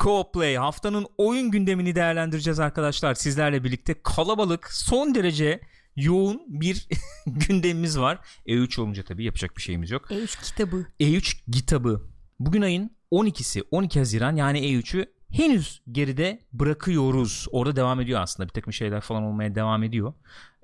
[0.00, 3.14] Co-Play haftanın oyun gündemini değerlendireceğiz arkadaşlar.
[3.14, 5.60] Sizlerle birlikte kalabalık, son derece
[5.96, 6.88] yoğun bir
[7.26, 8.18] gündemimiz var.
[8.46, 10.10] E3 olunca tabii yapacak bir şeyimiz yok.
[10.10, 10.86] E3 kitabı.
[11.00, 12.10] E3 kitabı.
[12.38, 17.46] Bugün ayın 12'si 12 Haziran yani E3'ü henüz geride bırakıyoruz.
[17.52, 18.48] Orada devam ediyor aslında.
[18.48, 20.14] Bir takım şeyler falan olmaya devam ediyor.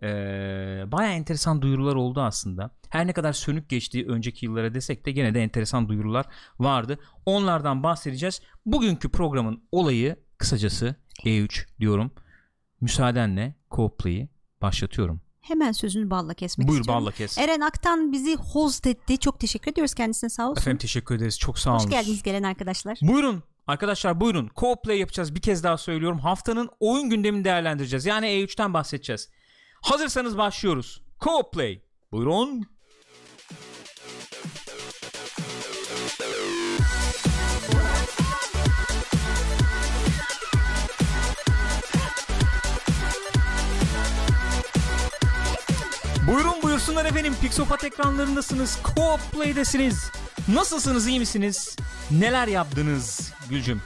[0.03, 0.07] Ee,
[0.93, 2.71] Baya enteresan duyurular oldu aslında.
[2.91, 6.27] Her ne kadar sönük geçtiği önceki yıllara desek de gene de enteresan duyurular
[6.59, 6.99] vardı.
[7.27, 8.41] Onlardan bahsedeceğiz.
[8.67, 10.95] Bugünkü programın olayı kısacası
[11.25, 12.12] E3 diyorum.
[12.81, 14.29] Müsaadenle co-play'i
[14.62, 15.21] başlatıyorum.
[15.40, 17.04] Hemen sözünü balla kesmek Buyur istiyorum.
[17.04, 17.39] balla kes.
[17.39, 19.18] Eren Aktan bizi host etti.
[19.18, 20.61] Çok teşekkür ediyoruz kendisine sağ olsun.
[20.61, 21.39] Efendim teşekkür ederiz.
[21.39, 21.79] Çok sağ olun.
[21.85, 22.99] Hoş geldiniz gelen arkadaşlar.
[23.03, 24.49] Buyurun arkadaşlar buyurun.
[24.49, 25.35] Co-play yapacağız.
[25.35, 26.18] Bir kez daha söylüyorum.
[26.18, 28.07] Haftanın oyun gündemini değerlendireceğiz.
[28.07, 29.31] Yani E3'ten bahsedeceğiz.
[29.82, 31.03] Hazırsanız başlıyoruz.
[31.21, 31.81] Co-play.
[32.12, 32.73] Buyurun.
[46.95, 47.34] Buyursunlar efendim.
[47.42, 48.78] Pixopat ekranlarındasınız.
[48.97, 50.12] Co-play'desiniz.
[50.48, 51.06] Nasılsınız?
[51.06, 51.77] iyi misiniz?
[52.11, 53.83] Neler yaptınız Gülcüm?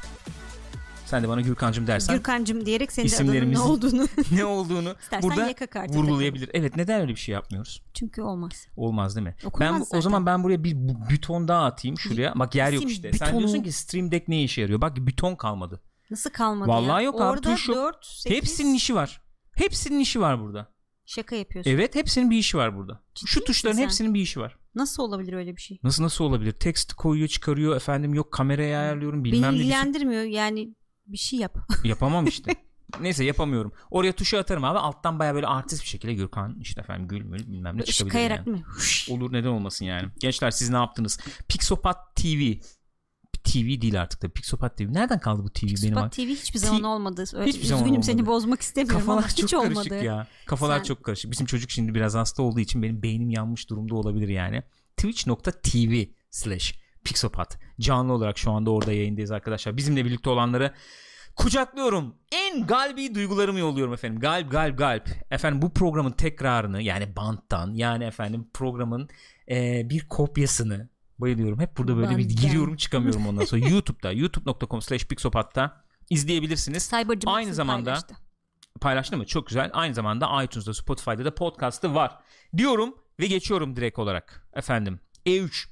[1.07, 4.07] Sen de bana Gürkancım dersen Gürkancım diyerek senin adının ne olduğunu.
[4.33, 5.55] ne olduğunu İstersen burada
[5.89, 6.51] vurgulayabilir.
[6.53, 7.83] Evet neden öyle bir şey yapmıyoruz?
[7.95, 8.67] Çünkü olmaz.
[8.77, 9.35] Olmaz değil mi?
[9.45, 10.01] Okunmaz ben o zaten.
[10.01, 12.33] zaman ben buraya bir bu- buton daha atayım şuraya.
[12.37, 13.13] Bak yer yok işte.
[13.13, 13.39] Sen butonu.
[13.39, 14.81] diyorsun ki Stream Deck ne işe yarıyor?
[14.81, 15.81] Bak buton kalmadı.
[16.11, 17.07] Nasıl kalmadı Vallahi ya?
[17.07, 17.77] yok abi, Orada tuş yok.
[17.77, 18.37] 4, 8...
[18.37, 19.23] Hepsinin işi var.
[19.55, 20.78] Hepsinin işi var burada.
[21.09, 21.71] Şaka yapıyorsun.
[21.71, 23.01] Evet, hepsinin bir işi var burada.
[23.15, 23.83] Ciddi Şu tuşların sen?
[23.83, 24.59] hepsinin bir işi var.
[24.75, 25.79] Nasıl olabilir öyle bir şey?
[25.83, 26.53] Nasıl nasıl olabilir?
[26.53, 27.77] Text koyuyor, çıkarıyor.
[27.77, 29.59] Efendim yok kamerayı ayarlıyorum Beni bilmem ne.
[29.59, 30.75] bir sürü- ilgilendirmiyor yani
[31.07, 31.59] bir şey yap.
[31.85, 32.53] Yapamam işte.
[33.01, 33.73] Neyse yapamıyorum.
[33.91, 34.79] Oraya tuşu atarım abi.
[34.79, 38.51] Alttan baya böyle artist bir şekilde Gürkan işte efendim gülmül bilmem ne çıkabilir kayarak yani.
[38.59, 38.65] mı?
[39.11, 40.09] Olur neden olmasın yani.
[40.21, 41.19] Gençler siz ne yaptınız?
[41.49, 42.53] Pixopat TV.
[43.53, 44.83] TV değil artık da Pixopat TV.
[44.93, 45.77] Nereden kaldı bu TV benim?
[45.77, 47.25] Spot ak- TV hiçbir zaman olmadı.
[47.35, 48.27] Öyle, Hiçbir zaman üzgünüm seni olmadı.
[48.27, 50.05] bozmak istemiyorum Kafalar ama çok hiç karışık olmadı.
[50.05, 50.27] ya.
[50.47, 51.31] Kafalar Sen- çok karışık.
[51.31, 54.63] Bizim çocuk şimdi biraz hasta olduğu için benim beynim yanmış durumda olabilir yani.
[54.97, 56.75] Twitch.tv slash
[57.05, 57.59] Pixopat.
[57.81, 59.77] Canlı olarak şu anda orada yayındayız arkadaşlar.
[59.77, 60.73] Bizimle birlikte olanları
[61.37, 62.15] kucaklıyorum.
[62.33, 64.21] En galbi duygularımı yolluyorum efendim.
[64.21, 65.09] Galp galp galp.
[65.31, 69.09] Efendim bu programın tekrarını yani banttan yani efendim programın
[69.51, 70.89] e, bir kopyasını
[71.21, 71.61] bayılıyorum.
[71.61, 72.37] Hep burada böyle bir Banttan.
[72.47, 73.69] giriyorum çıkamıyorum ondan sonra.
[73.69, 76.89] YouTube'da youtube.com slash Pixopat'ta izleyebilirsiniz.
[76.91, 78.15] Cybercım Aynı zamanda paylaştı.
[78.81, 79.27] paylaştı mı?
[79.27, 79.71] Çok güzel.
[79.73, 82.19] Aynı zamanda iTunes'da, Spotify'da da podcast'ı var.
[82.57, 84.49] Diyorum ve geçiyorum direkt olarak.
[84.55, 85.69] Efendim E3.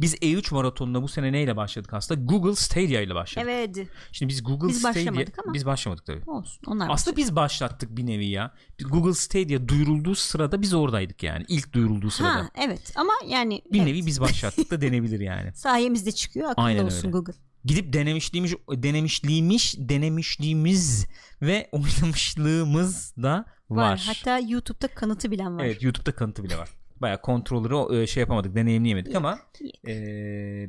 [0.00, 2.20] Biz E3 maratonuna bu sene neyle başladık aslında?
[2.20, 3.48] Google Stadia ile başladık.
[3.50, 3.88] Evet.
[4.12, 5.54] Şimdi biz Google Biz Stadia başlamadık ama.
[5.54, 6.30] biz başlamadık tabii.
[6.30, 6.60] Olsun.
[6.66, 8.54] Onlar Aslında biz başlattık bir nevi ya.
[8.90, 11.44] Google Stadia duyurulduğu sırada biz oradaydık yani.
[11.48, 12.34] İlk duyurulduğu sırada.
[12.34, 13.88] Ha evet ama yani bir evet.
[13.88, 15.52] nevi biz başlattık da denebilir yani.
[15.54, 16.50] sayemizde çıkıyor.
[16.50, 17.10] Akıllı Aynen olsun öyle.
[17.10, 17.32] Google.
[17.64, 21.06] Gidip denemişliğimiz denemişliğimiz denemişliğimiz
[21.42, 23.90] ve oynamışlığımız da var.
[23.90, 24.04] Var.
[24.06, 25.64] Hatta YouTube'da kanıtı bilen var.
[25.64, 26.68] Evet YouTube'da kanıtı bile var.
[27.00, 29.30] Baya kontrolleri e, şey yapamadık deneyimleyemedik ama
[29.60, 29.74] Yok.
[29.88, 29.92] e,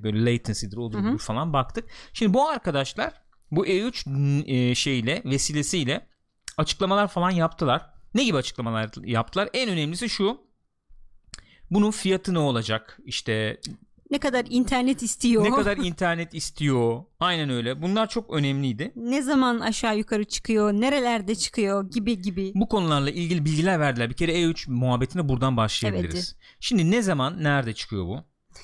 [0.03, 1.09] böyle latency'dir olur Hı hı.
[1.09, 1.89] budur falan baktık.
[2.13, 3.13] Şimdi bu arkadaşlar
[3.51, 6.07] bu E3 e, şeyle vesilesiyle
[6.57, 7.89] açıklamalar falan yaptılar.
[8.13, 9.49] Ne gibi açıklamalar yaptılar?
[9.53, 10.47] En önemlisi şu.
[11.71, 12.99] Bunun fiyatı ne olacak?
[13.05, 13.61] İşte
[14.11, 15.43] Ne kadar internet istiyor.
[15.43, 17.03] ne kadar internet istiyor?
[17.19, 17.81] Aynen öyle.
[17.81, 18.91] Bunlar çok önemliydi.
[18.95, 22.51] ne zaman aşağı yukarı çıkıyor, nerelerde çıkıyor gibi gibi.
[22.55, 24.09] Bu konularla ilgili bilgiler verdiler.
[24.09, 26.35] Bir kere E3 muhabbetine buradan başlayabiliriz.
[26.59, 28.19] Şimdi ne zaman nerede çıkıyor bu?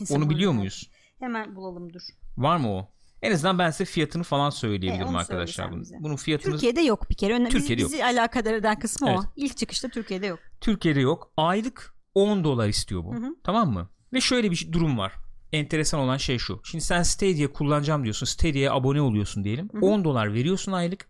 [0.09, 0.89] Onu biliyor muyuz?
[1.19, 2.01] Hemen bulalım dur.
[2.37, 2.89] Var mı o?
[3.21, 5.71] En azından ben size fiyatını falan söyleyebilirim E, arkadaşlar.
[5.71, 7.33] Bunun, bunun fiyatını Türkiye'de yok bir kere.
[7.33, 9.19] Öne, Türkiye'de bizi, bizi alakadar eden kısmı Evet.
[9.19, 9.23] o.
[9.35, 10.39] İlk çıkışta Türkiye'de yok.
[10.61, 11.31] Türkiye'de yok.
[11.37, 13.13] Aylık 10 dolar istiyor bu.
[13.13, 13.35] Hı hı.
[13.43, 13.89] Tamam mı?
[14.13, 15.13] Ve şöyle bir şey- durum var.
[15.53, 16.61] Enteresan olan şey şu.
[16.63, 18.25] Şimdi sen Stadia kullanacağım diyorsun.
[18.25, 19.69] Stadia'ya abone oluyorsun diyelim.
[19.73, 19.85] Hı hı.
[19.85, 21.07] 10 dolar veriyorsun aylık.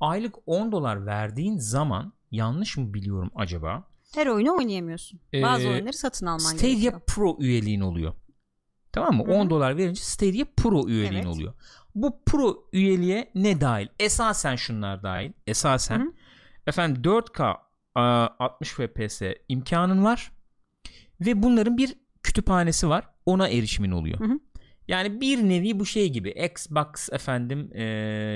[0.00, 3.84] Aylık 10 dolar verdiğin zaman yanlış mı biliyorum acaba?
[4.14, 5.20] Her oyunu oynayamıyorsun.
[5.34, 7.00] Ee, Bazı oyunları satın alman Stadia gerekiyor.
[7.06, 8.14] Pro üyeliğin oluyor.
[8.92, 9.24] Tamam mı?
[9.26, 9.34] Hı hı.
[9.34, 11.26] 10 dolar verince Stadia Pro üyeliğin Evet.
[11.26, 11.54] oluyor.
[11.94, 13.88] Bu Pro üyeliğe ne dahil?
[13.98, 15.32] Esasen şunlar dahil.
[15.46, 16.12] Esasen Hı hı.
[16.66, 17.56] efendim 4K
[17.94, 20.32] a, 60 FPS imkanın var
[21.20, 21.94] ve bunların bir
[22.28, 23.04] kütüphanesi var.
[23.26, 24.20] Ona erişimin oluyor.
[24.20, 24.38] Hı hı.
[24.88, 27.82] Yani bir nevi bu şey gibi Xbox efendim e,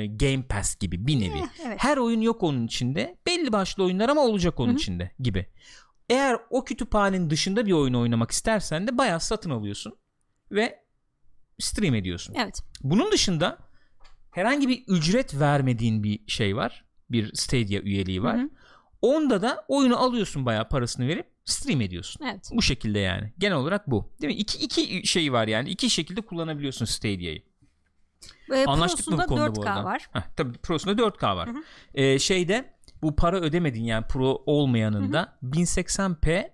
[0.06, 1.38] Game Pass gibi bir nevi.
[1.38, 1.76] Eh, evet.
[1.78, 3.16] Her oyun yok onun içinde.
[3.26, 4.76] Belli başlı oyunlar ama olacak onun Hı hı.
[4.76, 5.46] içinde gibi.
[6.10, 9.94] Eğer o kütüphanenin dışında bir oyun oynamak istersen de bayağı satın alıyorsun
[10.50, 10.84] ve
[11.58, 12.34] stream ediyorsun.
[12.38, 12.62] Evet.
[12.82, 13.58] Bunun dışında
[14.30, 16.84] herhangi bir ücret vermediğin bir şey var.
[17.10, 18.38] Bir Stadia üyeliği var.
[18.38, 18.50] Hı hı.
[19.02, 22.24] Onda da oyunu alıyorsun bayağı parasını verip stream ediyorsun.
[22.26, 22.50] Evet.
[22.52, 23.32] Bu şekilde yani.
[23.38, 24.10] Genel olarak bu.
[24.20, 24.40] Değil mi?
[24.40, 25.70] İki, iki şey var yani.
[25.70, 27.42] İki şekilde kullanabiliyorsun Stadia'yı.
[28.52, 29.84] Ee, Anlaştık mı bu konuda bu 4K arada?
[29.84, 30.08] var.
[30.12, 31.48] Heh, tabii Pro'sunda 4K var.
[31.48, 31.62] Hı hı.
[31.94, 32.72] Ee, şeyde
[33.02, 36.50] bu para ödemedin yani Pro olmayanında 1080p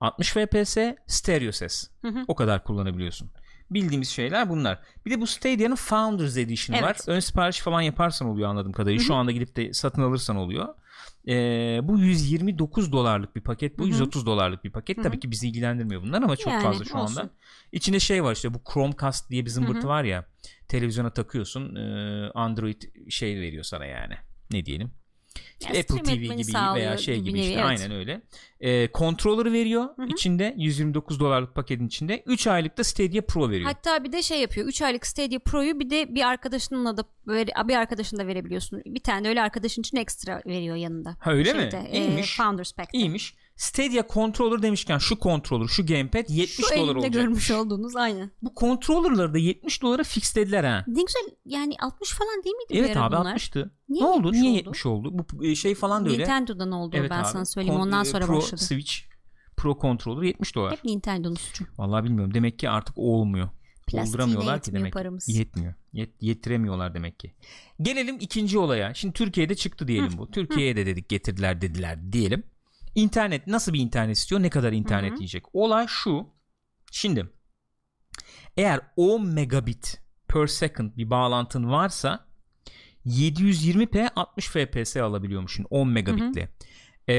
[0.00, 0.76] 60 fps
[1.06, 1.90] stereo ses.
[2.02, 2.24] Hı hı.
[2.28, 3.30] O kadar kullanabiliyorsun.
[3.70, 4.78] Bildiğimiz şeyler bunlar.
[5.06, 6.84] Bir de bu Stadia'nın Founders Edition Evet.
[6.84, 6.96] var.
[7.14, 9.04] Ön sipariş falan yaparsan oluyor anladığım kadarıyla.
[9.04, 10.74] Şu anda gidip de satın alırsan oluyor.
[11.28, 13.78] Ee, bu 129 dolarlık bir paket.
[13.78, 13.88] Bu Hı hı.
[13.90, 14.98] 130 dolarlık bir paket.
[14.98, 17.20] Hı Tabii ki bizi ilgilendirmiyor bunlar ama çok Yani, fazla şu olsun.
[17.20, 17.30] anda.
[17.72, 19.88] İçinde şey var işte bu Chromecast diye bir zımbırtı Hı hı.
[19.88, 20.26] var ya.
[20.68, 21.74] Televizyona takıyorsun.
[22.34, 24.14] Android şey veriyor sana yani.
[24.52, 24.92] Ne diyelim?
[25.64, 27.64] Yani Apple TV gibi veya şey gibi gibi işte evet.
[27.64, 28.22] aynen öyle.
[28.60, 30.06] E, controller'ı veriyor Hı hı.
[30.06, 33.70] içinde 129 dolarlık paketin içinde 3 aylık da Stadia Pro veriyor.
[33.70, 34.66] Hatta bir de şey yapıyor.
[34.66, 37.04] 3 aylık Stadia Pro'yu bir de bir arkadaşınla da
[37.68, 38.82] bir arkadaşın da verebiliyorsun.
[38.86, 41.16] Bir tane de öyle arkadaşın için ekstra veriyor yanında.
[41.20, 41.60] Ha öyle mi?
[41.60, 42.36] Şeyde, e, İyiymiş.
[42.36, 42.98] Founders Pack'te.
[42.98, 43.34] İyiymiş.
[43.58, 47.12] Stadia controller demişken şu controller, şu gamepad 70 Şu dolar olacak.
[47.12, 48.30] görmüş olduğunuz aynen.
[48.42, 50.84] Bu controller'ları da 70 dolara fixlediler ha.
[50.86, 53.36] Ne güzel yani 60 falan değil miydi Evet abi bunlar?
[53.36, 53.70] 60'tı.
[53.88, 54.26] Niye ne oldu?
[54.26, 54.58] 70 Niye oldu?
[54.58, 55.10] 70 oldu?
[55.38, 56.22] Bu e, şey falan da öyle.
[56.22, 57.28] Nintendo'dan oldu evet ben abi.
[57.28, 57.74] sana söyleyeyim.
[57.78, 58.60] Kon- Ondan e, sonra Pro başladı.
[58.62, 58.92] Switch
[59.56, 60.72] Pro controller 70 dolar.
[60.72, 61.64] Hep Nintendo'nun suçu.
[61.78, 62.34] Vallahi bilmiyorum.
[62.34, 63.48] Demek ki artık o olmuyor.
[63.86, 64.92] Plastiğine Olduramıyorlar ki demek.
[64.92, 65.28] paramız.
[65.28, 65.74] Yetmiyor.
[65.94, 67.34] Yet- yettiremiyorlar demek ki.
[67.82, 68.94] Gelelim ikinci olaya.
[68.94, 70.30] Şimdi Türkiye'de çıktı diyelim bu.
[70.30, 72.42] Türkiye'ye de dedik getirdiler dediler diyelim.
[72.98, 74.42] İnternet nasıl bir internet istiyor?
[74.42, 75.18] Ne kadar internet Hı hı.
[75.18, 75.44] yiyecek?
[75.52, 76.26] Olay şu.
[76.92, 77.26] Şimdi
[78.56, 82.26] eğer 10 megabit per second bir bağlantın varsa
[83.06, 86.48] 720p 60 fps alabiliyormuşsun 10 megabitle.
[87.08, 87.14] Ee,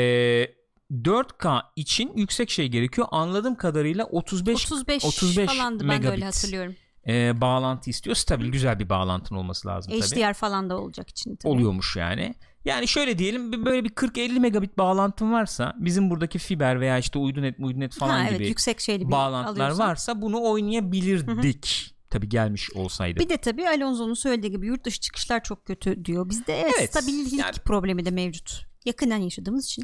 [0.91, 3.07] 4K için yüksek şey gerekiyor.
[3.11, 6.25] Anladığım kadarıyla 35 35, 35 falandı ben de öyle megabit.
[6.25, 6.75] hatırlıyorum.
[7.07, 8.15] e, bağlantı istiyor.
[8.15, 10.21] Stabil güzel bir bağlantın olması lazım tabii.
[10.21, 11.53] HDR falan da olacak için tabii.
[11.53, 12.35] Oluyormuş yani.
[12.65, 17.55] Yani şöyle diyelim böyle bir 40-50 megabit bağlantın varsa bizim buradaki fiber veya işte uydunet
[17.59, 19.87] uydunet falan ha, evet, gibi yüksek şeyli bağlantılar alıyorsan.
[19.89, 21.95] varsa bunu oynayabilirdik.
[22.09, 23.19] Tabii gelmiş olsaydı.
[23.19, 26.29] Bir de tabii Alonso'nun söylediği gibi yurt dışı çıkışlar çok kötü diyor.
[26.29, 28.65] Bizde evet, Evet, stabillik yani- problemi de mevcut.
[28.85, 29.83] Yakından yaşadığımız için.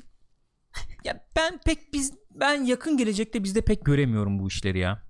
[1.03, 5.03] Ya ben pek biz ben yakın gelecekte bizde pek göremiyorum bu işleri ya.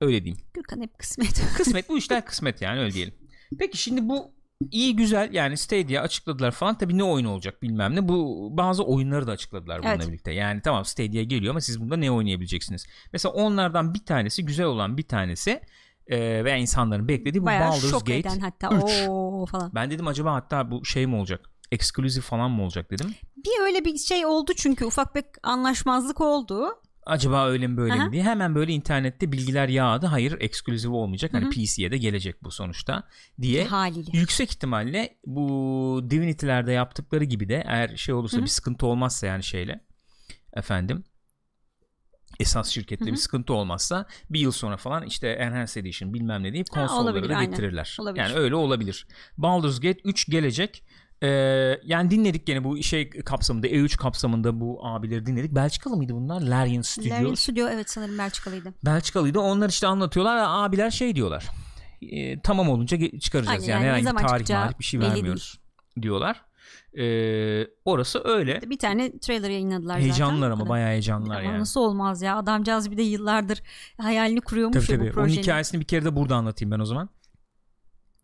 [0.00, 0.44] Öyle diyeyim.
[0.54, 1.42] Gürkan hep kısmet.
[1.56, 3.14] Kısmet bu işler kısmet yani öyle diyelim.
[3.58, 4.34] Peki şimdi bu
[4.70, 8.08] iyi güzel yani Stadia açıkladılar falan tabii ne oyun olacak bilmem ne.
[8.08, 10.08] Bu bazı oyunları da açıkladılar bununla Evet.
[10.08, 10.32] birlikte.
[10.32, 12.86] Yani tamam Stadia geliyor ama siz bunda ne oynayabileceksiniz?
[13.12, 15.60] Mesela onlardan bir tanesi güzel olan bir tanesi
[16.06, 18.68] e, veya insanların beklediği bu Bayağı Baldur's Gate eden hatta.
[18.76, 18.82] 3.
[19.08, 19.72] Oo falan.
[19.74, 21.50] Ben dedim acaba hatta bu şey mi olacak?
[21.72, 23.14] Exclusive falan mı olacak dedim.
[23.36, 26.68] Bir öyle bir şey oldu çünkü ufak bir anlaşmazlık oldu.
[27.06, 28.04] Acaba öyle mi böyle Aha.
[28.04, 30.06] mi diye hemen böyle internette bilgiler yağdı.
[30.06, 31.34] Hayır ekskluziv olmayacak.
[31.34, 31.50] Hani.
[31.50, 33.08] PC'ye de gelecek bu sonuçta
[33.40, 33.64] diye.
[33.64, 34.10] Haliyle.
[34.18, 38.44] Yüksek ihtimalle bu Divinity'lerde yaptıkları gibi de eğer şey olursa Hı hı.
[38.44, 39.80] bir sıkıntı olmazsa yani şeyle
[40.54, 41.04] efendim
[42.40, 43.12] esas şirkette Hı hı.
[43.12, 47.14] bir sıkıntı olmazsa bir yıl sonra falan işte Enhanced Edition bilmem ne deyip Ha, konsolları
[47.14, 47.96] olabilir, da getirirler.
[48.00, 48.24] Olabilir.
[48.24, 49.06] Yani öyle olabilir.
[49.38, 50.84] Baldur's Gate 3 gelecek.
[51.22, 51.28] Ee,
[51.84, 55.54] yani dinledik gene bu şey kapsamında E3 kapsamında bu abileri dinledik.
[55.54, 56.40] Belçikalı mıydı bunlar?
[56.40, 57.12] Larian Studios.
[57.12, 58.74] Larian Studio evet sanırım Belçikalıydı.
[58.84, 59.40] Belçikalıydı.
[59.40, 61.48] Onlar işte anlatıyorlar ve abiler şey diyorlar.
[62.02, 63.62] E, tamam olunca çıkaracağız.
[63.62, 65.60] Aynen, yani yani herhangi tarih marih bir şey vermiyoruz
[66.02, 66.40] diyorlar.
[66.98, 67.04] E,
[67.84, 68.60] orası öyle.
[68.70, 70.60] Bir tane trailer yayınladılar Heyecanlılar zaten.
[70.60, 71.60] ama O bayağı heyecanlılar Ama yani.
[71.60, 73.62] nasıl olmaz ya adamcağız bir de yıllardır
[73.98, 75.18] hayalini kuruyormuş Tabii ya bu tabii.
[75.20, 75.42] Onun projenin.
[75.42, 77.08] hikayesini bir kere de burada anlatayım ben o zaman.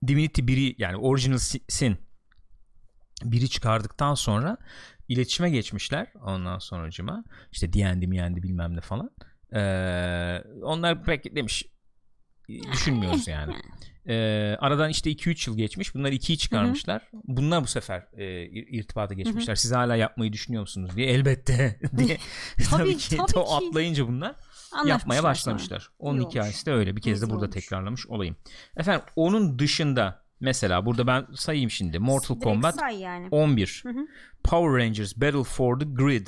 [0.06, 1.97] Divinity 1'i yani Original Sin
[3.22, 4.56] 1'i çıkardıktan sonra
[5.08, 7.25] iletişime geçmişler ondan sonracıma.
[7.52, 9.10] İşte D&D miyendi bilmem ne falan.
[9.54, 11.64] Ee, onlar pek demiş
[12.48, 13.54] düşünmüyoruz yani.
[14.10, 15.94] Ee, aradan işte 2-3 yıl geçmiş.
[15.94, 17.08] Bunlar 2'yi çıkarmışlar.
[17.12, 19.54] Bunlar bu sefer e, ir- irtibata geçmişler.
[19.54, 21.06] Siz hala yapmayı düşünüyor musunuz diye.
[21.06, 22.18] Elbette diye.
[22.70, 23.66] Tabii, tabii o ki.
[23.66, 24.34] atlayınca bunlar
[24.87, 25.30] yapmaya sonra.
[25.30, 25.88] başlamışlar.
[25.98, 26.96] Onun İyi hikayesi de öyle.
[26.96, 27.54] Bir kez de burada olmuş.
[27.54, 28.37] tekrarlamış olayım.
[28.76, 31.99] Efendim onun dışında mesela burada ben sayayım şimdi.
[31.99, 33.28] Mortal Direkt Kombat yani.
[33.30, 33.80] 11.
[33.87, 34.07] Hı hı.
[34.45, 36.26] Power Rangers Battle for the Grid.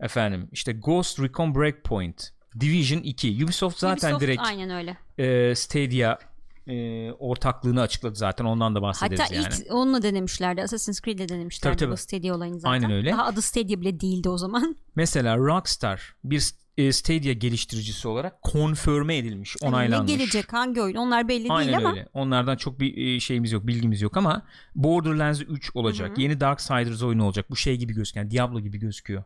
[0.00, 2.30] Efendim işte Ghost Recon Breakpoint.
[2.60, 3.44] Division 2.
[3.44, 4.96] Ubisoft zaten Ubisoft direkt aynen öyle.
[5.18, 6.18] e, Stadia
[6.66, 9.46] e, ortaklığını açıkladı zaten ondan da bahsederiz Hatta yani.
[9.60, 10.62] ilk onunla denemişlerdi.
[10.62, 11.92] Assassin's Creed'le denemişlerdi Tabii, tabii.
[11.92, 12.72] bu Stadia olayını zaten.
[12.72, 13.10] Aynen öyle.
[13.10, 14.76] Daha adı Stadia bile değildi o zaman.
[14.94, 20.12] Mesela Rockstar bir e, Stadia geliştiricisi olarak konfirme edilmiş, Hani onaylanmış.
[20.12, 22.08] ne gelecek hangi oyun onlar belli Aynen değil ama öyle.
[22.14, 24.42] Onlardan çok bir e, şeyimiz yok, bilgimiz yok ama
[24.74, 26.10] Borderlands 3 olacak.
[26.10, 26.20] Hı hı.
[26.20, 27.50] Yeni Darksiders oyunu olacak.
[27.50, 28.24] Bu şey gibi gözüküyor.
[28.24, 29.24] Yani Diablo gibi gözüküyor.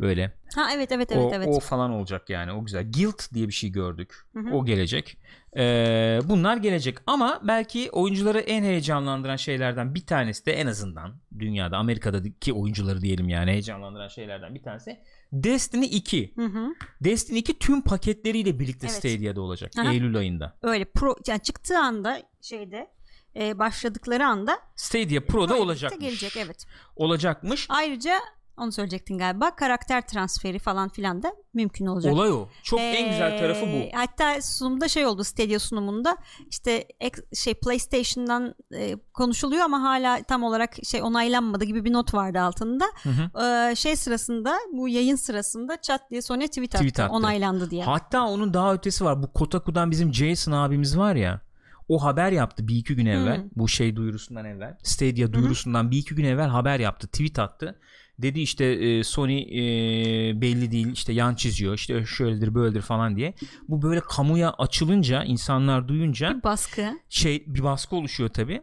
[0.00, 0.32] Böyle.
[0.54, 1.48] ha evet evet evet o, evet.
[1.50, 2.52] o falan olacak yani.
[2.52, 2.92] O güzel.
[2.92, 4.14] Guild diye bir şey gördük.
[4.32, 4.54] Hı hı.
[4.54, 5.18] O gelecek.
[5.56, 11.76] Ee, bunlar gelecek ama belki oyuncuları en heyecanlandıran şeylerden bir tanesi de en azından dünyada
[11.76, 15.00] Amerika'daki oyuncuları diyelim yani heyecanlandıran şeylerden bir tanesi
[15.42, 16.32] Destiny 2.
[16.36, 16.74] Hı hı.
[17.04, 18.96] Destiny 2 tüm paketleriyle birlikte Evet.
[18.96, 19.92] Stadia'da olacak Aha.
[19.92, 20.56] Eylül ayında.
[20.62, 22.90] Öyle pro yani çıktığı anda şeyde
[23.36, 26.00] e, başladıkları anda Stadia Pro'da Pro olacakmış.
[26.00, 26.66] gelecek evet.
[26.96, 27.66] Olacakmış.
[27.68, 28.18] Ayrıca
[28.56, 32.12] onu söyleyecektin galiba karakter transferi falan filan da mümkün olacak.
[32.12, 32.48] Olay o.
[32.62, 33.98] Çok en güzel tarafı Ee, bu.
[33.98, 36.16] Hatta sunumda şey oldu Stadia sunumunda
[36.50, 36.88] işte
[37.34, 42.84] şey PlayStation'dan e, konuşuluyor ama hala tam olarak şey onaylanmadı gibi bir not vardı altında.
[43.02, 43.44] Hı hı.
[43.70, 47.12] Ee, şey sırasında bu yayın sırasında chat diye Sony tweet attı, Tweet attı.
[47.14, 47.84] onaylandı diye.
[47.84, 49.22] Hatta onun daha ötesi var.
[49.22, 51.40] Bu Kotaku'dan bizim Jason abimiz var ya.
[51.88, 53.42] O haber yaptı bir iki gün evvel.
[53.42, 53.50] Hmm.
[53.56, 54.76] Bu şey duyurusundan evvel.
[54.82, 57.06] Stadia duyurusundan bir iki gün evvel haber yaptı.
[57.06, 57.80] Tweet attı.
[58.18, 63.34] Dedi işte e, Sony e, belli değil işte yan çiziyor işte şöyledir böyledir falan diye.
[63.68, 66.86] Bu böyle kamuya açılınca insanlar duyunca Bir baskı.
[67.08, 68.62] şey bir baskı oluşuyor tabi.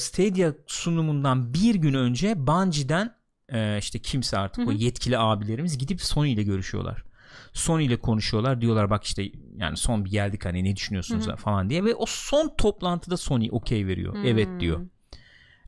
[0.00, 3.14] Stadia sunumundan bir gün önce Bungie'den
[3.48, 7.04] e, işte kimse artık Hı o yetkili abilerimiz gidip Sony ile görüşüyorlar.
[7.52, 11.36] Sony ile konuşuyorlar diyorlar bak işte yani son bir geldik hani ne düşünüyorsunuz Hı hı.
[11.36, 14.14] falan diye ve o son toplantıda Sony okey veriyor.
[14.14, 14.26] Hmm.
[14.26, 14.80] Evet diyor.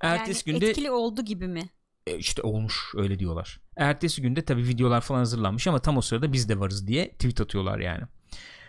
[0.00, 1.62] Ertesi yani günde etkili oldu gibi mi?
[2.10, 3.60] E, işte olmuş öyle diyorlar.
[3.76, 7.40] Ertesi günde tabi videolar falan hazırlanmış ama tam o sırada biz de varız diye tweet
[7.40, 8.02] atıyorlar yani.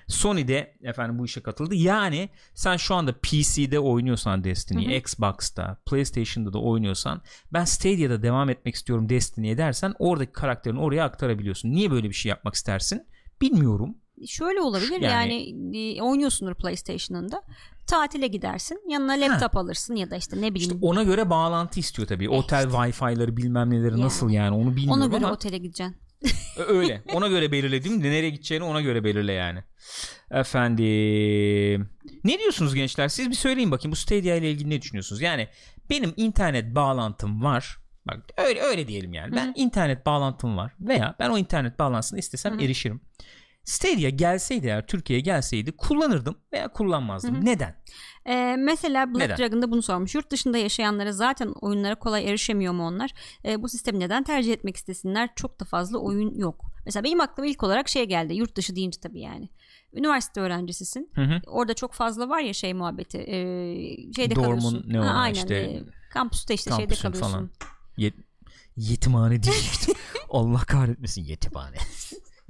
[0.07, 1.75] Sony de efendim bu işe katıldı.
[1.75, 4.89] Yani sen şu anda PC'de oynuyorsan Destiny'yi.
[4.99, 7.21] Xbox'ta, PlayStation'da da oynuyorsan
[7.53, 11.71] ben Stadia'da devam etmek istiyorum Destiny'ye dersen oradaki karakterini oraya aktarabiliyorsun.
[11.71, 13.07] Niye böyle bir şey yapmak istersin?
[13.41, 13.95] Bilmiyorum.
[14.27, 17.43] Şöyle olabilir Yani- yani, e, oynuyorsundur PlayStation'ında
[17.87, 22.07] tatile gidersin yanına laptop alırsın ya da işte ne bileyim İşte ona göre bağlantı istiyor
[22.07, 22.25] tabii.
[22.25, 24.01] Eh Otel Wi-Fi'ları bilmem neleri Yani.
[24.01, 25.95] nasıl yani onu bilmiyorum ona göre ama otele gideceksin.
[26.67, 27.03] öyle.
[27.13, 29.63] Ona göre belirledim nereye gideceğini ona göre belirle yani.
[30.31, 31.89] Efendim.
[32.23, 33.07] Ne diyorsunuz gençler?
[33.07, 35.21] Siz bir söyleyin bakayım bu Stadia ile ilgili ne düşünüyorsunuz?
[35.21, 35.47] Yani
[35.89, 37.77] benim internet bağlantım var.
[38.07, 39.35] Bak öyle öyle diyelim yani.
[39.35, 39.53] Ben Hı hı.
[39.55, 42.61] internet bağlantım var veya ben o internet bağlantısını istesem Hı hı.
[42.61, 43.01] erişirim.
[43.63, 47.35] Stadia gelseydi eğer Türkiye'ye gelseydi kullanırdım veya kullanmazdım.
[47.35, 47.45] Hı hı.
[47.45, 47.75] Neden?
[48.25, 49.37] Ee, mesela Black Neden?
[49.37, 50.15] Dragon'da bunu sormuş.
[50.15, 53.11] Yurt dışında yaşayanlara zaten oyunlara kolay erişemiyor mu onlar?
[53.45, 55.29] Ee, bu sistemi neden tercih etmek istesinler?
[55.35, 56.65] Çok da fazla oyun yok.
[56.85, 58.33] Mesela benim aklıma ilk olarak şey geldi.
[58.33, 59.49] Yurt dışı deyince tabii yani.
[59.93, 61.11] Üniversite öğrencisisin.
[61.15, 61.41] Hı hı.
[61.47, 63.17] Orada çok fazla var ya şey muhabbeti.
[63.17, 64.83] Ee, şeyde Dormun kalıyorsun.
[64.87, 65.33] ne Ha, aynen.
[65.35, 67.31] işte, ee, kampüste işte şeyde kalıyorsun.
[67.31, 67.49] falan.
[67.97, 68.23] Yet-
[68.77, 69.95] yetimhane diyecektim.
[70.29, 71.77] Allah kahretmesin yetimhane.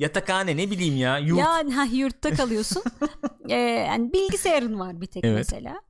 [0.02, 1.18] Yatakhane ne bileyim ya.
[1.18, 1.40] Yurt.
[1.40, 2.84] Yani ha, yurtta kalıyorsun.
[3.50, 5.38] ee, yani bilgisayarın var bir tek Evet.
[5.38, 5.82] mesela.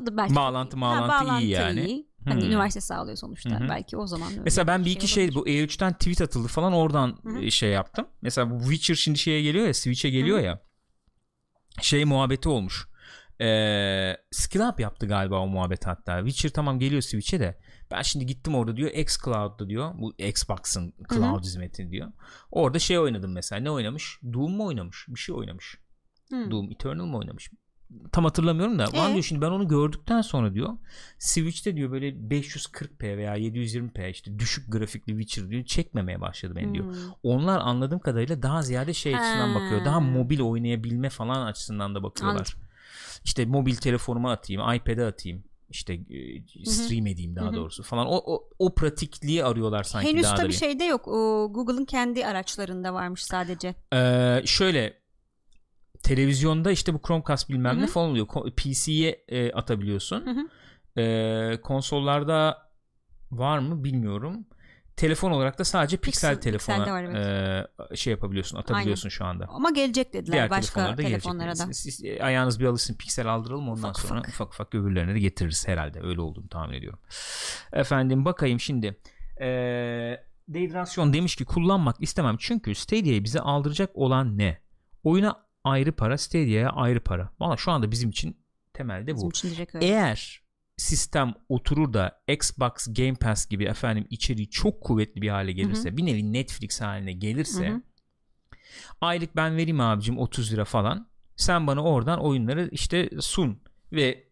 [0.00, 2.06] O da belki Bağlantı, Ha, bağlantı iyi yani.
[2.24, 2.48] Hani Hmm.
[2.50, 3.60] üniversite sağlıyor sonuçta.
[3.60, 3.68] Hı.
[3.68, 5.40] Belki o zaman öyle Mesela ben bir şey iki şey olabilir.
[5.40, 8.08] bu E3'ten tweet atıldı falan oradan e, şey yaptım.
[8.22, 10.42] Mesela bu Witcher şimdi şeye geliyor ya Switch'e geliyor hı.
[10.42, 10.62] ya.
[11.82, 12.88] Şey muhabbeti olmuş.
[13.40, 16.18] Ee, Skill Up yaptı galiba o muhabbet hatta.
[16.18, 17.58] Witcher tamam geliyor Switch'e de.
[17.90, 19.94] Ben şimdi gittim orada diyor xCloud'da diyor.
[19.98, 22.08] Bu Xbox'ın cloud hizmeti diyor.
[22.50, 23.60] Orada şey oynadım mesela.
[23.60, 24.20] Ne oynamış?
[24.32, 25.06] Doom mu oynamış?
[25.08, 25.78] Bir şey oynamış.
[26.30, 26.50] Hı.
[26.50, 27.50] Doom Eternal mı oynamış?
[28.12, 28.82] Tam hatırlamıyorum da.
[28.82, 29.12] Lan Ee?
[29.12, 30.76] diyor şimdi ben onu gördükten sonra diyor
[31.18, 36.84] Switch'te diyor böyle 540p veya 720p işte düşük grafikli Witcher diyor çekmemeye başladı beni diyor.
[36.84, 36.94] Hmm.
[37.22, 39.84] Onlar anladığım kadarıyla daha ziyade şey açısından bakıyor.
[39.84, 42.56] Daha mobil oynayabilme falan açısından da bakıyorlar.
[42.56, 42.68] Anladım.
[43.24, 45.44] İşte mobil telefonuma atayım, iPad'e atayım.
[45.70, 47.54] İşte e, stream edeyim daha Hı hı.
[47.54, 48.06] doğrusu falan.
[48.06, 50.54] O, o, o pratikliği arıyorlar sanki Henüz daha da tabii bir.
[50.54, 51.08] şeyde yok.
[51.08, 53.74] O Google'ın kendi araçlarında varmış sadece.
[53.94, 54.98] Ee, şöyle
[56.02, 58.26] televizyonda işte bu Chromecast bilmem Hı ne falan oluyor.
[58.56, 60.26] PC'ye e, atabiliyorsun.
[60.26, 60.48] Hı hı.
[61.00, 62.68] Ee, konsollarda
[63.30, 64.46] var mı bilmiyorum.
[64.98, 69.46] Telefon olarak da sadece piksel, Pixel- telefona var, e, şey yapabiliyorsun, atabiliyorsun şu anda.
[69.48, 71.54] Ama gelecek dediler Diğer başka telefonlara da.
[71.54, 74.28] Siz, siz, e, ayağınız bir alışsın piksel aldıralım ondan Ufak sonra ufak.
[74.28, 76.00] ufak ufak öbürlerine de getiririz herhalde.
[76.02, 76.98] Öyle olduğunu tahmin ediyorum.
[77.72, 78.98] Efendim bakayım şimdi.
[79.40, 84.58] Ee, Dehidrasyon demiş ki kullanmak istemem çünkü Stadia'yı bize aldıracak olan ne?
[85.04, 87.30] Oyuna ayrı para, Stadia'ya ayrı para.
[87.40, 88.36] Valla şu anda bizim için
[88.74, 89.30] temelde bu.
[89.30, 89.68] Bizim için.
[89.80, 90.42] Eğer
[90.78, 96.06] sistem oturur da Xbox Game Pass gibi efendim içeriği çok kuvvetli bir hale gelirse, bir
[96.06, 97.80] nevi Netflix haline gelirse Hı hı.
[99.00, 101.08] aylık ben vereyim abicim 30 lira falan.
[101.36, 103.60] Sen bana oradan oyunları işte sun
[103.92, 104.28] ve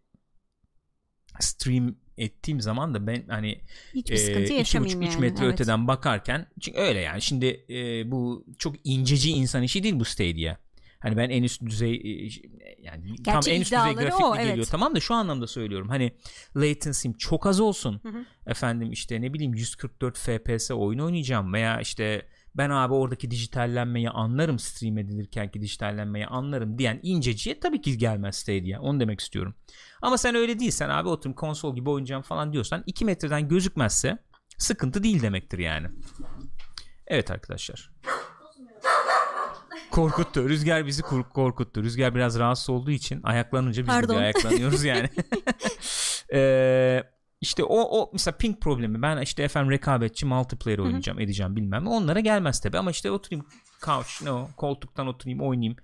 [1.40, 3.60] stream ettiğim zaman da ben hani
[3.94, 5.20] Hiçbir sıkıntı e, yaşamayayım 2,5-3 yani.
[5.20, 5.54] metre evet.
[5.54, 10.56] öteden bakarken çünkü öyle yani şimdi e, bu çok inceci insan işi değil bu Stadia.
[11.06, 12.30] Hani ben en üst düzey e,
[12.82, 14.54] yani tam Gerçi en üst düzey grafikli o, geliyor.
[14.56, 14.68] evet.
[14.70, 15.88] Tamam da şu anlamda söylüyorum.
[15.88, 16.12] Hani
[16.56, 18.00] latency'm çok az olsun.
[18.02, 18.24] Hı hı.
[18.46, 24.58] Efendim işte ne bileyim 144 FPS oyun oynayacağım veya işte ben abi oradaki dijitallenmeyi anlarım
[24.58, 28.80] stream edilirken ki dijitallenmeyi anlarım diyen inceciye tabii ki gelmez Stadia.
[28.80, 29.54] Onu demek istiyorum.
[30.02, 34.18] Ama sen öyle değilsen abi oturum konsol gibi oynayacağım falan diyorsan 2 metreden gözükmezse
[34.58, 35.86] sıkıntı değil demektir yani.
[37.06, 37.90] Evet arkadaşlar.
[39.96, 40.48] Korkuttu.
[40.48, 41.82] Rüzgar bizi kork- korkuttu.
[41.82, 44.16] Rüzgar biraz rahatsız olduğu için ayaklanınca biz de Pardon.
[44.16, 45.10] bir ayaklanıyoruz yani.
[46.32, 47.02] Ee,
[47.40, 51.88] işte o, o mesela ping problemi ben işte efendim rekabetçi multiplayer oynayacağım edeceğim bilmem ne
[51.88, 53.46] onlara gelmez tabi ama işte oturayım
[53.84, 55.76] couch no koltuktan oturayım oynayayım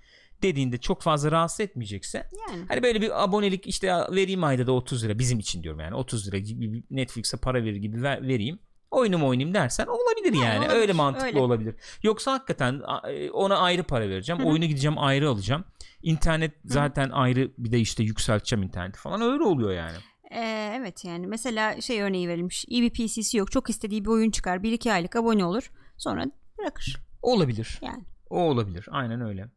[0.42, 2.64] dediğinde çok fazla rahatsız etmeyecekse Yani.
[2.68, 6.28] hani böyle bir abonelik işte vereyim ayda da 30 lira bizim için diyorum yani 30
[6.28, 8.58] lira gibi Netflix'e para verir gibi ver, vereyim
[8.92, 11.40] oyunum oynayayım dersen olabilir yani, olabilir, öyle mantıklı öyle.
[11.40, 14.48] olabilir yoksa hakikaten e, ona ayrı para vereceğim Hı hı.
[14.48, 15.64] oyunu gideceğim ayrı alacağım
[16.02, 19.96] internet zaten ayrı bir de işte yükselteceğim interneti falan öyle oluyor yani
[20.34, 22.64] Ee, evet yani mesela şey örneği verilmiş.
[22.68, 23.52] İyi bir PC'si yok.
[23.52, 24.56] Çok istediği bir oyun çıkar.
[24.58, 25.70] 1-2 aylık abone olur.
[25.96, 26.24] Sonra
[26.58, 26.96] bırakır.
[27.22, 28.04] olabilir Yani.
[28.30, 28.86] O olabilir.
[28.90, 29.48] Aynen öyle.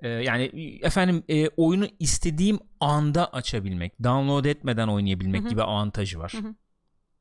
[0.00, 0.50] Ee, yani
[0.82, 5.48] efendim e, oyunu istediğim anda açabilmek, download etmeden oynayabilmek Hı hı.
[5.48, 6.32] gibi avantajı var.
[6.36, 6.54] Hı hı.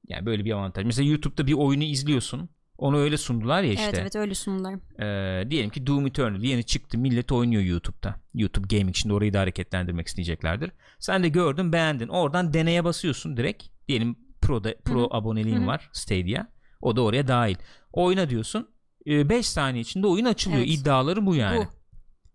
[0.08, 0.86] Yani böyle bir avantaj.
[0.86, 2.50] Mesela YouTube'da bir oyunu izliyorsun.
[2.78, 3.84] Onu öyle sundular ya işte.
[3.86, 4.74] Evet evet öyle sunumlar.
[5.00, 6.98] Ee, diyelim ki Doom Eternal yeni çıktı.
[6.98, 8.16] Millet oynuyor YouTube'da.
[8.34, 10.72] YouTube Gaming şimdi orayı da hareketlendirmek isteyeceklerdir.
[11.00, 12.08] Sen de gördün, beğendin.
[12.08, 13.64] Oradan deneye basıyorsun direkt.
[13.88, 15.08] Diyelim Pro'da Pro Hı hı.
[15.12, 15.68] aboneliğin Hı hı.
[15.68, 16.48] var Stadia.
[16.82, 17.56] O da oraya dahil.
[17.94, 18.68] Oyna diyorsun.
[19.06, 20.62] 5 saniye içinde oyun açılıyor.
[20.62, 20.70] Evet.
[20.70, 21.60] İddiaları bu yani.
[21.60, 21.68] Bu.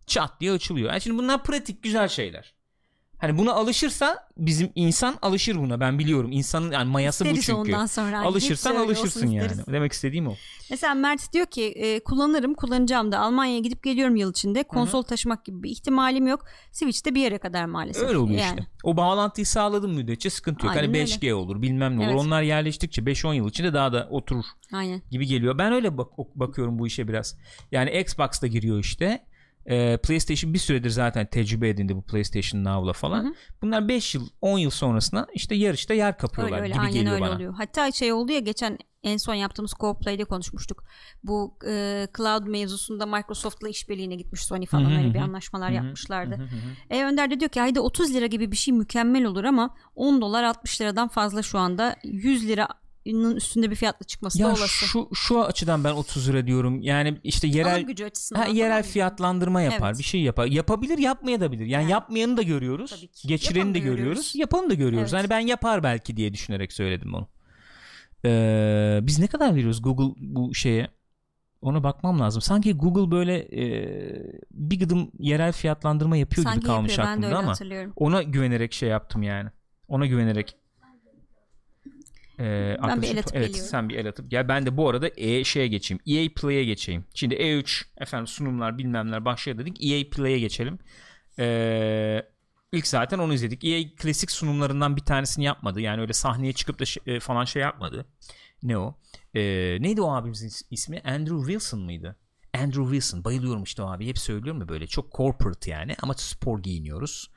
[0.07, 0.91] Çat diye açılıyor.
[0.91, 2.55] Yani şimdi bunlar pratik güzel şeyler.
[3.23, 6.33] Hani buna alışırsa bizim insan alışır buna ben biliyorum.
[6.33, 7.59] İnsanın yani mayası İsteriz bu çünkü.
[7.75, 8.19] ondan sonra.
[8.19, 9.47] Hani Alışırsan öyle alışırsın yani.
[9.47, 9.67] isteriz.
[9.67, 10.35] Demek istediğim o.
[10.71, 14.62] Mesela Mert diyor ki e, kullanırım kullanacağım da Almanya'ya gidip geliyorum yıl içinde.
[14.62, 16.45] Konsol taşımak gibi bir ihtimalim yok.
[16.73, 18.09] Switch'te bir yere kadar maalesef.
[18.09, 18.59] Öyle oluyor yani.
[18.61, 18.67] işte.
[18.85, 20.76] O bağlantıyı sağladığın müddetçe sıkıntı yok.
[20.76, 21.05] Aynen hani öyle.
[21.11, 22.09] 5G olur bilmem ne olur.
[22.09, 22.21] Evet.
[22.21, 25.02] Onlar yerleştikçe 5-10 yıl içinde daha da oturur Aynen.
[25.11, 25.59] gibi geliyor.
[25.59, 27.38] Ben öyle bak- bakıyorum bu işe biraz.
[27.73, 29.25] Yani Xbox'ta giriyor işte.
[29.66, 33.25] Ee, PlayStation bir süredir zaten tecrübe edindi bu PlayStation Now'la falan.
[33.25, 33.35] Hı hı.
[33.62, 37.14] Bunlar 5 yıl 10 yıl sonrasında işte yarışta yer kapıyorlar Öyle öyle gibi aynen geliyor
[37.14, 37.35] öyle bana.
[37.37, 37.54] oluyor.
[37.54, 40.85] Hatta şey oldu ya geçen en son yaptığımız Co-Play'de konuşmuştuk.
[41.25, 45.14] Bu e, cloud mevzusunda Microsoft'la işbirliğine gitmiş Sony falan Hı hı öyle hı.
[45.14, 45.76] bir anlaşmalar Hı hı.
[45.76, 46.35] yapmışlardı.
[46.37, 46.95] Hı hı hı.
[46.95, 50.21] E Önder de diyor ki ayda 30 lira gibi bir şey mükemmel olur ama 10
[50.21, 54.68] dolar 60 liradan fazla şu anda 100 liranın üstünde bir fiyatla çıkması da Ya olası.
[54.68, 56.81] şu şu açıdan ben 30 lira diyorum.
[56.83, 58.40] Yani işte yerel Alım gücü açısından.
[58.40, 59.88] Ha, yerel fiyatlandırma yapar.
[59.88, 59.98] Evet.
[59.98, 60.46] Bir şey yapar.
[60.46, 61.66] Yapabilir, yapmaya da bilir.
[61.66, 61.90] Yani, Yani.
[61.90, 62.90] yapmayanı da görüyoruz.
[62.90, 63.29] Tabii ki.
[63.29, 64.05] Geçireni Yapanı de da görüyoruz.
[64.05, 64.33] görüyoruz.
[64.35, 65.14] Yapanı da görüyoruz.
[65.14, 65.22] Evet.
[65.22, 67.29] Hani ben yapar belki diye düşünerek söyledim onu.
[68.24, 70.88] Ee, biz ne kadar veriyoruz Google bu şeye?
[71.62, 72.42] Ona bakmam lazım.
[72.42, 73.66] Sanki Google böyle e,
[74.50, 77.55] bir gıdım yerel fiyatlandırma yapıyor Sanki gibi kalmış yapıyor, aklımda ama
[77.96, 79.50] ona güvenerek şey yaptım yani.
[79.88, 80.57] Ona güvenerek
[82.42, 83.70] ee, Ben bir el atıp evet geliyorum.
[83.70, 86.00] sen bir el atıp gel ben de bu arada e şeye geçeyim.
[86.07, 87.05] EA Play'e geçeyim.
[87.14, 89.85] Şimdi E3 efendim sunumlar bilmemler başlıyor dedik.
[89.85, 90.78] EA Play'e geçelim.
[91.38, 92.22] Ee,
[92.72, 93.64] ilk zaten onu izledik.
[93.64, 95.81] EA klasik sunumlarından bir tanesini yapmadı.
[95.81, 98.07] Yani öyle sahneye çıkıp da şey- e, falan şey yapmadı.
[98.62, 98.94] Ne o?
[99.35, 99.40] Ee,
[99.81, 101.00] neydi o abimizin is- ismi?
[101.00, 102.16] Andrew Wilson mıydı?
[102.55, 103.24] Andrew Wilson.
[103.24, 104.07] Bayılıyorum işte o abi.
[104.07, 104.87] Hep söylüyorum ya böyle.
[104.87, 107.31] Çok corporate yani ama spor giyiniyoruz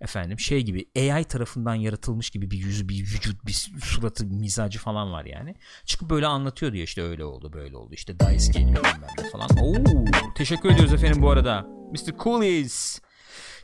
[0.00, 4.78] efendim şey gibi AI tarafından yaratılmış gibi bir yüzü bir vücut bir suratı bir mizacı
[4.78, 5.54] falan var yani.
[5.84, 9.50] Çıkıp böyle anlatıyor diyor işte öyle oldu böyle oldu işte DICE geliyor bilmem ne falan.
[9.60, 10.04] Oo,
[10.34, 11.66] teşekkür ediyoruz efendim bu arada.
[11.92, 12.18] Mr.
[12.18, 13.00] Coolies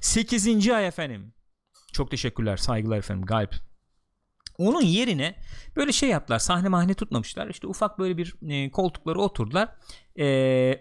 [0.01, 0.69] 8.
[0.69, 1.35] ay efendim.
[1.93, 3.55] Çok teşekkürler saygılar efendim Galp.
[4.59, 5.37] Onun yerine
[5.77, 7.49] böyle şey yaptılar sahne mahne tutmamışlar.
[7.49, 9.69] İşte ufak böyle bir e, koltuklara oturdular.
[10.19, 10.25] E,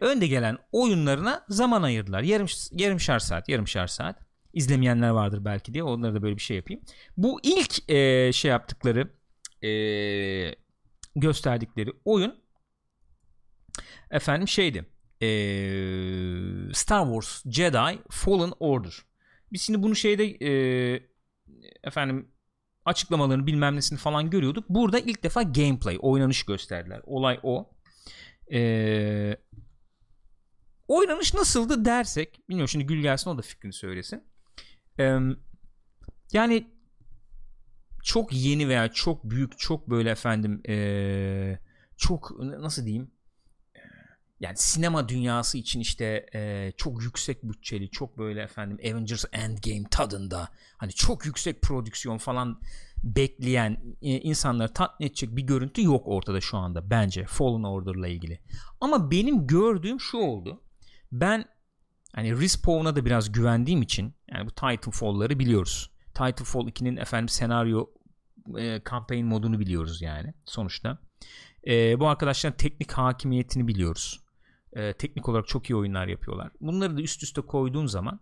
[0.02, 2.22] önde gelen oyunlarına zaman ayırdılar.
[2.22, 6.82] Yarım yarımşar saat yarımşar saat izlemeyenler vardır belki diye onlara da böyle bir şey yapayım
[7.18, 9.10] bu ilk e, şey yaptıkları
[9.64, 9.72] e,
[11.16, 12.36] gösterdikleri oyun
[14.12, 14.86] efendim şeydi
[15.22, 15.28] e,
[16.74, 18.94] Star Wars Jedi Fallen Order
[19.52, 20.52] biz şimdi bunu şeyde e,
[21.84, 22.32] efendim
[22.86, 24.70] açıklamalarını bilmem nesini falan görüyorduk.
[24.70, 27.02] Burada ilk defa gameplay, oynanış gösterdiler.
[27.04, 27.70] Olay o.
[28.54, 29.38] Ee,
[30.88, 34.24] oynanış nasıldı dersek, bilmiyorum şimdi Gül gelsin o da fikrini söylesin.
[36.34, 36.68] Yani
[38.04, 41.60] çok yeni veya çok büyük, çok böyle efendim ee,
[41.98, 43.12] çok nasıl diyeyim
[44.42, 50.50] yani sinema dünyası için işte e, çok yüksek bütçeli çok böyle efendim Avengers Endgame tadında
[50.78, 52.60] hani çok yüksek prodüksiyon falan
[53.04, 58.40] bekleyen e, insanları tatmin edecek bir görüntü yok ortada şu anda bence Fallen Order'la ilgili.
[58.82, 60.62] Ama benim gördüğüm şu oldu.
[61.12, 61.46] Ben
[62.16, 65.92] hani Respawn'a da biraz güvendiğim için yani bu Titanfall'ları biliyoruz.
[66.06, 67.86] Titanfall 2'nin efendim senaryo
[68.58, 70.98] e, campaign modunu biliyoruz yani sonuçta.
[71.68, 74.22] E, bu arkadaşların teknik hakimiyetini biliyoruz.
[74.74, 76.52] E, teknik olarak çok iyi oyunlar yapıyorlar.
[76.62, 78.20] Bunları da üst üste koyduğum zaman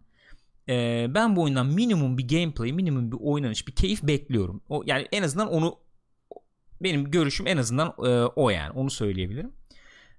[0.69, 4.63] e, ben bu oyundan minimum bir gameplay, minimum bir oynanış, bir keyif bekliyorum.
[4.69, 5.79] O yani en azından onu
[6.81, 9.53] benim görüşüm en azından e, o yani onu söyleyebilirim.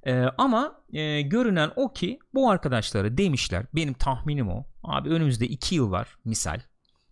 [0.06, 4.66] E, ama e, görünen o ki bu arkadaşlara demişler benim tahminim o.
[4.82, 6.60] Abi önümüzde 2 yıl var misal.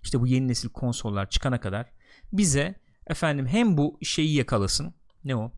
[0.03, 1.87] İşte bu yeni nesil konsollar çıkana kadar
[2.33, 2.75] bize
[3.07, 4.95] efendim hem bu şeyi yakalasın.
[5.25, 5.53] Ne o?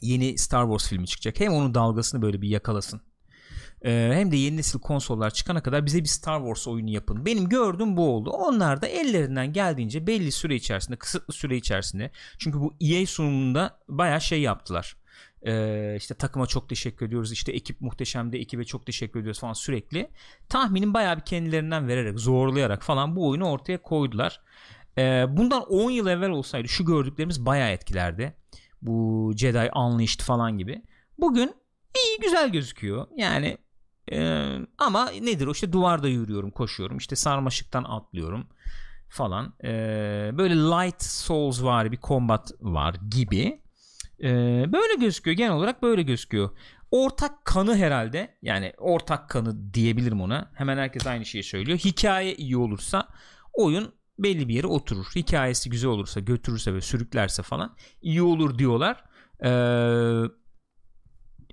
[0.00, 1.40] Yeni Star Wars filmi çıkacak.
[1.40, 3.00] Hem onun dalgasını böyle bir yakalasın.
[3.84, 7.26] Ee, hem de yeni nesil konsollar çıkana kadar bize bir Star Wars oyunu yapın.
[7.26, 8.30] Benim gördüğüm bu oldu.
[8.30, 12.10] Onlar da ellerinden geldiğince belli süre içerisinde, kısıtlı süre içerisinde.
[12.38, 14.96] Çünkü bu EA sunumunda baya şey yaptılar.
[15.46, 17.32] Ee, işte takıma çok teşekkür ediyoruz.
[17.32, 18.36] İşte ekip muhteşemdi.
[18.36, 20.10] Ekibe çok teşekkür ediyoruz falan sürekli.
[20.48, 24.40] Tahminim baya bir kendilerinden vererek, zorlayarak falan bu oyunu ortaya koydular.
[24.98, 28.36] Ee, bundan 10 yıl evvel olsaydı şu gördüklerimiz baya etkilerdi.
[28.82, 30.82] Bu Jedi Unleashed falan gibi.
[31.18, 31.54] Bugün
[31.96, 33.06] iyi güzel gözüküyor.
[33.16, 33.58] Yani
[34.12, 38.46] ee, ama nedir o işte duvarda yürüyorum koşuyorum işte sarmaşıktan atlıyorum
[39.08, 43.63] falan ee, böyle light souls var bir combat var gibi
[44.24, 45.36] ee, böyle gözüküyor.
[45.36, 46.50] Genel olarak böyle gözüküyor.
[46.90, 50.50] Ortak kanı herhalde yani ortak kanı diyebilirim ona.
[50.54, 51.78] Hemen herkes aynı şeyi söylüyor.
[51.78, 53.08] Hikaye iyi olursa
[53.52, 55.06] oyun belli bir yere oturur.
[55.16, 59.04] Hikayesi güzel olursa götürürse ve sürüklerse falan iyi olur diyorlar.
[59.44, 60.30] Eee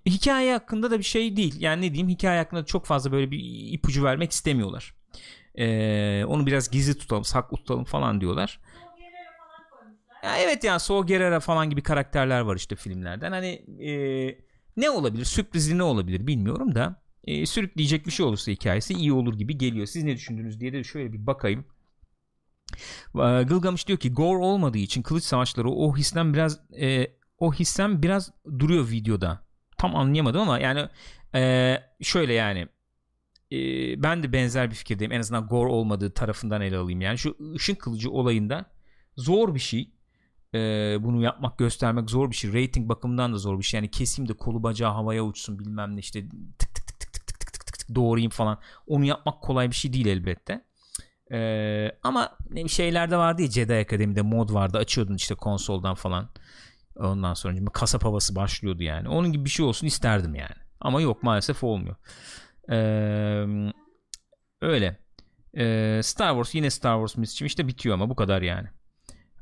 [0.06, 1.56] hikaye hakkında da bir şey değil.
[1.62, 2.10] Yani ne diyeyim?
[2.10, 3.40] Hikaye hakkında çok fazla böyle bir
[3.74, 4.94] ipucu vermek istemiyorlar.
[5.56, 8.60] Ee, onu biraz gizli tutalım, saklı tutalım falan diyorlar.
[10.24, 13.32] Ya evet yani Saw Gerrera falan gibi karakterler var işte filmlerden.
[13.32, 13.48] Hani
[13.90, 13.92] e,
[14.78, 15.26] ne olabilir?
[15.26, 19.86] Sürprizi ne olabilir bilmiyorum da e, sürükleyecek bir şey olursa hikayesi iyi olur gibi geliyor.
[19.86, 21.66] Siz ne düşündünüz diye de şöyle bir bakayım.
[23.48, 27.08] Gılgamış diyor ki gore olmadığı için kılıç savaşları o histen biraz e,
[27.38, 30.90] o hissen biraz duruyor videoda tam anlayamadım ama yani
[31.36, 32.68] e, şöyle yani
[33.52, 33.58] e,
[34.04, 37.76] ben de benzer bir fikirdeyim en azından gore olmadığı tarafından ele alayım yani şu ışın
[37.76, 38.66] kılıcı olayında
[39.18, 39.92] zor bir şey
[40.54, 40.58] e,
[41.00, 44.34] bunu yapmak göstermek zor bir şey rating bakımından da zor bir şey yani keseyim de
[44.34, 47.80] kolu bacağı havaya uçsun bilmem ne işte tık tık tık tık tık tık tık tık
[47.80, 50.66] tık doğrayayım falan onu yapmak kolay bir şey değil elbette
[51.32, 52.38] ee, ama
[52.68, 56.30] şeylerde vardı ya Jedi Akademi'de mod vardı açıyordun işte konsoldan falan
[56.96, 59.10] Ondan sonra kasap havası başlıyordu yani.
[59.10, 60.56] Onun gibi bir şey olsun isterdim yani.
[60.80, 61.96] Ama yok maalesef olmuyor.
[62.70, 63.72] Ee,
[64.62, 65.00] öyle.
[65.58, 68.68] Ee, Star Wars yine Star Wars misçim işte bitiyor ama bu kadar yani.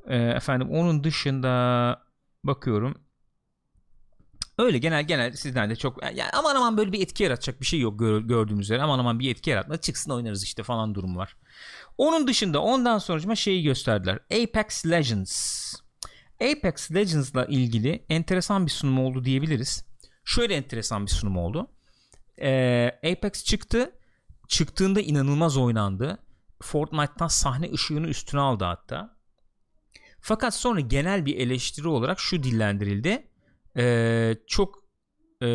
[0.10, 2.04] Ee, efendim onun dışında
[2.44, 2.96] bakıyorum.
[4.58, 7.80] Öyle genel genel sizden de çok yani aman aman böyle bir etki yaratacak bir şey
[7.80, 11.36] yok gör, gördüğümüz üzere aman aman bir etki yaratma çıksın oynarız işte falan durum var.
[11.98, 14.20] Onun dışında ondan sonra şeyi gösterdiler.
[14.32, 15.74] Apex Legends
[16.42, 19.86] Apex Legends'la ilgili enteresan bir sunum oldu diyebiliriz.
[20.26, 21.68] Şöyle enteresan bir sunum oldu.
[22.42, 23.92] Ee, Apex çıktı.
[24.48, 26.18] Çıktığında inanılmaz oynandı.
[26.62, 29.19] Fortnite'tan sahne ışığını üstüne aldı hatta.
[30.22, 33.28] Fakat sonra genel bir eleştiri olarak şu dillendirildi.
[33.78, 34.90] Ee, çok
[35.44, 35.50] e,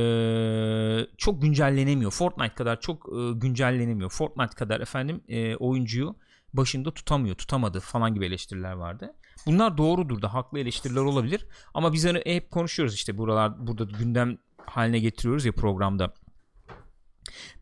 [1.19, 2.11] çok güncellenemiyor.
[2.11, 4.11] Fortnite kadar çok e, güncellenemiyor.
[4.11, 6.17] Fortnite kadar efendim e, oyuncuyu
[6.53, 9.15] başında tutamıyor, tutamadı falan gibi eleştiriler vardı.
[9.47, 11.47] Bunlar doğrudur da haklı eleştiriler olabilir.
[11.75, 16.15] Ama biz hani hep konuşuyoruz işte buralar burada gündem haline getiriyoruz ya programda.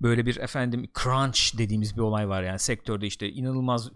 [0.01, 3.91] Böyle bir efendim crunch dediğimiz bir olay var yani sektörde işte inanılmaz e,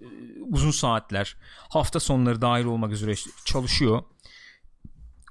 [0.51, 1.37] uzun saatler
[1.69, 4.03] hafta sonları dahil olmak üzere çalışıyor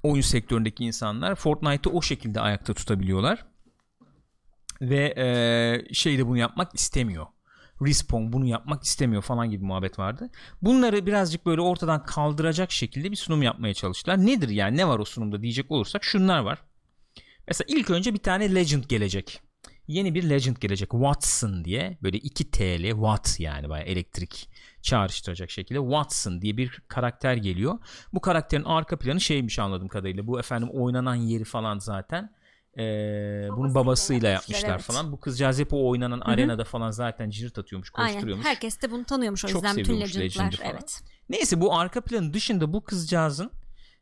[0.04, 3.46] oyun sektöründeki insanlar Fortnite'ı o şekilde ayakta tutabiliyorlar
[4.82, 7.26] ve e, şey de bunu yapmak istemiyor
[7.82, 10.30] Respawn bunu yapmak istemiyor falan gibi muhabbet vardı.
[10.62, 14.26] Bunları birazcık böyle ortadan kaldıracak şekilde bir sunum yapmaya çalıştılar.
[14.26, 16.64] Nedir yani ne var o sunumda diyecek olursak şunlar var.
[17.48, 19.42] Mesela ilk önce bir tane Legend gelecek.
[19.88, 20.92] Yeni bir Legend gelecek.
[20.92, 24.50] Watson diye böyle 2 TL Watt yani bayağı elektrik
[24.82, 27.80] çağrıştıracak şekilde Watson diye bir karakter geliyor.
[28.14, 30.28] Bu karakterin arka planı şeymiş anladığım kadarıyla.
[30.28, 32.36] Bu efendim oynanan yeri falan zaten
[32.78, 34.82] ee, bunun babasıyla yapmışlar evet.
[34.82, 35.12] falan.
[35.12, 36.32] Bu kızcağız hep o oynanan Hı-hı.
[36.32, 38.46] arenada falan zaten cirit atıyormuş, koşturuyormuş.
[38.46, 38.56] Aynen.
[38.56, 40.60] Herkes de bunu tanıyormuş o Çok yüzden bütün Legend'lar.
[40.64, 41.02] Evet.
[41.30, 43.52] Neyse bu arka planın dışında bu kızcağızın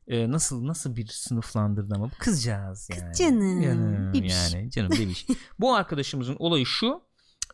[0.08, 3.10] e, nasıl nasıl bir sınıflandırdı ama bu kızcağız yani.
[3.10, 3.64] Kız canım.
[3.64, 4.34] canım bebiş.
[4.54, 5.28] yani canım bebiş.
[5.60, 7.02] bu arkadaşımızın olayı şu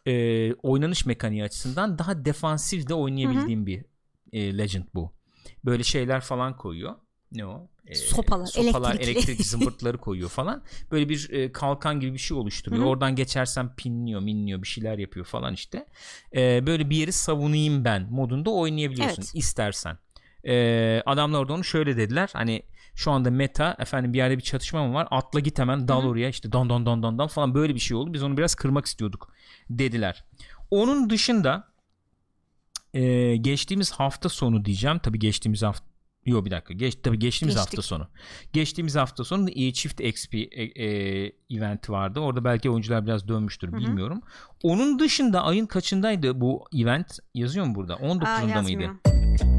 [0.08, 3.66] e, oynanış mekaniği açısından daha defansif de oynayabildiğim Hı-hı.
[3.66, 3.86] bir
[4.34, 5.14] e, Legend bu.
[5.66, 6.96] Böyle şeyler falan koyuyor.
[7.32, 7.70] Ne o?
[7.90, 10.64] e, sopalar, sopalar elektrik zımbırtları koyuyor falan.
[10.92, 12.82] Böyle bir e, kalkan gibi bir şey oluşturuyor.
[12.82, 12.90] Hı-hı.
[12.90, 15.86] Oradan geçersen pinliyor, minliyor, bir şeyler yapıyor falan işte.
[16.36, 19.36] E, böyle bir yeri savunayım ben modunda oynayabiliyorsun evet.
[19.36, 19.98] istersen.
[20.48, 22.30] E, adamlar orada onu şöyle dediler.
[22.34, 22.64] Hani
[22.96, 25.08] şu anda meta efendim bir yerde bir çatışma mı var?
[25.12, 26.10] Atla git hemen dal Hı-hı.
[26.10, 28.14] oraya işte don don don don don falan böyle bir şey oldu.
[28.14, 29.34] Biz onu biraz kırmak istiyorduk
[29.70, 30.26] dediler.
[30.72, 31.68] Onun dışında
[32.94, 35.00] e, geçtiğimiz hafta sonu diyeceğim.
[35.00, 35.90] Tabii geçtiğimiz hafta
[36.26, 36.74] Yok bir dakika.
[36.74, 37.70] Geç, tabii geçtiğimiz Geçtik.
[37.70, 38.08] hafta sonu.
[38.54, 42.20] Geçtiğimiz hafta sonu çift XP e, e, event vardı.
[42.20, 43.78] Orada belki oyuncular biraz dönmüştür Hı-hı.
[43.78, 44.22] bilmiyorum.
[44.64, 47.20] Onun dışında ayın kaçındaydı bu event?
[47.34, 47.94] Yazıyor mu burada?
[47.94, 48.92] 19'unda Aa, mıydı?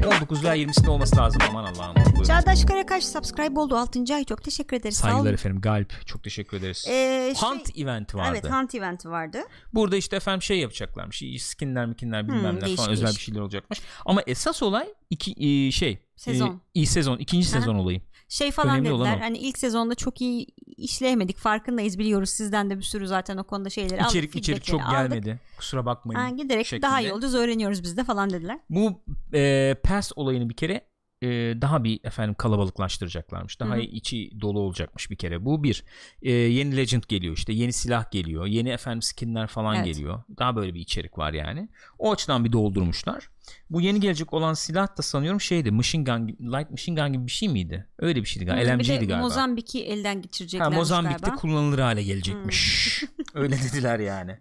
[0.07, 1.95] 19 veya 20'sinde olması lazım aman Allah'ım.
[1.95, 2.23] Buyurun.
[2.23, 4.15] Çağdaş Karakaş subscribe oldu 6.
[4.15, 4.97] ay çok teşekkür ederiz.
[4.97, 5.33] Sağ Saygılar olun.
[5.33, 6.85] efendim Galp çok teşekkür ederiz.
[6.87, 8.29] Ee, şey- Hunt eventi vardı.
[8.31, 9.37] Evet Hunt eventi vardı.
[9.73, 11.23] Burada işte efendim şey yapacaklarmış.
[11.39, 13.81] Skinler mikinler bilmem Hmm, ne değişik, falan özel bir şeyler olacakmış.
[14.05, 15.31] Ama esas olay iki
[15.67, 15.99] e, şey.
[16.15, 16.61] Sezon.
[16.75, 17.17] E, sezon.
[17.17, 18.01] ikinci sezon olayı.
[18.31, 22.83] Şey falan Önemli dediler hani ilk sezonda çok iyi işleyemedik farkındayız biliyoruz sizden de bir
[22.83, 24.09] sürü zaten o konuda şeyleri aldık.
[24.11, 24.91] İçerik içerik çok aldık.
[24.91, 25.39] gelmedi.
[25.57, 26.19] Kusura bakmayın.
[26.19, 26.87] Ha, giderek şeklinde.
[26.87, 28.59] daha iyi olacağız öğreniyoruz biz de falan dediler.
[28.69, 29.01] Bu
[29.33, 30.90] e, pass olayını bir kere
[31.21, 31.27] e,
[31.61, 33.59] daha bir efendim kalabalıklaştıracaklarmış.
[33.59, 33.79] Daha Hı hı.
[33.81, 35.45] içi dolu olacakmış bir kere.
[35.45, 35.83] Bu bir.
[36.21, 37.53] E, yeni legend geliyor işte.
[37.53, 38.45] Yeni silah geliyor.
[38.45, 39.85] Yeni efendim skinler falan Evet.
[39.85, 40.23] geliyor.
[40.37, 41.69] Daha böyle bir içerik var yani.
[41.99, 43.29] O açıdan bir doldurmuşlar.
[43.69, 45.71] Bu yeni gelecek olan silah da sanıyorum şeydi.
[45.71, 47.87] Machine gun, light machine gun gibi bir şey miydi?
[47.99, 48.65] Öyle bir şeydi galiba.
[48.65, 49.17] bir LMG'ydi de galiba.
[49.23, 51.35] Mozambik'i elden Ha, geçireceklermiş Mozambik'te galiba.
[51.41, 53.03] kullanılır hale gelecekmiş.
[53.35, 54.31] Öyle dediler yani.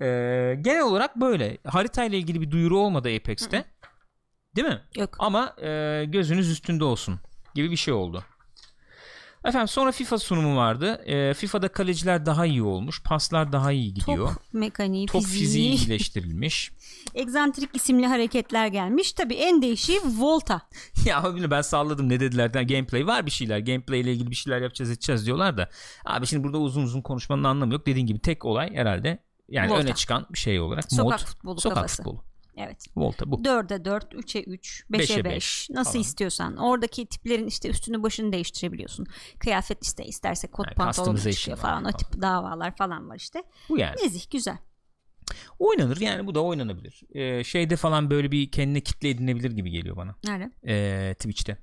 [0.00, 1.58] Ee, genel olarak böyle.
[1.64, 3.64] Haritayla ilgili bir duyuru olmadı Apex'te.
[4.56, 4.80] Değil mi?
[4.96, 5.16] Yok.
[5.18, 7.20] Ama e, gözünüz üstünde olsun
[7.54, 8.24] gibi bir şey oldu.
[9.44, 11.02] Efendim sonra FIFA sunumu vardı.
[11.06, 13.02] E, FIFA'da kaleciler daha iyi olmuş.
[13.02, 14.28] Paslar daha iyi gidiyor.
[14.28, 16.72] Top mekaniği, Top fiziği, fiziği iyileştirilmiş.
[17.14, 19.12] egzantrik isimli hareketler gelmiş.
[19.12, 20.60] Tabii en değişiği Volta.
[21.06, 22.50] ya abi ben salladım ne dediler.
[22.54, 23.58] Yani gameplay var bir şeyler.
[23.58, 25.68] Gameplay ile ilgili bir şeyler yapacağız edeceğiz diyorlar da.
[26.04, 27.86] Abi şimdi burada uzun uzun konuşmanın anlamı yok.
[27.86, 29.80] Dediğin gibi tek olay herhalde yani Volta.
[29.82, 31.26] öne çıkan bir şey olarak Sokak mod.
[31.26, 31.96] futbolu Sokak kafası.
[31.96, 32.24] futbolu.
[32.56, 32.84] Evet.
[32.96, 33.36] Volta bu.
[33.36, 36.00] 4'e 4, 3'e 3, 5'e 5'e 5 beş nasıl falan.
[36.02, 36.56] istiyorsan.
[36.56, 39.06] Oradaki tiplerin işte üstünü başını değiştirebiliyorsun.
[39.38, 41.80] Kıyafet işte isterse kot Yani customization çıkıyor var falan.
[41.84, 41.96] O falan.
[41.96, 43.42] tip davalar falan var işte.
[43.68, 43.96] Bu yani.
[44.04, 44.58] Nezih güzel.
[45.58, 47.02] Oynanır yani bu da oynanabilir.
[47.14, 50.14] Ee, şeyde falan böyle bir kendine kitle edinebilir gibi geliyor bana.
[50.24, 50.50] Nerede?
[50.66, 51.58] Ee, Twitch'te.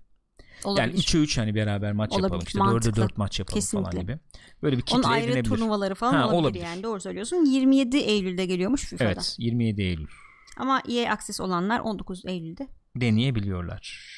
[0.63, 0.88] Olabilir.
[0.88, 3.01] Yani 3'e 3 hani beraber maç Olabilir, yapalım işte 4'e mantıklı.
[3.01, 4.13] 4 maç yapalım falan Kesinlikle.
[4.13, 4.19] gibi.
[4.63, 6.63] Böyle bir kitle Onun ayrı turnuvaları falan Ha, olabilir, olabilir.
[6.63, 7.45] yani doğru söylüyorsun.
[7.45, 9.10] 27 Eylül'de geliyormuş FIFA'da.
[9.10, 10.08] Evet 27 Eylül
[10.57, 12.67] Ama EA Access olanlar 19 Eylül'de.
[12.95, 14.13] deneyebiliyorlar.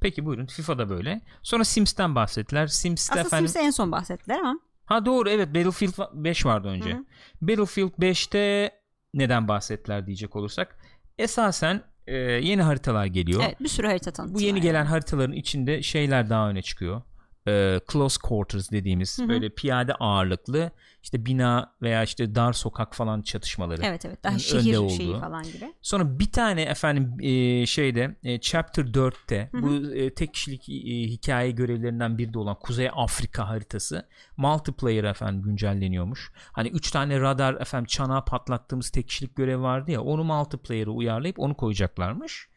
[0.00, 1.20] Peki buyurun FIFA'da böyle.
[1.42, 2.66] Sonra Sims'ten bahsettiler.
[2.66, 3.48] Sims'te Aslında efendim.
[3.48, 4.58] Sims'e en son bahsettiler ama.
[4.86, 6.90] Ha doğru evet Battlefield 5 vardı önce.
[6.92, 7.04] Hı hı.
[7.42, 8.70] Battlefield 5'te
[9.14, 10.78] neden bahsettiler diyecek olursak.
[11.18, 13.42] Esasen e, yeni haritalar geliyor.
[13.46, 14.88] Evet bir sürü harita tanıtımı Bu yeni var gelen yani.
[14.88, 17.02] haritaların içinde şeyler daha öne çıkıyor.
[17.48, 19.28] Ee, close quarters dediğimiz Hı hı.
[19.28, 20.70] böyle piyade ağırlıklı
[21.04, 23.82] işte bina veya işte dar sokak falan çatışmaları.
[23.84, 24.90] Evet evet daha önde şehir olduğu.
[24.90, 25.74] şeyi falan gibi.
[25.82, 29.62] Sonra bir tane efendim e, şeyde e, chapter 4'te Hı hı.
[29.62, 30.72] bu e, tek kişilik e,
[31.12, 36.32] hikaye görevlerinden biri de olan Kuzey Afrika haritası multiplayer efendim güncelleniyormuş.
[36.52, 41.38] Hani 3 tane radar efendim çanağı patlattığımız tek kişilik görev vardı ya onu multiplayer'a uyarlayıp
[41.38, 42.48] onu koyacaklarmış.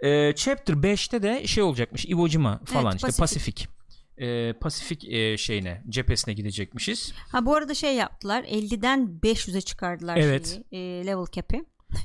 [0.00, 3.20] E, chapter 5'te de şey olacakmış Iwo Jima falan Evet, işte Pasifik.
[3.20, 3.77] Pasifik.
[4.20, 7.12] E, Pasifik e, şeyine cephesine gidecekmişiz.
[7.32, 10.60] Ha bu arada şey yaptılar 50'den 500'e çıkardılar Evet.
[10.70, 11.56] şeyi, e, level cap'i.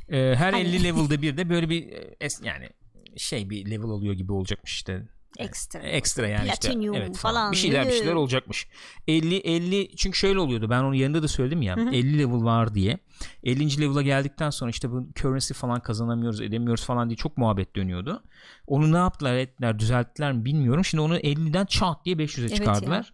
[0.09, 1.83] E, her Hani- 50 level'da bir de böyle bir
[2.21, 2.69] es- yani
[3.17, 5.79] şey bir level oluyor gibi olacakmış işte Ekstra.
[5.79, 7.51] ekstra yani Platinum işte evet falan.
[7.51, 8.67] bir şeyler bir şeyler olacakmış
[9.07, 11.89] 50 50 çünkü şöyle oluyordu ben onun yanında da söyledim ya Hı hı.
[11.89, 12.97] 50 level var diye
[13.43, 13.81] 50.
[13.81, 18.23] level'a geldikten sonra işte bu currency falan kazanamıyoruz edemiyoruz falan diye çok muhabbet dönüyordu
[18.67, 23.13] onu ne yaptılar ettiler düzelttiler mi bilmiyorum şimdi onu 50'den çat diye 500'e Evet çıkardılar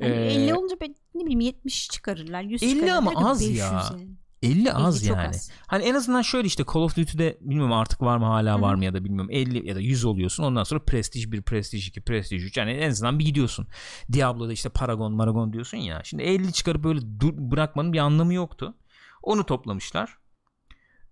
[0.00, 2.96] Hani Ee, 50 olunca ben ne bileyim 70 çıkarırlar 100 50 çıkarırlar.
[2.96, 3.66] ama az 500 ya.
[3.92, 4.08] yani.
[4.42, 5.28] 50 az 50 çok yani.
[5.28, 5.50] az.
[5.66, 8.84] Hani en azından şöyle işte Call of Duty'de bilmiyorum artık var mı hala var mı
[8.84, 10.44] ya da bilmiyorum 50 ya da 100 oluyorsun.
[10.44, 13.66] Ondan sonra Prestige 1, Prestige 2, Prestige 3 yani en azından bir gidiyorsun.
[14.12, 16.00] Diablo'da işte Paragon, Maragon diyorsun ya.
[16.04, 18.74] Şimdi 50 çıkarıp böyle dur, bırakmanın bir anlamı yoktu.
[19.22, 20.16] Onu toplamışlar.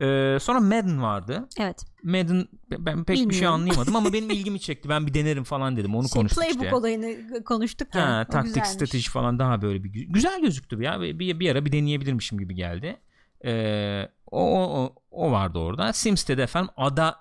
[0.01, 1.49] Ee, sonra Madden vardı.
[1.61, 1.85] Evet.
[2.03, 3.55] Madden ben pek bir şey Bilmiyorum.
[3.55, 4.88] anlayamadım ama benim ilgimi çekti.
[4.88, 5.95] Ben bir denerim falan dedim.
[5.95, 6.77] Onu Şey, konuştuk playbook işte.
[6.77, 8.07] olayını konuştuk ya.
[8.09, 8.69] Ha, taktik güzelmiş.
[8.71, 12.38] strateji falan daha böyle bir gü- güzel gözüktü ya bir, bir, bir ara bir deneyebilirmişim
[12.38, 13.01] gibi geldi.
[13.44, 15.92] Ee, o, o, o- vardı orada.
[15.92, 17.16] Sims'te de efendim ada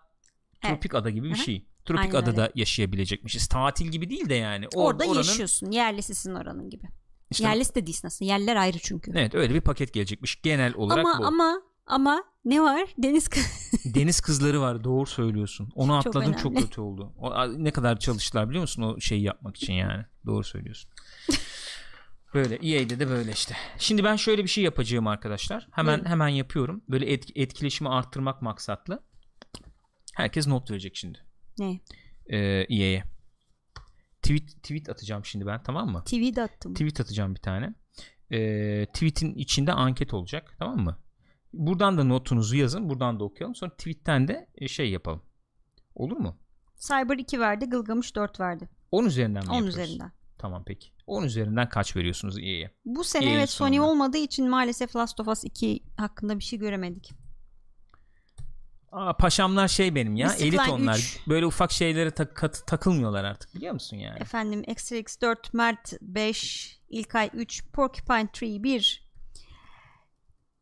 [0.63, 0.73] Evet.
[0.75, 1.43] tropik ada gibi bir Aha.
[1.43, 1.65] şey.
[1.85, 3.47] Tropik Aynen adada yaşayabilecekmişiz.
[3.47, 4.65] Tatil gibi değil de yani.
[4.65, 5.71] Or- Orada oranın- yaşıyorsun.
[5.71, 6.85] Yerlisisin oranın gibi.
[7.31, 8.31] işte- Yerlisi de değilsin aslında.
[8.31, 9.11] Yerler ayrı çünkü.
[9.15, 11.25] Evet öyle bir paket gelecekmiş genel olarak ama bu.
[11.25, 12.89] ama ama ne var?
[12.97, 13.29] Deniz
[13.95, 15.69] Deniz kızları var doğru söylüyorsun.
[15.75, 16.65] Onu Çok atladım çok, önemli.
[16.65, 17.13] kötü oldu.
[17.17, 20.05] O, ne kadar çalıştılar biliyor musun o şeyi yapmak için yani.
[20.25, 20.91] Doğru söylüyorsun.
[22.37, 23.55] Böyle EA'de de böyle işte.
[23.77, 25.67] Şimdi ben şöyle bir şey yapacağım arkadaşlar.
[25.71, 26.09] Hemen Buyurun.
[26.09, 26.83] hemen yapıyorum.
[26.89, 29.03] Böyle et- etkileşimi arttırmak maksatlı.
[30.15, 31.19] Herkes not verecek şimdi.
[31.59, 31.79] ne?
[32.29, 32.37] Ee,
[32.69, 33.03] EA'ye.
[34.21, 36.03] Tweet tweet atacağım şimdi ben tamam mı?
[36.05, 36.73] TV'de attım.
[36.73, 37.73] Tweet atacağım bir tane.
[38.31, 40.97] Ee, tweet'in içinde anket olacak tamam mı?
[41.53, 42.89] Buradan da notunuzu yazın.
[42.89, 43.55] Buradan da okuyalım.
[43.55, 45.21] Sonra tweet'ten de e, şey yapalım.
[45.95, 46.37] Olur mu?
[46.75, 48.69] Cyber 2 verdi, Gılgamış 4 verdi.
[48.91, 49.79] 10 üzerinden mi 10 yapıyoruz?
[49.79, 50.11] üzerinden.
[50.37, 50.89] Tamam peki.
[51.07, 52.71] 10 üzerinden kaç veriyorsunuz EA'ye?
[52.85, 53.91] Bu sene İyi, evet Sony sonunda.
[53.91, 57.11] olmadığı için maalesef Last of Us 2 hakkında bir şey göremedik.
[58.91, 60.95] Aa, paşamlar şey benim ya Mystic elit Line onlar.
[60.97, 61.19] 3.
[61.27, 64.19] Böyle ufak şeylere tak- kat- takılmıyorlar artık biliyor musun yani?
[64.19, 69.07] Efendim X 4 Mert 5 İlkay 3 Porcupine Tree 1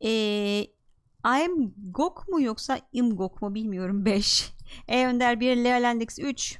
[0.03, 0.67] ee,
[1.25, 4.51] I'm Gok mu yoksa Imgok mu bilmiyorum 5
[4.87, 6.59] E Önder 1 Leolendex 3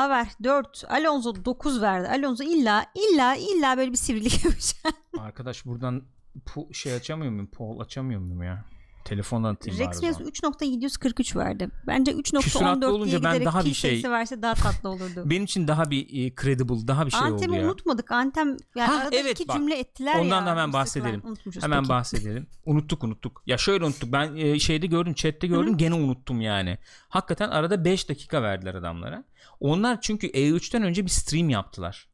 [0.00, 6.02] Aver 4 Alonso 9 verdi Alonso illa illa illa böyle bir sivrilik yapacak Arkadaş buradan
[6.46, 7.46] pu- şey açamıyor muyum?
[7.50, 8.64] Poll açamıyor muyum ya?
[9.04, 10.14] Telefondan atayım Rex zaman.
[10.14, 11.68] 3.743 verdi.
[11.86, 15.22] Bence Küsuratlı 3.14 olunca ben daha bir şey- verse daha tatlı olurdu.
[15.24, 17.66] Benim için daha bir e, credible, daha bir şey Antemi oldu ya.
[17.66, 18.10] unutmadık.
[18.10, 19.56] Antem yani Ha, arada evet, iki bak.
[19.56, 20.20] cümle ettiler ya.
[20.20, 21.22] Ondan da hemen bahsedelim.
[21.60, 21.88] Hemen peki.
[21.88, 22.46] bahsedelim.
[22.66, 23.42] Unuttuk unuttuk.
[23.46, 24.12] Ya şöyle unuttuk.
[24.12, 26.78] Ben e, şeyde gördüm, chatte gördüm, gene unuttum yani.
[27.08, 29.24] Hakikaten arada 5 dakika verdiler adamlara.
[29.60, 32.08] Onlar çünkü E3'ten önce bir stream yaptılar.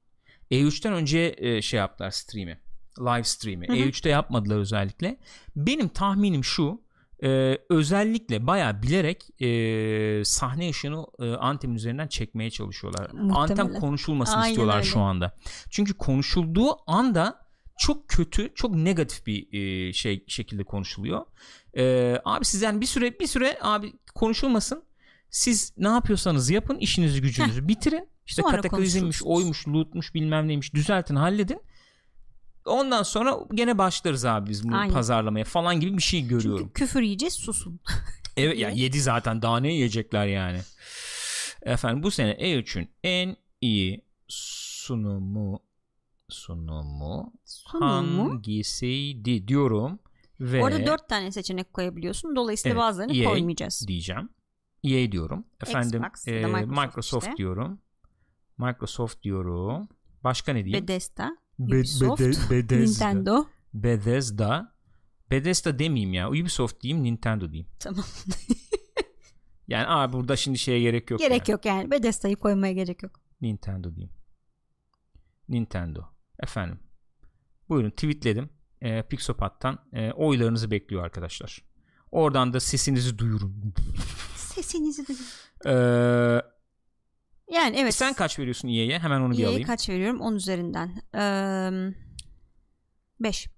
[0.50, 2.58] E3'ten önce e, şey yaptılar stream'i.
[3.00, 3.68] Live stream'i.
[3.68, 3.76] Hı hı.
[3.76, 5.18] E3'te yapmadılar özellikle.
[5.56, 6.80] Benim tahminim şu.
[7.22, 13.10] e, özellikle bayağı bilerek e, sahne ışığını e, Antem'in üzerinden çekmeye çalışıyorlar.
[13.12, 13.34] Muhtemelen.
[13.34, 14.86] Antem konuşulmasını Aynen istiyorlar öyle.
[14.86, 15.36] şu anda.
[15.70, 17.46] Çünkü konuşulduğu anda
[17.78, 21.24] çok kötü, çok negatif bir e, şey şekilde konuşuluyor.
[21.76, 24.82] E, abi siz yani bir süre bir süre abi konuşulmasın.
[25.30, 28.08] Siz ne yapıyorsanız yapın, işinizi gücünüzü bitirin.
[28.26, 31.60] İşte Sonra kataklizmmiş, oymuş, lootmuş, bilmem neymiş düzeltin, halledin.
[32.66, 34.94] Ondan sonra gene başlarız abi biz bunu Aynen.
[34.94, 36.58] pazarlamaya falan gibi bir şey görüyorum.
[36.66, 37.80] Çünkü küfür yiyeceğiz susun.
[38.36, 40.58] Evet ya yedi zaten daha ne yiyecekler yani.
[41.62, 45.60] Efendim bu sene E3'ün en iyi sunumu
[46.28, 47.88] sunumu Sunumu.
[48.30, 49.98] hangisiydi diyorum
[50.40, 52.36] ve Orada dört tane seçenek koyabiliyorsun.
[52.36, 53.84] Dolayısıyla Evet, bazılarını EA koymayacağız.
[53.88, 54.28] diyeceğim.
[54.84, 55.44] EA diyorum.
[55.62, 57.36] Efendim Xbox e, Microsoft Microsoft, işte.
[57.36, 57.80] diyorum.
[58.58, 59.88] Microsoft diyorum.
[60.24, 60.82] Başka ne diyeyim?
[60.82, 63.08] Bethesda, Be- Ubisoft, Bede- Bethesda.
[63.10, 63.46] Nintendo.
[63.74, 64.74] Bethesda.
[65.30, 66.30] Bethesda demeyeyim ya.
[66.30, 67.68] Ubisoft diyeyim, Nintendo diyeyim.
[67.78, 68.04] Tamam.
[69.68, 71.20] Yani abi burada şimdi şeye gerek yok.
[71.20, 71.50] gerek yani.
[71.52, 71.90] yok yani.
[71.90, 73.20] Bethesda'yı koymaya gerek yok.
[73.40, 74.12] Nintendo diyeyim.
[75.48, 76.00] Nintendo.
[76.42, 76.78] Efendim.
[77.68, 78.50] Buyurun tweetledim.
[78.80, 81.64] E, Pixopat'tan e, oylarınızı bekliyor arkadaşlar.
[82.10, 83.74] Oradan da sesinizi duyurun.
[84.36, 85.20] Sesinizi duyun.
[85.66, 86.42] E,
[87.50, 87.94] Yani evet.
[87.94, 88.98] sen kaç veriyorsun EA'ye?
[88.98, 89.66] Hemen onu bir EA'ye alayım.
[89.66, 90.20] kaç veriyorum?
[90.20, 91.02] 10 üzerinden.
[93.20, 93.48] 5.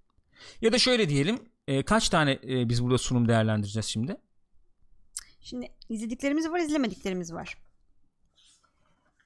[0.60, 1.38] Ya da şöyle diyelim.
[1.68, 4.16] e, kaç tane e, biz burada sunum değerlendireceğiz şimdi?
[5.40, 7.58] Şimdi izlediklerimiz var, izlemediklerimiz var.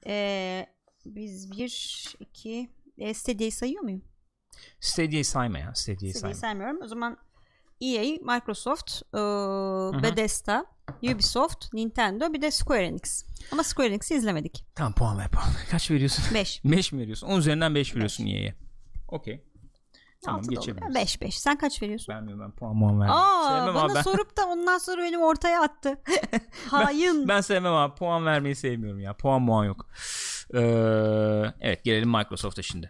[0.07, 0.65] Ee,
[1.05, 4.01] biz bir, iki, e, Stadia'yı sayıyor muyum?
[4.79, 5.75] Stadia'yı sayma ya.
[5.75, 6.35] Stadia'yı sayma.
[6.35, 6.81] saymıyorum.
[6.81, 7.17] O zaman
[7.81, 9.17] EA, Microsoft, e,
[10.03, 10.65] Bethesda,
[11.13, 13.25] Ubisoft, Nintendo bir de Square Enix.
[13.51, 14.65] Ama Square Enix'i izlemedik.
[14.75, 15.45] Tamam puan ver puan.
[15.71, 16.25] Kaç veriyorsun?
[16.33, 16.61] 5.
[16.65, 17.27] 5 mi veriyorsun?
[17.27, 18.55] 10 üzerinden 5 veriyorsun EA'ye.
[19.07, 19.43] Okey.
[20.25, 20.95] Tamam geçebiliriz.
[20.95, 21.39] 5 5.
[21.39, 22.13] Sen kaç veriyorsun?
[22.13, 23.23] Vermiyorum ben puan muan vermiyorum.
[23.25, 24.01] Aa, sevmem bana abi ben.
[24.01, 26.01] sorup da ondan sonra benim ortaya attı.
[26.69, 27.27] Hain.
[27.27, 27.95] Ben sevmem abi.
[27.95, 29.13] Puan vermeyi sevmiyorum ya.
[29.17, 29.87] Puan muan yok.
[30.53, 30.59] Ee,
[31.61, 32.89] evet gelelim Microsoft'a şimdi.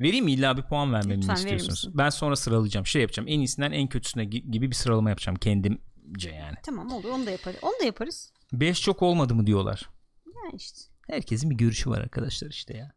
[0.00, 0.32] Vereyim mi?
[0.32, 1.88] İlla bir puan vermemi Lütfen, istiyorsunuz?
[1.94, 2.86] Ben sonra sıralayacağım.
[2.86, 3.28] Şey yapacağım.
[3.28, 5.78] En iyisinden en kötüsüne gi- gibi bir sıralama yapacağım kendimce
[6.18, 6.56] yani.
[6.62, 7.58] tamam olur onu da yaparız.
[7.62, 8.32] Onu da yaparız.
[8.52, 9.88] 5 çok olmadı mı diyorlar.
[10.26, 10.80] Yani işte.
[11.06, 12.92] Herkesin bir görüşü var arkadaşlar işte ya.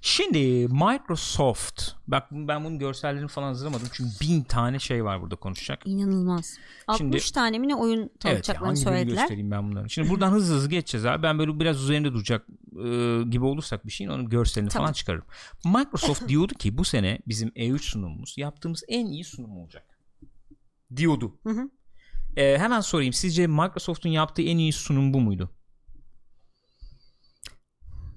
[0.00, 1.90] Şimdi Microsoft.
[2.06, 3.88] Bak ben bunun görsellerini falan hazırlamadım.
[3.92, 5.82] Çünkü bin tane şey var burada konuşacak.
[5.86, 6.58] İnanılmaz.
[6.86, 9.16] 60 Şimdi- tane mi ne oyun Evet ya, tanıtacaklarını birini söylediler.
[9.20, 9.90] göstereyim ben bunları.
[9.90, 11.22] Şimdi buradan hızlı hızlı geçeceğiz abi.
[11.22, 14.86] Ben böyle biraz üzerinde duracak e, gibi olursak bir şeyin onun görselini Tamam.
[14.86, 15.24] falan çıkarırım.
[15.64, 19.98] Microsoft diyordu ki bu sene bizim E3 sunumumuz yaptığımız en iyi sunum olacak.
[20.96, 21.38] Diyordu.
[21.42, 21.70] Hı hı.
[22.38, 23.12] E, hemen sorayım.
[23.12, 25.50] Sizce Microsoft'un yaptığı en iyi sunum bu muydu?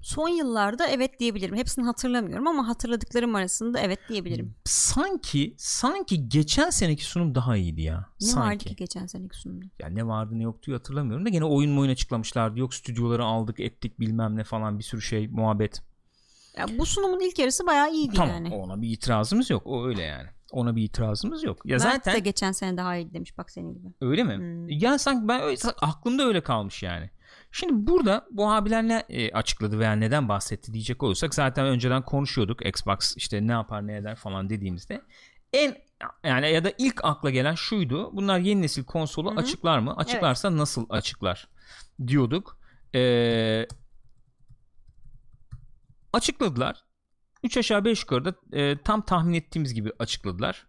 [0.02, 1.56] Son yıllarda evet diyebilirim.
[1.56, 4.56] Hepsini hatırlamıyorum ama hatırladıklarım arasında evet diyebilirim.
[4.66, 8.10] Sanki sanki geçen seneki sunum daha iyiydi ya.
[8.22, 8.48] Ne sanki.
[8.48, 9.66] vardı ki geçen seneki sunumda?
[9.80, 12.60] Ya ne vardı ne yoktu hatırlamıyorum da gene oyun oyun açıklamışlardı.
[12.60, 15.82] Yok stüdyoları aldık ettik bilmem ne falan bir sürü şey muhabbet.
[16.58, 18.56] Ya bu sunumun ilk yarısı bayağı iyiydi Tamam yani.
[18.56, 19.62] ona bir itirazımız yok.
[19.66, 20.30] O öyle yani.
[20.52, 21.66] Ona bir itirazımız yok.
[21.66, 23.88] Ya Mert zaten de geçen sene daha iyiydi demiş bak senin gibi.
[24.02, 24.38] öyle mi?
[24.38, 24.70] Hmm.
[24.70, 27.10] Ya sanki ben öyle, aklımda öyle kalmış yani.
[27.52, 32.66] Şimdi burada bu abiler ne e, açıkladı veya neden bahsetti diyecek olursak zaten önceden konuşuyorduk
[32.66, 35.02] Xbox işte ne yapar ne eder falan dediğimizde
[35.54, 35.76] en
[36.24, 38.16] yani ya da ilk akla gelen şuydu.
[38.16, 39.40] Bunlar yeni nesil konsolu Hı hı.
[39.40, 39.96] açıklar mı?
[39.98, 41.48] Açıklarsa nasıl açıklar
[42.08, 42.58] diyorduk.
[42.96, 43.68] Ee,
[46.14, 46.84] açıkladılar.
[47.44, 50.68] 3 aşağı 5 yukarıda e, tam tahmin ettiğimiz gibi açıkladılar.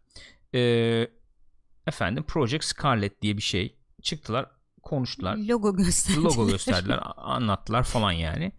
[0.54, 0.60] E,
[1.86, 4.50] efendim Project Scarlet diye bir şey çıktılar
[4.82, 6.20] konuştular Logo gösterdi.
[6.22, 8.52] logo gösterdiler anlattılar falan yani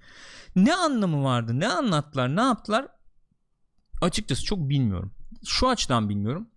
[0.56, 2.88] ne anlamı vardı ne anlattılar ne yaptılar
[4.02, 5.14] açıkçası çok bilmiyorum
[5.46, 6.50] şu açıdan bilmiyorum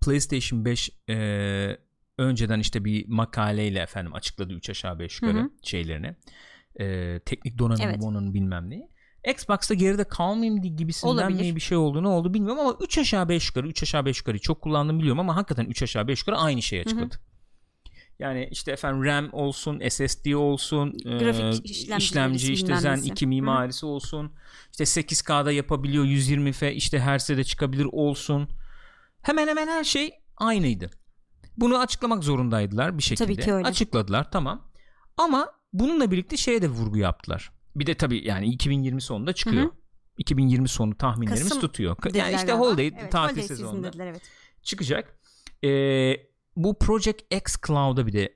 [0.00, 1.78] PlayStation 5 e,
[2.18, 6.16] önceden işte bir makaleyle efendim açıkladı 3 aşağı 5 yukarı şeylerini.
[6.80, 7.98] Ee, teknik donanım Evet.
[8.02, 8.88] onun bilmem neyi.
[9.30, 11.50] Xbox'ta geride kalmayayım gibisinden Olabilir.
[11.50, 14.18] mi bir şey oldu ne oldu bilmiyorum ama 3 aşağı 5 yukarı 3 aşağı 5
[14.18, 17.20] yukarı çok kullandım biliyorum ama hakikaten 3 aşağı 5 yukarı aynı şeyi açıkladı.
[18.18, 23.08] Yani işte efendim RAM olsun, SSD olsun, Grafik e, işlemcileri, işlemci işte Zen nesi.
[23.08, 24.32] 2 mimarisi olsun.
[24.70, 28.48] işte 8K'da yapabiliyor, 120 F işte Hz'de de çıkabilir olsun.
[29.22, 30.90] Hemen hemen her şey aynıydı.
[31.56, 33.24] Bunu açıklamak zorundaydılar bir şekilde.
[33.24, 33.68] Tabii ki öyle.
[33.68, 34.70] Açıkladılar tamam.
[35.16, 37.50] Ama bununla birlikte şeye de vurgu yaptılar.
[37.76, 39.62] Bir de tabii yani 2020 sonunda çıkıyor.
[39.62, 39.84] Hı hı.
[40.18, 41.96] 2020 sonu tahminlerimiz Kasım tutuyor.
[42.14, 42.64] Yani işte galiba.
[42.64, 44.22] holiday Evet, tatil holiday sezonunda dediler, evet.
[44.62, 45.18] çıkacak.
[45.64, 46.16] Ee,
[46.56, 48.34] bu Project X Cloud'a bir de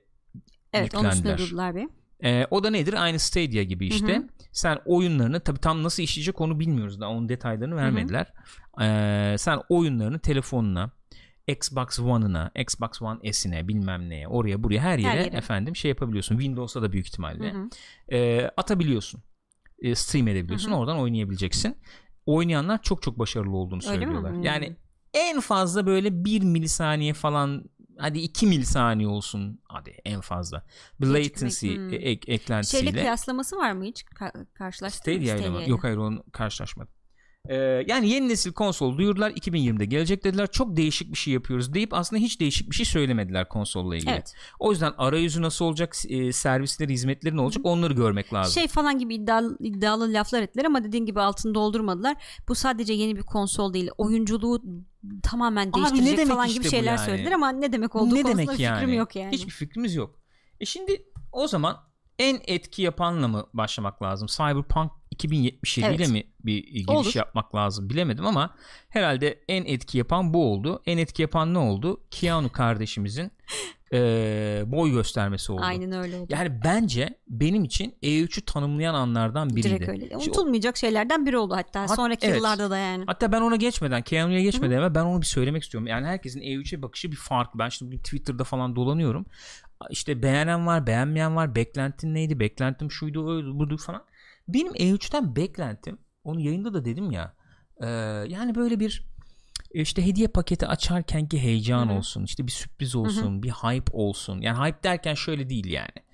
[0.73, 1.89] Evet durdular bir.
[2.23, 2.93] Ee, o da nedir?
[2.93, 4.15] Aynı Stadia gibi işte.
[4.15, 4.27] Hı hı.
[4.51, 8.33] Sen oyunlarını tabii tam nasıl işleyecek onu bilmiyoruz daha onun detaylarını vermediler.
[8.81, 10.91] Ee, sen oyunlarını telefonuna,
[11.47, 15.37] Xbox One'ına, Xbox One S'ine bilmem neye, oraya buraya her yere, yere.
[15.37, 16.37] efendim şey yapabiliyorsun.
[16.37, 17.53] Windows'a da büyük ihtimalle.
[17.53, 17.69] Hı hı.
[18.11, 19.23] Ee, atabiliyorsun.
[19.81, 20.71] Ee, stream edebiliyorsun.
[20.71, 20.79] Hı hı.
[20.79, 21.77] Oradan oynayabileceksin.
[22.25, 24.03] Oynayanlar çok çok başarılı olduğunu Öyle mi?
[24.03, 24.33] söylüyorlar.
[24.33, 24.43] Hmm.
[24.43, 24.75] Yani
[25.13, 27.63] en fazla böyle 1 milisaniye falan
[27.97, 30.65] hadi 2 milisaniye olsun hadi en fazla.
[31.01, 31.93] Latency hmm.
[31.93, 32.83] e- ek- eklentisiyle.
[32.83, 34.03] Şeyle kıyaslaması var mı hiç?
[34.03, 35.19] Ka- karşılaştın mı?
[35.21, 35.41] Stadia mi?
[35.41, 35.69] Stadia ile.
[35.69, 36.93] Yok hayır onu karşılaşmadım.
[37.47, 37.55] Ee,
[37.87, 42.21] yani yeni nesil konsol duyurdular 2020'de gelecek dediler çok değişik bir şey yapıyoruz deyip aslında
[42.21, 44.11] hiç değişik bir şey söylemediler konsolla ilgili.
[44.11, 44.33] Evet.
[44.59, 48.53] O yüzden arayüzü nasıl olacak e, servisleri hizmetleri ne olacak onları görmek lazım.
[48.53, 52.17] Şey falan gibi iddialı, iddialı laflar ettiler ama dediğin gibi altını doldurmadılar.
[52.47, 53.89] Bu sadece yeni bir konsol değil.
[53.97, 54.61] Oyunculuğu
[55.23, 57.05] tamamen değiştirecek demek falan işte gibi şeyler yani?
[57.05, 58.79] söylediler ama ne demek olduğu ne konusunda demek yani?
[58.79, 59.31] fikrim yok yani.
[59.31, 60.19] Hiçbir fikrimiz yok.
[60.59, 61.77] E şimdi o zaman
[62.19, 64.27] en etki yapanla mı başlamak lazım?
[64.27, 64.91] Cyberpunk
[65.23, 66.09] 2077 ile Evet.
[66.09, 67.15] mi bir giriş Olur.
[67.15, 68.55] yapmak lazım bilemedim ama
[68.89, 70.81] herhalde en etki yapan bu oldu.
[70.85, 72.01] En etki yapan ne oldu?
[72.11, 73.31] Keanu kardeşimizin
[73.91, 75.61] eee, boy göstermesi oldu.
[75.63, 76.27] Aynen öyle oldu.
[76.29, 79.69] Yani bence benim için E3'ü tanımlayan anlardan biriydi.
[79.69, 80.17] Direkt öyle.
[80.17, 81.81] Unutulmayacak şeylerden biri oldu hatta.
[81.81, 82.35] Hat- Sonraki evet.
[82.37, 83.03] yıllarda da yani.
[83.07, 85.87] Hatta ben ona geçmeden, Keanu'ya geçmeden evvel ben onu bir söylemek istiyorum.
[85.87, 87.59] Yani herkesin E3'e bakışı bir farklı.
[87.59, 89.25] Ben şimdi bugün Twitter'da falan dolanıyorum.
[89.89, 91.55] İşte beğenen var, beğenmeyen var.
[91.55, 92.39] Beklentin neydi?
[92.39, 94.03] Beklentim şuydu, oydu, buydu falan.
[94.53, 97.35] Benim E3'ten beklentim, onu yayında da dedim ya.
[97.81, 97.87] e,
[98.27, 99.09] yani böyle bir
[99.71, 101.97] işte hediye paketi açarkenki heyecan Hı hı.
[101.97, 102.23] olsun.
[102.23, 104.41] işte bir sürpriz olsun, bir hype olsun.
[104.41, 106.09] Yani hype derken şöyle değil yani.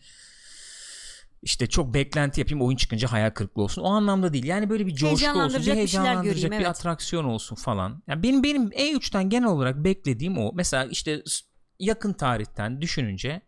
[1.42, 3.82] İşte çok beklenti yapayım oyun çıkınca hayal kırıklığı olsun.
[3.82, 4.44] O anlamda değil.
[4.44, 5.06] Yani böyle bir coşku
[5.40, 6.68] olsun, bir Heyecanlandıracak bir göreyim, bir evet.
[6.68, 8.04] atraksiyon olsun falan.
[8.08, 10.52] Yani benim benim E3'ten genel olarak beklediğim o.
[10.54, 11.24] Mesela işte
[11.80, 13.42] yakın tarihten düşününce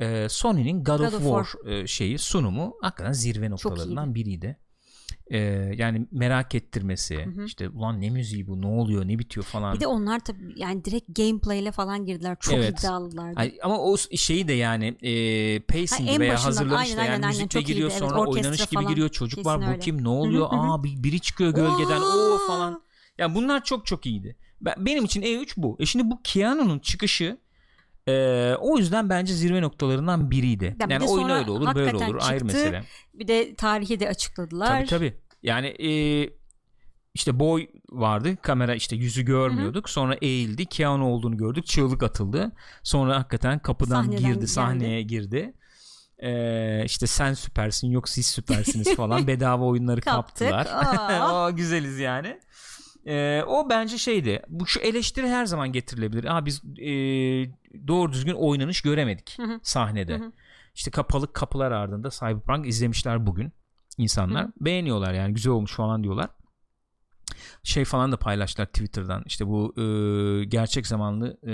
[0.00, 4.58] e, Sony'nin God, God of of War e, şeyi sunumu hakikaten zirve noktalarından biriydi.
[5.30, 5.38] E,
[5.76, 7.44] yani merak ettirmesi, Hı hı.
[7.44, 9.74] işte ulan ne müziği bu, ne oluyor, ne bitiyor falan.
[9.74, 12.36] Bir de onlar tabii yani direkt gameplay ile falan girdiler.
[12.40, 12.78] Çok Evet.
[12.80, 13.40] iddialılardı.
[13.40, 17.60] Ay, ama o şeyi de yani e, pacing Ha, veya hazırlanış da yani aynen, müzikle
[17.60, 17.66] iyiydi.
[17.72, 18.88] giriyor Evet, sonra orkestra oynanış gibi falan.
[18.88, 19.78] giriyor çocuk Kesin var bu öyle.
[19.78, 20.60] kim ne hı, oluyor hı hı.
[20.60, 22.82] aa bir, biri çıkıyor gölgeden o falan
[23.18, 27.38] yani bunlar çok çok iyiydi ben, benim için E3 bu e şimdi bu Keanu'nun çıkışı
[28.08, 30.76] e, o yüzden bence zirve noktalarından biriydi.
[30.80, 32.44] Ya bir yani de oyun öyle olur böyle olur ayrı çıktı.
[32.44, 32.84] mesele.
[33.14, 34.68] Bir de tarihi de açıkladılar.
[34.68, 35.90] tabi tabi yani e,
[37.14, 39.90] işte boy vardı kamera işte yüzü görmüyorduk.
[39.90, 42.52] Sonra eğildi Keanu olduğunu gördük çığlık atıldı.
[42.82, 44.48] Sonra hakikaten kapıdan Sahneden girdi geldi.
[44.48, 45.52] sahneye girdi.
[46.18, 50.66] Ee, işte sen süpersin yok siz süpersiniz falan bedava oyunları kaptılar.
[50.72, 51.46] Aa.
[51.46, 52.40] o güzeliz yani
[53.06, 56.36] Ee, o bence şeydi bu şu eleştiri her zaman getirilebilir.
[56.36, 56.88] Aa, biz e,
[57.88, 60.12] doğru düzgün oynanış göremedik sahnede.
[60.74, 63.52] İşte kapalı kapılar ardında Cyberpunk izlemişler bugün
[63.98, 64.46] insanlar.
[64.60, 66.28] Beğeniyorlar yani güzel olmuş falan diyorlar
[67.62, 71.52] şey falan da paylaştılar Twitter'dan işte bu e, gerçek zamanlı e,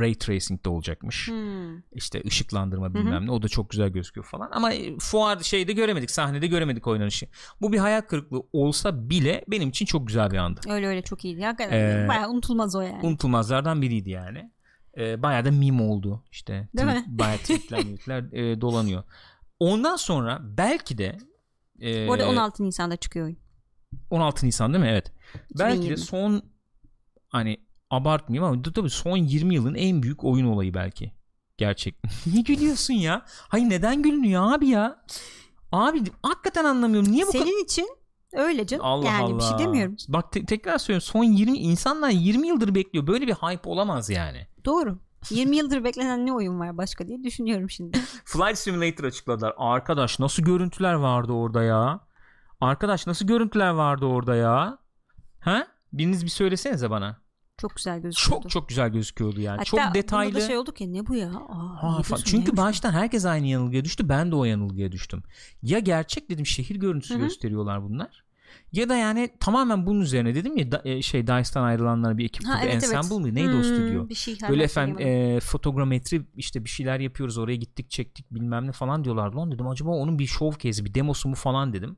[0.00, 1.78] ray tracing de olacakmış Hmm.
[1.92, 6.10] işte ışıklandırma bilmem ne o da çok güzel gözüküyor falan ama e, fuar şeyde göremedik
[6.10, 7.26] sahnede göremedik oynanışı
[7.60, 11.24] bu bir hayal kırıklığı olsa bile benim için çok güzel bir andı Öyle öyle çok
[11.24, 11.44] iyiydi.
[11.44, 13.06] Hakikaten Ee, bayağı unutulmaz o yani.
[13.06, 14.50] unutulmazlardan biriydi yani
[14.98, 17.18] e, bayağı da meme oldu işte Değil Tweet- mi?
[17.18, 19.02] bayağı tweetler tweetler e, dolanıyor
[19.60, 21.18] ondan sonra belki de
[21.82, 23.38] e, Bu arada 16 Nisan'da çıkıyor oyun.
[24.10, 24.90] 16 Nisan değil mi?
[24.90, 25.12] Evet.
[25.58, 25.98] Belki de 2020.
[25.98, 26.42] son
[27.28, 27.56] hani
[27.90, 31.12] abartmayayım ama tabii son 20 yılın en büyük oyun olayı belki.
[31.58, 31.94] Gerçek.
[32.26, 33.22] Niye gülüyorsun ya?
[33.26, 35.04] Hayır neden gülünüyor abi ya?
[35.72, 37.12] Abi hakikaten anlamıyorum.
[37.12, 37.88] Niye bu kadar Senin için
[38.32, 38.84] öyle canım.
[38.84, 39.38] Allah yani Allah.
[39.38, 39.96] bir şey demiyorum.
[40.08, 41.06] Bak te- tekrar söylüyorum.
[41.12, 43.06] Son 20 insanlar 20 yıldır bekliyor.
[43.06, 44.46] Böyle bir hype olamaz yani.
[44.64, 44.98] Doğru.
[45.30, 47.98] 20 yıldır beklenen ne oyun var başka diye düşünüyorum şimdi.
[48.24, 49.54] Flight Simulator açıkladılar.
[49.56, 52.00] Arkadaş nasıl görüntüler vardı orada ya?
[52.60, 54.78] Arkadaş nasıl görüntüler vardı orada ya?
[55.40, 55.66] Ha?
[55.92, 57.16] Biriniz bir söylesenize bana.
[57.58, 58.42] Çok güzel gözüküyordu.
[58.42, 59.56] Çok çok güzel gözüküyordu yani.
[59.56, 60.34] Hatta çok detaylı.
[60.34, 61.28] da şey oldu ki ne bu ya?
[61.28, 64.08] Aa, Ha, fa- çünkü baştan herkes aynı yanılgıya düştü.
[64.08, 65.22] Ben de o yanılgıya düştüm.
[65.62, 67.22] Ya gerçek dedim şehir görüntüsü Hı hı.
[67.22, 68.24] gösteriyorlar bunlar.
[68.72, 72.46] Ya da yani tamamen bunun üzerine dedim ya da- e, şey Dice'dan ayrılanlar bir ekip
[72.46, 72.94] Ha, evet, evet.
[72.94, 73.34] Ensemble mi?
[73.34, 74.08] Neydi o Hmm, stüdyo?
[74.08, 78.72] Bir şey Böyle efendim e, fotogrametri işte bir şeyler yapıyoruz oraya gittik çektik bilmem ne
[78.72, 81.96] falan diyorlardı lan dedim acaba onun bir showcase'i bir demosu mu falan dedim.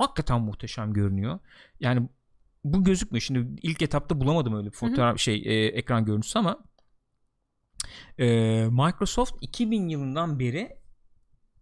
[0.00, 1.38] Hakikaten muhteşem görünüyor.
[1.80, 2.08] Yani
[2.64, 3.20] bu gözükmüyor.
[3.20, 6.58] Şimdi ilk etapta bulamadım öyle bir fotoğraf şey e, ekran görüntüsü ama
[8.18, 8.26] e,
[8.70, 10.80] Microsoft 2000 yılından beri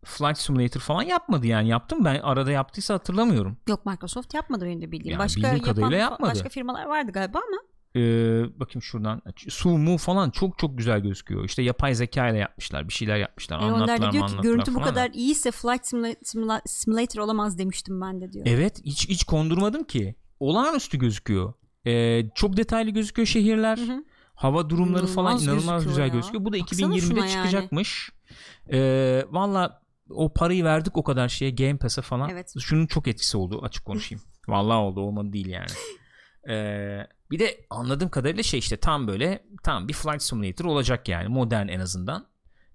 [0.04, 1.68] Flight Simulator falan yapmadı yani.
[1.68, 3.56] Yaptım ben arada yaptıysa hatırlamıyorum.
[3.68, 5.12] Yok Microsoft yapmadı benim de bildiğim.
[5.12, 6.30] Yani başka bildiğim kadarıyla yapan yapmadı.
[6.30, 7.62] başka firmalar vardı galiba ama
[7.98, 11.44] Ee, bakayım şuradan Sumu falan çok çok güzel gözüküyor.
[11.44, 12.88] İşte yapay zeka ile yapmışlar.
[12.88, 13.56] Bir şeyler yapmışlar.
[13.60, 15.14] e, onlar Anlattılar da mı diyor ki görüntü bu falan kadar ama.
[15.14, 18.46] iyiyse Flight Simula- Simula- Simulator olamaz demiştim ben de diyor.
[18.48, 20.14] Evet hiç, hiç kondurmadım ki.
[20.40, 21.52] Olağanüstü gözüküyor.
[21.86, 23.78] Ee, çok detaylı gözüküyor şehirler.
[23.78, 24.04] Hı hı.
[24.34, 26.20] Hava durumları falan İnanılmaz inanılmaz gözüküyor güzel ya.
[26.20, 26.44] gözüküyor.
[26.44, 27.30] Bu da Baksana 2020'de şuna yani.
[27.30, 28.10] çıkacakmış.
[28.72, 32.30] Ee, Valla o parayı verdik o kadar şeye Game Pass'e falan.
[32.30, 32.54] Evet.
[32.60, 34.22] Şunun çok etkisi oldu açık konuşayım.
[34.48, 35.66] Vallahi oldu olmadı değil yani.
[36.48, 41.28] Ee, bir de anladığım kadarıyla şey işte tam böyle tam bir Flight Simulator olacak yani.
[41.28, 42.26] Modern en azından.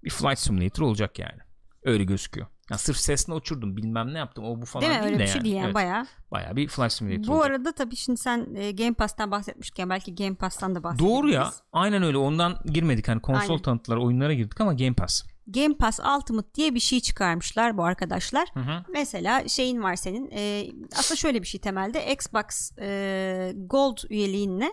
[0.04, 1.38] Bir Flight Simulator olacak yani.
[1.82, 2.46] Öyle gözüküyor.
[2.70, 5.06] Ya sırf sesle uçurdum bilmem ne yaptım o bu falan Değil mi?
[5.06, 6.06] Öyle de bir şey değil yani Evet, bayağı.
[6.30, 7.50] bayağı bir Flight Simulator Bu olacak.
[7.50, 11.16] arada tabii şimdi sen e, Game Pass'tan bahsetmişken belki Game Pass'tan da bahsedebiliriz.
[11.16, 11.50] Doğru ya.
[11.72, 12.16] Aynen öyle.
[12.16, 13.08] Ondan girmedik.
[13.08, 13.62] Hani konsol Aynen.
[13.62, 15.22] tanıttılar, oyunlara girdik ama Game Pass.
[15.46, 18.48] Game Pass Ultimate diye bir şey çıkarmışlar bu arkadaşlar.
[18.54, 18.84] Hı hı.
[18.92, 20.30] Mesela şeyin var senin.
[20.32, 20.66] e,
[20.98, 24.72] aslında şöyle bir şey temelde Xbox e, Gold üyeliğinle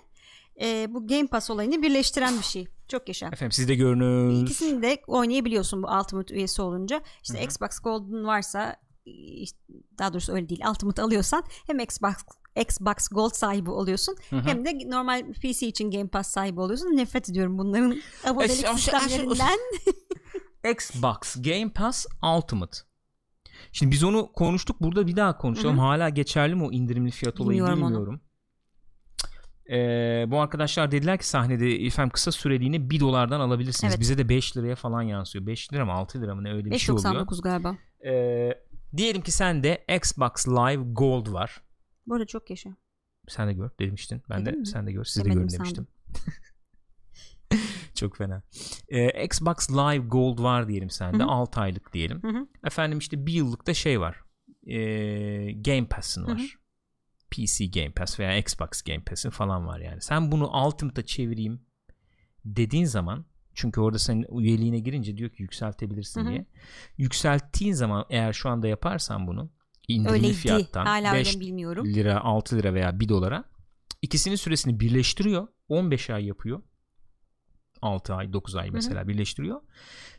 [0.62, 2.68] e, bu Game Pass olayını birleştiren bir şey.
[2.88, 3.28] Çok yaşa.
[3.28, 4.42] Efendim siz de görünüz.
[4.42, 7.02] İkisini de oynayabiliyorsun bu Ultimate üyesi olunca.
[7.24, 7.46] İşte Hı hı.
[7.46, 8.76] Xbox Gold'un varsa
[9.98, 10.62] daha doğrusu öyle değil.
[10.70, 12.14] Ultimate alıyorsan hem Xbox
[12.56, 14.42] Xbox Gold sahibi oluyorsun Hı hı.
[14.42, 16.98] hem de normal PC için Game Pass sahibi oluyorsun.
[16.98, 19.60] Nefret ediyorum bunların abonelik sistemlerinden.
[20.72, 22.06] Xbox Game Pass
[22.38, 22.78] Ultimate.
[23.72, 24.82] Şimdi biz onu konuştuk.
[24.82, 25.78] Burada bir daha konuşalım.
[25.78, 28.20] Hı Hala geçerli mi o indirimli fiyat olayı Bilmiyorum onu.
[29.72, 33.94] Ee, bu arkadaşlar dediler ki sahnede efendim kısa süreliğine 1 dolardan alabilirsiniz.
[33.94, 34.00] Evet.
[34.02, 35.46] Bize de 5 liraya falan yansıyor.
[35.46, 37.14] 5 lira mı 6 lira mı ne öyle bir şey oluyor.
[37.16, 37.78] 5.99 galiba.
[38.06, 38.50] Ee,
[38.98, 41.62] diyelim ki sende Xbox Live Gold var.
[42.08, 42.70] Bu arada çok yaşa.
[43.28, 44.24] Sen de gör demiştin.
[44.30, 44.68] Ben Dedim de mi?
[44.68, 45.04] sen de gör.
[45.04, 45.66] Siz de Demedim görün sandım.
[45.66, 45.88] demiştim.
[48.02, 48.44] Çok fena.
[48.90, 51.24] Ee, Xbox Live Gold var diyelim sende.
[51.24, 51.32] Hı hı.
[51.32, 52.22] 6 aylık diyelim.
[52.24, 52.48] Hı hı.
[52.66, 54.22] Efendim işte bir yıllık da şey var.
[54.68, 56.58] Ee, Game Pass'ın var.
[57.32, 60.02] PC Game Pass veya Xbox Game Pass'ın falan var yani.
[60.02, 61.62] Sen bunu Ultimate'a çevireyim
[62.46, 66.30] dediğin zaman çünkü orada senin üyeliğine girince diyor ki yükseltebilirsin Hı hı.
[66.30, 66.46] diye.
[66.98, 69.52] Yükselttiğin zaman eğer şu anda yaparsan bunu
[69.88, 70.34] indirimli Öyleydi.
[70.34, 71.86] fiyattan Hala 5 öyle mi bilmiyorum.
[71.86, 73.44] lira 6 lira veya 1 dolara
[74.02, 76.62] ikisinin süresini birleştiriyor 15 ay yapıyor
[77.82, 79.62] 6 ay 9 ay mesela birleştiriyor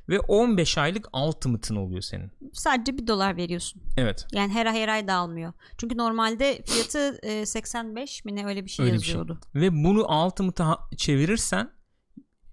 [0.08, 3.82] ve 15 aylık ultimate'ın oluyor senin Sadece bir dolar veriyorsun.
[3.96, 5.52] evet Yani her ay her ay dağılmıyor.
[5.78, 9.14] Çünkü normalde fiyatı e, 85 mi ne öyle bir şey Öyle bir şey.
[9.14, 9.40] yazıyordu.
[9.54, 11.70] ve bunu ultimate'a çevirirsen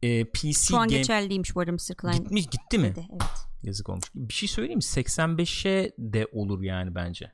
[0.03, 1.95] e, PC Şu an Game geçerli değilmiş bu arada Mr.
[1.97, 2.13] Klein.
[2.13, 3.23] gitmiş gitti mi dedi, Evet.
[3.63, 7.31] yazık olmuş bir şey söyleyeyim mi 85'e de olur yani bence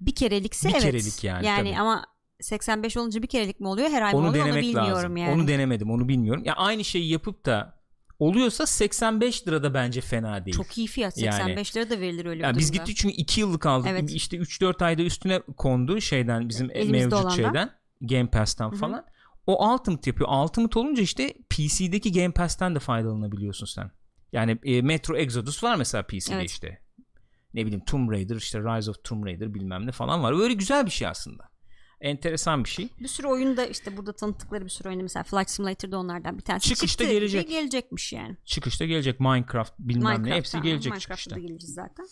[0.00, 0.82] Bir kerelikse Bir evet.
[0.82, 1.76] kerelik yani, tabii.
[1.78, 2.04] ama
[2.40, 5.32] 85 olunca bir kerelik mi oluyor her ay mı onu oluyor onu bilmiyorum lazım yani.
[5.34, 7.78] onu denemedim onu bilmiyorum ya aynı şeyi yapıp da
[8.18, 12.26] oluyorsa 85 lira da bence fena değil Çok iyi fiyat Yani- 85 lira da verilir
[12.26, 12.84] öyle bir biz durumda.
[12.84, 13.88] gittik çünkü 2 yıllık aldık.
[13.90, 14.10] Evet.
[14.12, 17.30] İşte 3-4 ayda üstüne kondu şeyden bizim Elimizde mevcut olandan.
[17.36, 17.70] şeyden
[18.00, 18.78] Game Pass'tan Hı hı.
[18.78, 19.04] falan.
[19.46, 20.28] O Ultimate yapıyor.
[20.44, 23.90] Ultimate olunca işte PC'deki Game Pass'ten de faydalanabiliyorsun sen.
[24.32, 26.50] Yani e, Metro Exodus var mesela PC'de Evet.
[26.50, 26.78] işte.
[27.54, 30.40] Ne bileyim Tomb Raider işte Rise of Tomb Raider bilmem ne falan var.
[30.42, 31.48] Öyle güzel bir şey aslında.
[32.00, 32.88] Enteresan bir şey.
[33.00, 36.68] Bir sürü oyunda işte burada tanıttıkları bir sürü oyunda mesela Flight Simulator'da onlardan bir tanesi
[36.68, 37.14] Çıkışta çıktı.
[37.14, 37.48] gelecek.
[37.48, 38.36] Gelecekmiş yani.
[38.44, 41.36] Çıkışta gelecek Minecraft bilmem ne Minecraft, hepsi tamam, gelecek Minecraft'ta çıkışta.
[41.36, 42.06] da geleceğiz zaten.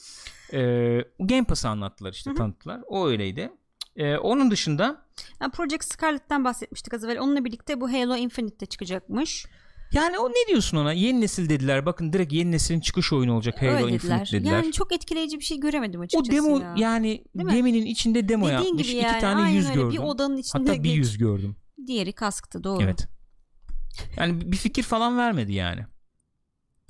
[0.53, 2.39] Ee, Game Pass'ı anlattılar işte Hı hı.
[2.39, 2.81] tanıttılar.
[2.87, 3.53] O öyleydi.
[3.97, 5.03] Ee, onun dışında
[5.41, 7.19] Yani Project Scarlet'ten bahsetmiştik az evvel.
[7.21, 9.47] Onunla birlikte bu Halo Infinite'de çıkacakmış.
[9.93, 10.93] Yani o ne diyorsun ona?
[10.93, 11.87] Yeni nesil dediler.
[11.87, 14.29] Bakın direkt yeni neslin çıkış oyunu olacak Halo Öyle Infinite dediler.
[14.33, 14.53] dediler.
[14.53, 16.75] Yani çok etkileyici bir şey göremedim o açıkçası demo ya.
[16.79, 17.53] yani Değil mi?
[17.55, 18.83] geminin içinde demo Dediğin yapmış.
[18.87, 19.21] gibi İki yani.
[19.21, 19.75] tane Aynen yüz öyle.
[19.75, 19.91] gördüm.
[19.93, 21.57] Bir odanın içinde Hatta bir geç- yüz gördüm.
[21.87, 22.83] Diğeri kasktı doğru.
[22.83, 23.09] Evet.
[24.17, 25.81] Yani bir fikir falan vermedi yani.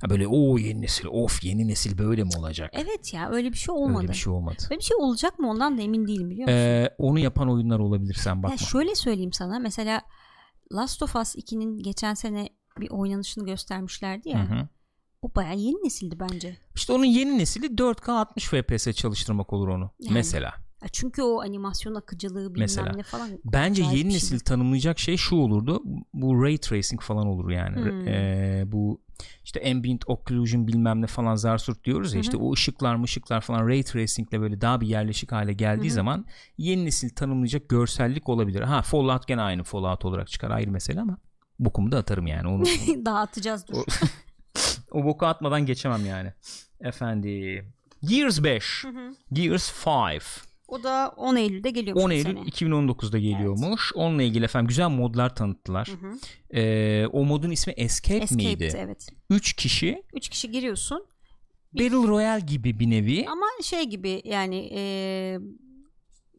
[0.01, 2.71] Ha böyle o yeni nesil of yeni nesil böyle mi olacak?
[2.75, 3.99] Evet ya öyle bir şey olmadı.
[4.03, 4.57] Öyle bir şey olmadı.
[4.71, 6.59] Böyle bir şey olacak mı ondan da emin değilim biliyor musun?
[6.59, 8.53] Ee, onu yapan oyunlar olabilir sen bakma.
[8.55, 10.03] Ya şöyle söyleyeyim sana mesela
[10.73, 12.49] Last of Us 2'nin geçen sene
[12.81, 14.51] bir oynanışını göstermişlerdi ya.
[14.51, 14.69] Hı hı.
[15.23, 16.57] O bayağı yeni nesildi bence.
[16.75, 19.91] İşte onun yeni nesili 4K 60 FPS çalıştırmak olur onu.
[20.01, 20.15] Yani.
[20.15, 20.55] Mesela.
[20.93, 22.93] Çünkü o animasyon akıcılığı bilmem Mesela.
[22.93, 23.31] ne falan.
[23.45, 24.39] Bence yeni bir nesil şey.
[24.39, 25.83] tanımlayacak şey şu olurdu.
[26.15, 27.77] Bu ray tracing falan olur yani.
[27.77, 28.09] Hmm.
[28.09, 29.01] Ee, bu
[29.45, 32.23] işte ambient occlusion bilmem ne falan zarsurt diyoruz ya Hı hı.
[32.23, 35.95] işte o ışıklar ışıklar falan ray tracingle böyle daha bir yerleşik hale geldiği Hı hı.
[35.95, 36.27] zaman
[36.59, 38.61] yeni nesil tanımlayacak görsellik olabilir.
[38.61, 41.19] Ha Fallout gene aynı Fallout olarak çıkar ayrı mesele ama
[41.59, 42.65] bokumu da atarım yani onu.
[43.05, 43.75] Dağıtacağız dur.
[43.75, 43.85] O-
[45.01, 46.33] o boku atmadan geçemem yani.
[46.81, 47.73] Efendim.
[48.03, 48.85] Gears 5.
[48.85, 49.15] Hı hı.
[49.33, 50.23] Gears 5.
[50.69, 52.41] o da 10 Eylül'de geliyormuş 10 bu Eylül sene.
[52.41, 53.93] 2019'da geliyormuş.
[53.95, 55.89] Onunla ilgili efendim güzel modlar tanıttılar.
[55.89, 56.19] Hı hı.
[56.61, 58.73] Ee, o modun ismi Escape, Escape'ti miydi?
[58.77, 59.07] evet.
[59.31, 61.07] 3 kişi 3 kişi giriyorsun
[61.73, 63.27] Battle Royale gibi bir nevi.
[63.29, 64.81] ama şey gibi yani e,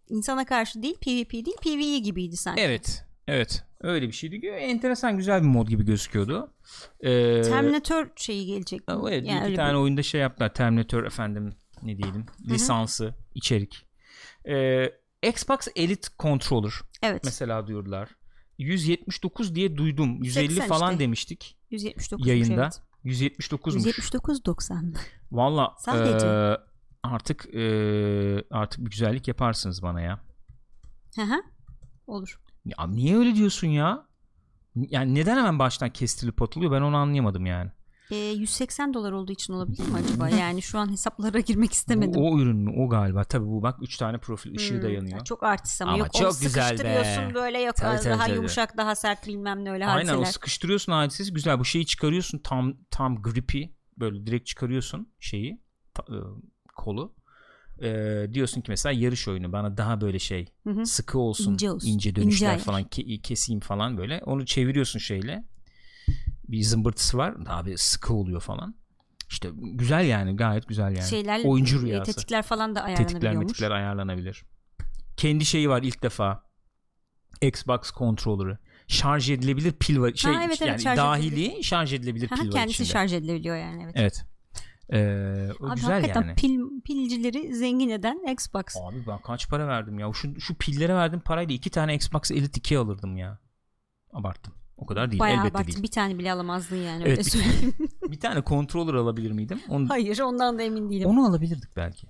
[0.09, 2.61] insana karşı değil PvP değil PvE gibiydi sanki.
[2.61, 3.03] Evet.
[3.28, 3.63] Evet.
[3.82, 4.47] Öyle bir şeydi.
[4.47, 6.53] Enteresan güzel bir mod gibi gözüküyordu.
[6.99, 8.82] Ee, Terminator şeyi gelecek.
[8.89, 10.53] evet, bir Yani iki tane bir- oyunda şey yaptılar.
[10.53, 11.53] Terminator efendim
[11.84, 13.86] ne diyelim lisansı, içerik.
[14.49, 14.91] Ee,
[15.30, 16.73] Xbox Elite Controller
[17.03, 17.21] Evet.
[17.23, 18.09] mesela diyorlar.
[18.57, 20.23] 179 diye duydum.
[20.23, 21.03] 150 80 falan işte.
[21.03, 22.63] demiştik 179 yayında.
[22.63, 22.82] Evet.
[23.03, 23.75] 179'muş.
[23.75, 24.93] 179 90.
[25.32, 26.57] Valla eee,
[27.03, 30.19] artık eee, artık bir güzellik yaparsınız bana ya.
[31.15, 31.41] Hı hı.
[32.07, 32.39] Olur.
[32.68, 34.05] Ya niye öyle diyorsun ya?
[34.76, 37.72] Yani neden hemen baştan kestirip atılıyor ben onu anlayamadım yani.
[38.11, 40.30] E, 180 dolar olduğu için olabilir mi acaba?
[40.39, 42.22] Yani şu an hesaplara girmek istemedim.
[42.22, 42.74] O, o ürün mü?
[42.78, 43.24] O galiba.
[43.24, 45.24] Tabii bu bak 3 tane profil ışığı da Hmm, yanıyor.
[45.26, 46.76] Çok artist ama, Ama yok çok onu güzel be.
[46.78, 48.36] sıkıştırıyorsun böyle yok Tabii, tabii, daha tabii.
[48.36, 50.32] yumuşak daha sert bilmem ne öyle Aynen o hadiseler.
[50.32, 51.59] sıkıştırıyorsun hadisesi güzel.
[51.59, 53.63] Bu şeyi çıkarıyorsun tam tam grippy
[53.97, 55.61] böyle direkt çıkarıyorsun şeyi
[55.93, 56.18] ta- e,
[56.76, 57.15] kolu.
[57.82, 60.86] E, diyorsun ki mesela yarış oyunu bana daha böyle şey Hı hı.
[60.86, 61.88] sıkı olsun, İnce olsun.
[61.88, 62.59] ince İnce dönüşler ayar.
[62.59, 64.21] falan ke- keseyim falan böyle.
[64.25, 65.43] Onu çeviriyorsun şeyle.
[66.47, 67.45] Bir zımbırtısı var.
[67.45, 68.75] Daha bir sıkı oluyor falan.
[69.30, 71.09] İşte güzel yani gayet güzel yani.
[71.09, 72.11] Şeyler Oyuncu e, rüyası.
[72.13, 73.45] tetikler falan da Tetikler ayarlanabiliyormuş.
[73.47, 74.43] metikler ayarlanabilir.
[75.17, 76.43] Kendi şeyi var ilk defa.
[77.41, 78.57] Xbox controller'ı.
[78.88, 80.13] Şarj edilebilir pil var.
[80.15, 82.93] Şey, evet, evet, yani şarj dahili şarj edilebilir Ha, pil var kendisi içinde.
[82.93, 83.93] şarj edilebiliyor yani evet.
[83.97, 84.25] Evet.
[84.94, 86.36] Ee, o Abi güzel hakikaten yani.
[86.36, 88.64] pil, pilcileri zengin eden Xbox.
[88.90, 90.14] Abi ben kaç para verdim ya?
[90.14, 93.40] Şu, şu pillere verdim parayla iki tane Xbox Elite 2 alırdım ya.
[94.14, 94.54] Abarttım.
[94.78, 95.20] O kadar değil.
[95.20, 95.68] Bayağı Elbette abartı.
[95.68, 95.84] değil.
[95.84, 97.74] Bir tane bile alamazdın yani Evet, öyle söyleyeyim.
[98.04, 99.62] Bir tane controller alabilir miydim?
[99.70, 101.10] Onu, Hayır ondan da emin değilim.
[101.10, 102.08] onu alabilirdik belki.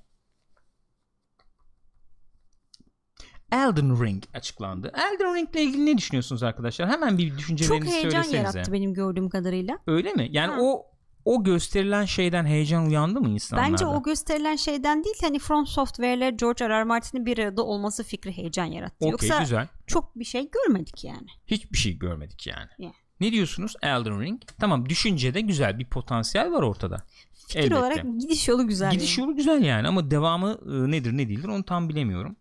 [3.51, 4.91] Elden Ring açıklandı.
[4.95, 6.89] Elden Ring ile ilgili ne düşünüyorsunuz arkadaşlar?
[6.89, 8.37] Hemen bir Çok düşüncelerinizi heyecan söylesenize.
[8.57, 9.79] yarattı benim gördüğüm kadarıyla.
[9.87, 10.27] Öyle mi?
[10.31, 10.57] Yani Ha.
[10.61, 10.85] o
[11.27, 13.71] o gösterilen şeyden heyecan uyandı mı insanlarda?
[13.71, 16.79] Bence o gösterilen şeyden değil hani From Software'le George R.
[16.79, 16.83] R.
[16.83, 18.95] Martin'in bir arada olması fikri heyecan yarattı.
[18.99, 19.67] Okey Yoksa güzel.
[19.87, 21.27] çok bir şey görmedik yani.
[21.47, 22.69] Hiçbir şey görmedik yani.
[22.77, 22.93] Yeah.
[23.19, 24.41] Ne diyorsunuz Elden Ring?
[24.59, 26.97] Tamam düşüncede güzel bir potansiyel var ortada.
[27.33, 27.77] Fikir Elbette.
[27.79, 28.91] olarak gidiş yolu güzel.
[28.91, 29.27] Gidiş yani.
[29.27, 32.35] yolu güzel yani ama devamı e, nedir ne değildir onu tam bilemiyorum.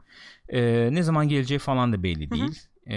[0.48, 2.60] E, ne zaman geleceği falan da belli değil.
[2.86, 2.96] E,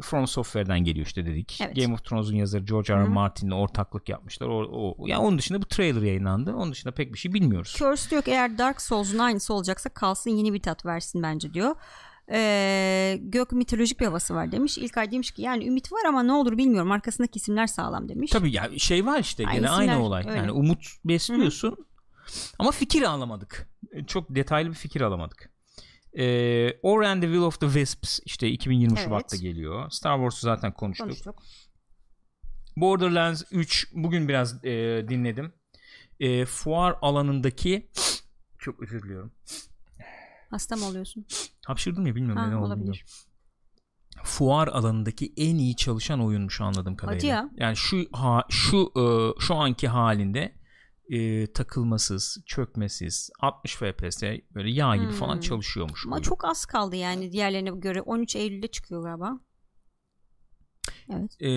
[0.00, 1.60] From Software'den geliyor işte dedik.
[1.62, 1.76] Evet.
[1.76, 2.98] Game of Thrones'un yazarı George R.
[2.98, 3.08] R.
[3.08, 4.46] Martin'le ortaklık yapmışlar.
[4.46, 6.54] O, o, ya onun dışında bu trailer yayınlandı.
[6.54, 7.74] Onun dışında pek bir şey bilmiyoruz.
[7.78, 11.74] Curse ki eğer Dark Souls'un aynısı olacaksa kalsın yeni bir tat versin bence diyor.
[12.32, 14.78] Ee, gök mitolojik bir havası var demiş.
[14.78, 16.92] İlkay demiş ki yani ümit var ama ne olur bilmiyorum.
[16.92, 18.30] Arkasındaki isimler sağlam demiş.
[18.30, 20.24] Tabii ya şey var işte Aynı gene isimler, aynı olay.
[20.28, 20.38] öyle.
[20.38, 21.86] Yani umut besliyorsun
[22.58, 23.68] ama fikir alamadık.
[24.06, 25.51] Çok detaylı bir fikir alamadık.
[26.18, 29.04] Ee, Ori and the Will of the Wisps işte 2020 Evet.
[29.04, 29.90] Şubat'ta geliyor.
[29.90, 31.06] Star Wars'u zaten konuştuk.
[31.06, 31.42] Konuştuk.
[32.76, 34.70] Borderlands 3 bugün biraz e,
[35.08, 35.52] dinledim.
[36.20, 37.90] E, fuar alanındaki
[38.58, 39.32] çok özür diliyorum.
[40.50, 41.26] Hasta mı oluyorsun?
[41.66, 42.80] Hapşırdım ya bilmiyorum Ha, oldu olabilir.
[42.84, 43.06] bilmiyorum.
[44.24, 47.28] Fuar alanındaki en iyi çalışan oyunmuş anladığım kadarıyla.
[47.28, 47.50] ya.
[47.56, 49.02] Yani şu ha, şu e,
[49.40, 50.54] şu anki halinde
[51.10, 54.22] e, takılmasız, çökmesiz, 60 FPS
[54.54, 55.40] böyle yağ gibi falan Hmm.
[55.40, 56.06] çalışıyormuş.
[56.06, 56.22] Ama oyun.
[56.22, 58.00] çok az kaldı yani diğerlerine göre.
[58.00, 59.40] 13 Eylül'de çıkıyor galiba.
[61.12, 61.42] Evet.
[61.42, 61.48] E,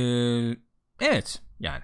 [1.01, 1.83] evet yani.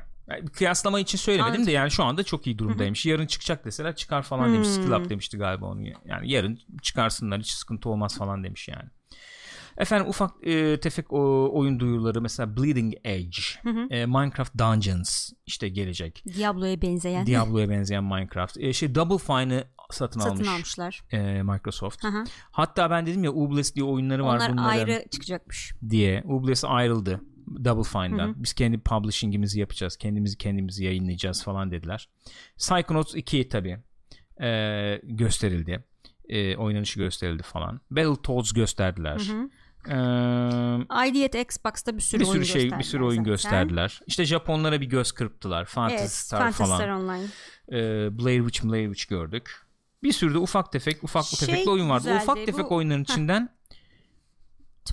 [0.54, 1.68] Kıyaslama için söylemedim Anladım.
[1.68, 3.06] de yani şu anda çok iyi durumdaymış.
[3.06, 4.68] Yarın çıkacak deseler çıkar falan demiş.
[4.68, 4.76] Hmm.
[4.76, 5.88] Skill Up demişti galiba onu.
[6.06, 8.90] Yani yarın çıkarsınlar hiç sıkıntı olmaz falan demiş yani.
[9.82, 13.88] Efendim ufak e, tefek o, oyun duyuruları mesela Bleeding Edge, Hı hı.
[13.90, 16.24] e, Minecraft Dungeons işte gelecek.
[16.38, 17.26] Diablo'ya benzeyen.
[17.26, 18.58] Diablo'ya benzeyen Minecraft.
[18.58, 21.02] E, şey Double Fine'ı satın, satın almış almışlar.
[21.12, 22.04] e, Microsoft.
[22.04, 22.24] Hı hı.
[22.52, 25.74] Hatta ben dedim ya Ubless diye oyunları var Onlar ayrı çıkacakmış.
[25.90, 26.24] diye.
[26.26, 27.22] Ubless ayrıldı
[27.66, 28.28] Double Fine'dan.
[28.28, 28.44] Hı hı.
[28.44, 29.98] Biz kendi publishing'imizi yapacağız.
[29.98, 32.10] Kendimizi kendimizi yayınlayacağız falan dediler.
[32.58, 33.80] Psychonauts 2 tabii
[34.44, 35.84] e, gösterildi.
[36.30, 37.82] E, oynanışı gösterildi falan.
[37.92, 39.20] Battletoads gösterdiler.
[39.20, 39.50] Hı hı.
[39.88, 43.24] E, ID at Xbox'ta bir sürü, bir sürü oyun şey, bir sürü oyun zaten.
[43.24, 44.02] gösterdiler.
[44.08, 45.66] İşte Japonlara bir göz kırptılar.
[45.66, 46.76] Phantasy Evet, Star Phantasy falan.
[46.78, 47.28] Star Online.
[47.72, 47.80] E,
[48.20, 49.52] Blair Witch, Blair Witch gördük.
[50.04, 52.04] Bir sürü de ufak tefek ufak Şey tefek oyun vardı.
[52.04, 53.50] Güzeldi, ufak tefek bu- oyunların içinden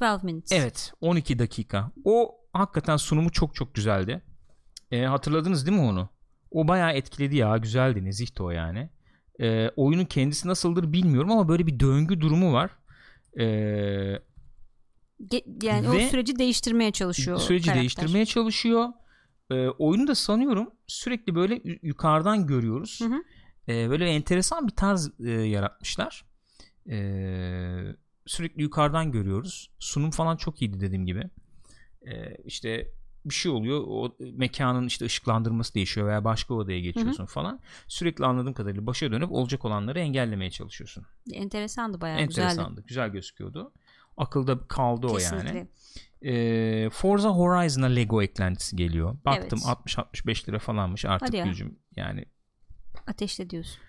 [0.02, 0.52] 12 minutes.
[0.52, 1.90] evet 12 dakika.
[2.04, 4.22] O hakikaten sunumu çok çok güzeldi.
[4.90, 6.08] E, hatırladınız değil mi onu?
[6.50, 7.56] O bayağı etkiledi ya.
[7.56, 8.04] Güzeldi.
[8.04, 8.90] Nezihti o yani.
[9.40, 12.70] E, oyunun kendisi nasıldır bilmiyorum ama böyle bir döngü durumu var.
[13.40, 13.44] E,
[15.22, 17.38] Ge- yani Ve o süreci değiştirmeye çalışıyor.
[17.38, 17.80] süreci karakter.
[17.80, 18.88] değiştirmeye çalışıyor.
[19.50, 23.00] E, oyunu da sanıyorum sürekli böyle yu- yukarıdan görüyoruz.
[23.00, 23.22] Hı hı.
[23.72, 26.24] E, böyle enteresan bir tarz e, yaratmışlar.
[26.90, 26.98] E,
[28.26, 29.70] sürekli yukarıdan görüyoruz.
[29.78, 31.30] Sunum falan çok iyiydi dediğim gibi.
[32.02, 32.86] E, işte
[33.24, 33.84] bir şey oluyor.
[33.86, 37.60] O mekanın işte ışıklandırması değişiyor veya başka odaya geçiyorsun falan.
[37.88, 41.04] Sürekli anladığım kadarıyla başa dönüp olacak olanları engellemeye çalışıyorsun.
[41.32, 42.44] Enteresandı bayağı güzeldi.
[42.44, 42.82] Enteresandı.
[42.86, 43.72] Güzel gözüküyordu.
[44.18, 45.68] Akılda kaldı o yani.
[46.22, 49.16] Ee, Forza Horizon'a Lego eklentisi geliyor.
[49.24, 49.78] Baktım Evet.
[49.86, 51.44] 60-65 lira falanmış artık ya.
[51.44, 51.78] gücüm.
[51.96, 52.24] Yani
[53.06, 53.80] Ateşle diyorsun.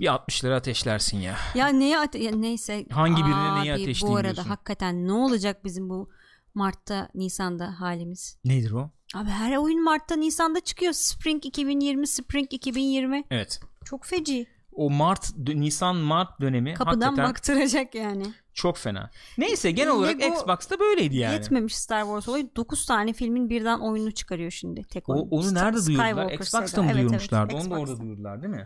[0.00, 1.36] bir 60 lira ateşlersin ya.
[1.54, 2.86] Ya neye ate- ya neyse.
[2.90, 4.48] Hangi birine Abi, neyi Bu arada diyorsun?
[4.50, 6.10] hakikaten ne olacak bizim bu
[6.54, 8.38] Mart'ta Nisan'da halimiz?
[8.44, 8.90] Nedir o?
[9.14, 10.92] Abi her oyun Mart'ta Nisan'da çıkıyor.
[10.92, 13.24] Spring 2020, Spring 2020.
[13.30, 13.60] Evet.
[13.84, 14.46] Çok feci.
[14.72, 18.24] O Mart, Nisan Mart dönemi Kapıdan baktıracak yani.
[18.54, 19.10] Çok fena.
[19.38, 21.34] Neyse genel olarak Lego Xbox'ta böyleydi yani.
[21.34, 25.28] Yetmemiş Star Wars olayı 9 tane filmin birden oyununu çıkarıyor şimdi tek O, oyun.
[25.30, 26.32] onu Star- nerede duyurdular?
[26.32, 27.54] Xbox'ta mı Evet, evet, duyurmuşlardı?
[27.54, 28.04] onu da orada Xbox'ta.
[28.04, 28.64] duyurdular değil mi?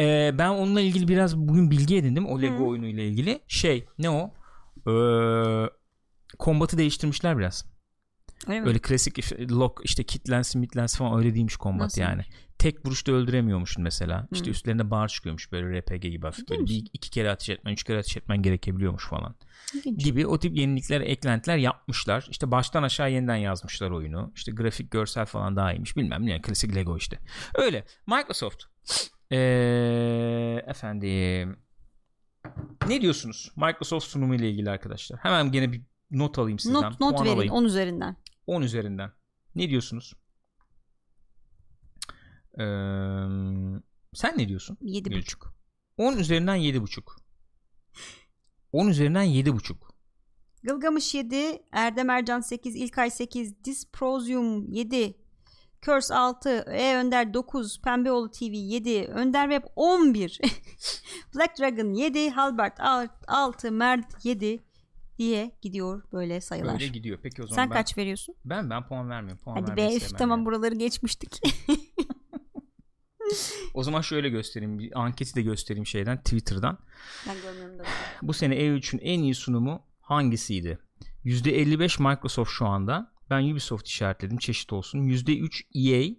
[0.00, 2.26] Ee, ben onunla ilgili biraz bugün bilgi edindim.
[2.26, 3.40] O Lego oyunuyla ilgili.
[3.48, 4.30] Şey ne o?
[4.90, 5.70] Ee,
[6.38, 7.64] kombatı değiştirmişler biraz.
[8.48, 8.78] Öyle mi?
[8.78, 12.00] Klasik işte, lock işte kitlensin mitlensin falan öyle değilmiş kombat Nasıl?
[12.02, 12.22] yani.
[12.58, 14.28] Tek vuruşta öldüremiyormuşsun mesela.
[14.32, 14.50] İşte Hı.
[14.50, 16.48] üstlerine bar çıkıyormuş böyle RPG gibi hafif.
[16.50, 19.34] Böyle bir, iki kere ateş etmen, üç kere ateş etmen gerekebiliyormuş falan.
[19.74, 20.04] İlginç.
[20.04, 22.26] Gibi o tip yenilikler, eklentiler yapmışlar.
[22.30, 24.32] İşte baştan aşağı yeniden yazmışlar oyunu.
[24.36, 25.96] İşte grafik, görsel falan daha iyiymiş.
[25.96, 27.18] Bilmem ne klasik Lego işte.
[27.54, 27.84] Öyle.
[28.06, 28.64] Microsoft.
[29.32, 31.58] Ee, efendim.
[32.88, 33.52] Ne diyorsunuz?
[33.56, 35.18] Microsoft sunumu ile ilgili arkadaşlar.
[35.22, 36.82] Hemen gene bir not alayım sizden.
[36.82, 37.52] Not, not puan verin alayım.
[37.52, 38.16] 10 üzerinden.
[38.46, 39.12] 10 üzerinden.
[39.54, 40.14] Ne diyorsunuz?
[42.58, 42.62] Ee,
[44.14, 44.78] sen ne diyorsun?
[44.82, 45.48] 7.5.
[45.96, 47.02] 10 üzerinden 7.5.
[48.72, 49.76] 10 üzerinden 7.5.
[50.62, 55.16] Gılgamış 7, Erdem Ercan 8, İlkay 8, Disprosium 7,
[55.82, 60.40] Curse 6, E Önder 9, Pembeoğlu TV 7, Önder Web 11,
[61.34, 62.80] Black Dragon 7, Halbert
[63.28, 64.65] 6, Mert 7
[65.18, 66.72] diye gidiyor böyle sayılar.
[66.72, 67.18] Böyle gidiyor.
[67.22, 68.34] Peki o zaman Sen ben, kaç veriyorsun?
[68.44, 69.42] ben ben puan vermiyorum.
[69.44, 70.46] Puan Hadi be üf, tamam yani.
[70.46, 71.40] buraları geçmiştik.
[73.74, 74.78] O zaman şöyle göstereyim.
[74.78, 76.78] Bir anketi de göstereyim şeyden Twitter'dan.
[77.28, 77.84] ben görmüyorum da.
[78.22, 80.78] Bu sene E3'ün en iyi sunumu hangisiydi?
[81.24, 83.12] %55 Microsoft şu anda.
[83.30, 84.98] Ben Ubisoft işaretledim çeşit olsun.
[85.02, 86.14] %3 EA,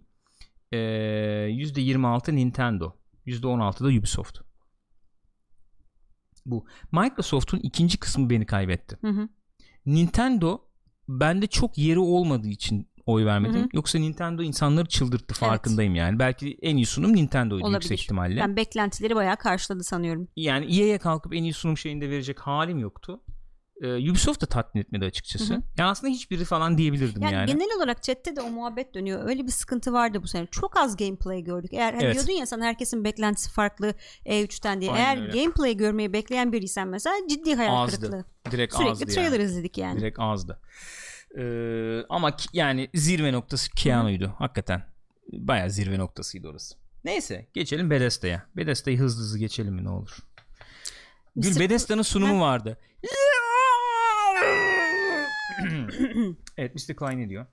[0.71, 0.77] e,
[1.49, 2.95] %26 Nintendo,
[3.25, 4.39] %16 da Ubisoft.
[6.51, 8.97] Bu Microsoft'un ikinci kısmı beni kaybetti.
[9.01, 9.29] Hı hı.
[9.85, 10.61] Nintendo
[11.07, 13.59] bende çok yeri olmadığı için oy vermedim.
[13.59, 13.69] Hı hı.
[13.73, 16.19] Yoksa Nintendo insanları çıldırttı farkındayım yani.
[16.19, 17.81] Belki en iyi sunum Nintendo'ydu Olabilir.
[17.81, 18.39] yüksek ihtimalle.
[18.39, 20.27] Ben beklentileri bayağı karşıladı sanıyorum.
[20.35, 23.21] Yani EA'ye kalkıp en iyi sunum şeyinde verecek halim yoktu.
[23.81, 25.53] Ee, Ubisoft da tatmin etmedi açıkçası.
[25.53, 25.61] Hı hı.
[25.77, 27.45] Ya aslında hiçbiri falan diyebilirdim Yani, yani.
[27.47, 29.29] genel olarak chatte de o muhabbet dönüyor.
[29.29, 30.45] Öyle bir sıkıntı vardı bu sene.
[30.51, 31.73] Çok az gameplay gördük.
[31.73, 32.15] Eğer hani Evet.
[32.15, 33.93] diyordun ya sen herkesin beklentisi farklı
[34.25, 34.91] E3'ten diye.
[34.91, 35.39] Aynen Eğer öyle.
[35.41, 37.95] gameplay görmeyi bekleyen biriysen mesela ciddi hayal Azdı.
[37.99, 38.25] kırıklığı.
[38.51, 39.43] Direkt Sürekli azdı trailer yani.
[39.43, 39.99] izledik yani.
[39.99, 40.59] Direkt azdı.
[41.37, 44.33] Ee, ama ki- yani zirve noktası Keanu'ydu.
[44.37, 44.83] Hakikaten.
[45.33, 46.75] Baya zirve noktasıydı orası.
[47.03, 48.45] Neyse geçelim Bethesda'ya.
[48.55, 50.17] Bethesda'yı hızlı hızlı geçelim mi ne olur.
[51.35, 51.59] Gül.
[51.59, 52.77] Bethesda'nın sunumu vardı.
[56.57, 56.95] Evet Mr.
[56.95, 57.45] Klein ne diyor?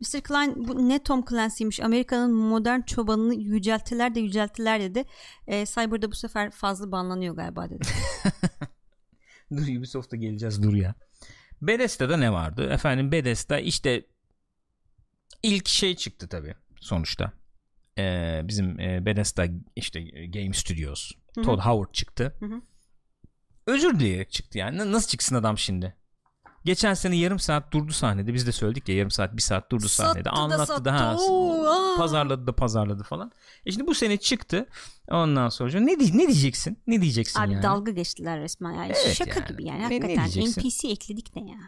[0.00, 0.20] Mr.
[0.22, 1.80] Klein bu ne Tom Clancy'ymiş.
[1.80, 5.04] Amerika'nın modern çobanını yücelttiler de yücelttiler dedi.
[5.46, 7.88] Ee, Cyber'da bu sefer fazla banlanıyor galiba dedi.
[9.56, 10.94] Dur Ubisoft'a geleceğiz dur ya.
[11.62, 12.70] Bethesda'da ne vardı?
[12.70, 14.06] Efendim Bethesda işte
[15.42, 17.32] ilk şey çıktı tabii sonuçta.
[17.98, 19.46] Ee, bizim e, Bethesda
[19.76, 21.10] işte e, Game Studios.
[21.34, 21.44] Hı hı.
[21.44, 22.36] Todd Howard çıktı.
[22.40, 22.62] Hı hı.
[23.66, 24.92] Özür dileyerek çıktı yani.
[24.92, 25.96] Nasıl çıksın adam şimdi?
[26.64, 28.34] Geçen sene yarım saat durdu sahnede.
[28.34, 30.12] Biz de söyledik ya yarım saat bir saat durdu sahnede.
[30.14, 30.84] Sattı da Anlattı sattı.
[30.84, 33.32] da ha, Oo, pazarladı da pazarladı falan.
[33.66, 34.66] E şimdi bu sene çıktı.
[35.10, 36.78] Ondan sonra ne, ne diyeceksin?
[36.86, 37.62] Ne diyeceksin Abi yani?
[37.62, 38.92] dalga geçtiler resmen yani.
[39.04, 39.48] Evet Şaka yani.
[39.48, 39.78] gibi yani.
[39.78, 40.60] Ne- ne Hakikaten diyeceksin?
[40.60, 41.58] NPC ekledik ne ya?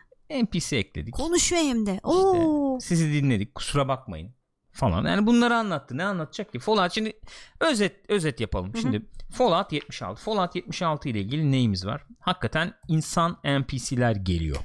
[0.42, 1.14] NPC ekledik.
[1.14, 2.00] Konuşuyor hem de.
[2.02, 2.78] Oo.
[2.80, 4.34] Sizi dinledik kusura bakmayın
[4.72, 5.04] falan.
[5.04, 5.96] Yani bunları anlattı.
[5.96, 6.58] Ne anlatacak ki?
[6.58, 7.12] Fallout şimdi
[7.60, 8.72] özet özet yapalım.
[8.72, 8.82] Hı hı.
[8.82, 10.22] Şimdi Fallout 76.
[10.22, 12.04] Fallout 76 ile ilgili neyimiz var?
[12.20, 14.56] Hakikaten insan NPC'ler geliyor.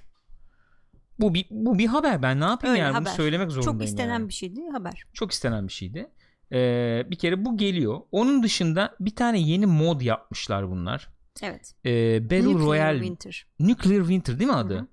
[1.19, 2.21] Bu bir bu bir haber.
[2.21, 3.05] Ben ne yapayım Öyle yani haber.
[3.05, 3.79] bunu söylemek zorundayım.
[3.79, 4.27] Çok istenen yani.
[4.27, 5.03] bir şeydi haber.
[5.13, 6.09] Çok istenen bir şeydi.
[6.51, 8.01] Ee, bir kere bu geliyor.
[8.11, 11.09] Onun dışında bir tane yeni mod yapmışlar bunlar.
[11.43, 11.73] Evet.
[11.85, 13.47] Ee, Battle Nuclear Royale Winter.
[13.59, 14.75] Nuclear Winter değil mi adı?
[14.75, 14.87] Hı hı.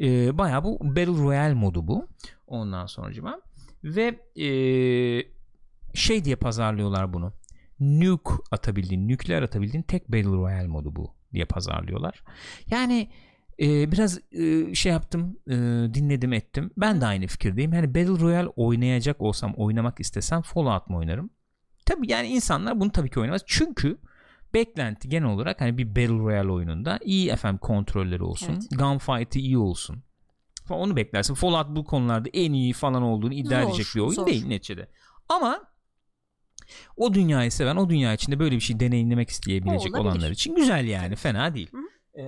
[0.00, 2.08] Ee, bayağı bu Battle Royale modu bu.
[2.46, 3.40] Ondan sonracıma.
[3.84, 5.22] Ve ee,
[5.94, 7.32] şey diye pazarlıyorlar bunu.
[7.80, 12.24] Nuke atabildiğin, nükleer atabildiğin tek Battle Royale modu bu diye pazarlıyorlar.
[12.70, 13.08] Yani
[13.60, 15.54] ee, biraz ee, şey yaptım, ee,
[15.94, 16.70] dinledim ettim.
[16.76, 17.72] Ben de aynı fikirdeyim.
[17.72, 21.30] Hani Battle Royale oynayacak olsam, oynamak istesem Fallout mı oynarım?
[21.86, 23.42] Tabii yani insanlar bunu tabii ki oynamaz.
[23.46, 23.98] Çünkü
[24.54, 28.52] beklenti genel olarak hani bir Battle Royale oyununda iyi FM kontrolleri olsun.
[28.52, 28.78] Evet.
[28.78, 30.02] Gunfight'ı iyi olsun.
[30.64, 31.34] Falan Onu beklersin.
[31.34, 34.26] Fallout bu konularda en iyi falan olduğunu iddia Zor, edecek bir oyun zor.
[34.26, 34.88] değil neticede.
[35.28, 35.60] Ama
[36.96, 41.16] o dünyayı seven, o dünya içinde böyle bir şey deneyimlemek isteyebilecek olanlar için güzel yani.
[41.16, 41.70] Fena değil.
[41.72, 41.78] Hı.
[42.18, 42.22] Ee,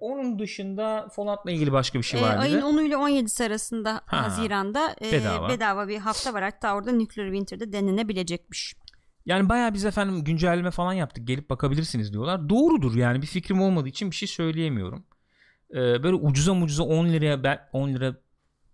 [0.00, 2.42] onun dışında Fallout'la ilgili başka bir şey Ee, var mıydı?
[2.42, 4.22] ayın 10'u ile 17'si arasında Ha.
[4.24, 5.48] Haziran'da e, Bedava.
[5.48, 5.88] bedava.
[5.88, 6.42] bir hafta var.
[6.42, 8.74] Hatta orada Nuclear Winter'da denenebilecekmiş.
[9.26, 11.26] Yani bayağı biz efendim güncelleme falan yaptık.
[11.26, 12.48] Gelip bakabilirsiniz diyorlar.
[12.48, 15.04] Doğrudur yani bir fikrim olmadığı için bir şey söyleyemiyorum.
[15.70, 18.14] Ee, böyle ucuza mucuza 10 liraya ben 10 lira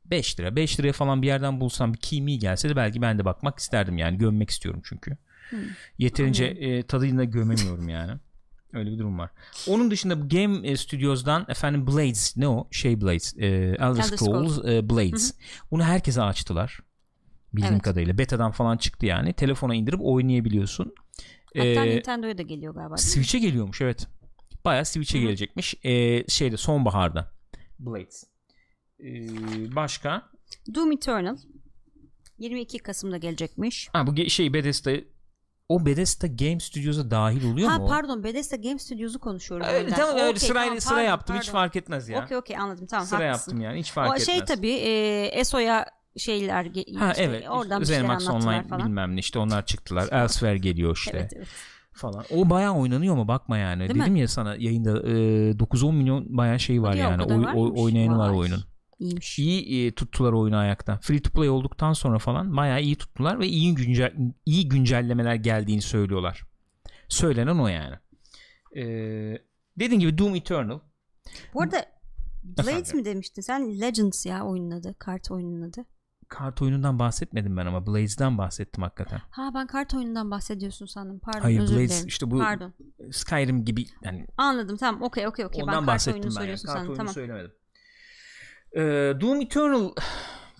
[0.04, 3.24] 5 lira 5 liraya falan bir yerden bulsam bir kimi gelse de belki ben de
[3.24, 5.16] bakmak isterdim yani gömmek istiyorum çünkü.
[5.50, 5.58] Hmm.
[5.98, 8.12] Yeterince e, tadıyla gömemiyorum yani.
[8.72, 9.30] Öyle bir durum var.
[9.68, 12.68] Onun dışında Game e, Studios'dan efendim Blades ne o?
[12.70, 13.34] Şey Blades.
[13.38, 15.34] E, Elder Scrolls e, Blades.
[15.70, 16.80] Bunu herkese açtılar.
[17.52, 17.82] Bildiğim Evet.
[17.82, 18.18] kadarıyla.
[18.18, 19.32] Beta'dan falan çıktı yani.
[19.32, 20.94] Telefona indirip oynayabiliyorsun.
[21.56, 22.96] Hatta Ee, Nintendo'ya da geliyor galiba.
[22.96, 24.06] Switch'e geliyormuş evet.
[24.64, 25.26] Bayağı Switch'e Hı hı.
[25.26, 25.74] gelecekmiş.
[25.84, 27.32] Ee, şeyde sonbaharda.
[27.78, 28.24] Blades.
[29.00, 29.26] Ee,
[29.76, 30.30] başka?
[30.74, 31.36] Doom Eternal
[32.38, 33.88] 22 Kasım'da gelecekmiş.
[33.92, 34.92] Ha bu ge- şey Bethesda
[35.68, 37.88] o Bethesda Game Studios'a dahil oluyor Ha mu o?
[37.88, 39.66] pardon Bethesda Game Studios'u konuşuyorum.
[39.66, 41.58] Öyle, tamam öyle Okey, sırayla tamam, sıra pardon, yaptım hiç pardon.
[41.58, 42.24] fark etmez ya.
[42.24, 43.50] Okey okey anladım tamam sıra haklısın.
[43.50, 44.26] yaptım yani hiç fark o etmez.
[44.26, 45.86] şey tabii e, ESO'ya
[46.16, 46.64] şeyler
[46.98, 47.44] Ha işte evet.
[47.50, 48.86] oradan bir şeyler anlattılar Online falan.
[48.86, 50.08] bilmem ne işte onlar çıktılar.
[50.12, 51.48] Elsewhere geliyor işte Evet evet.
[51.92, 52.24] falan.
[52.30, 53.88] O bayağı oynanıyor mu bakma yani.
[53.88, 55.12] Değil Dedim ya sana yayında e,
[55.50, 57.22] 9-10 milyon bayağı şey var Hadi ya, o yani.
[57.24, 57.80] oy- mıymış?
[57.82, 58.64] oynayanı var oyunun.
[58.98, 59.38] İyiymiş.
[59.38, 60.98] iyi e, tuttular oyunu ayakta.
[61.02, 64.14] Free to play olduktan sonra falan bayağı iyi tuttular ve iyi güncel
[64.46, 66.42] iyi güncellemeler geldiğini söylüyorlar.
[67.08, 67.96] Söylenen o yani.
[68.76, 69.38] Ee,
[69.78, 70.80] dediğin gibi Doom Eternal.
[71.54, 71.86] Bu arada
[72.42, 73.80] Blades mi demiştin sen?
[73.80, 74.94] Legends ya oyunun adı.
[74.98, 75.84] Kart oyunun adı.
[76.28, 79.20] Kart oyunundan bahsetmedim ben ama Blazes'den bahsettim hakikaten.
[79.30, 81.18] Ha ben kart oyunundan bahsediyorsun sandım.
[81.18, 82.06] Pardon Hayır özür Blaze dilerim.
[82.06, 82.74] işte bu Pardon.
[83.12, 85.60] Skyrim gibi yani Anladım tamam okey okey okey.
[85.60, 86.46] Ben ondan kart bahsettim oyununu ben.
[86.46, 86.50] Yani.
[86.50, 86.82] Kart sandım.
[86.82, 87.14] oyunu Tamam.
[87.14, 87.52] söylemedim.
[88.76, 89.90] Ee, Doom Eternal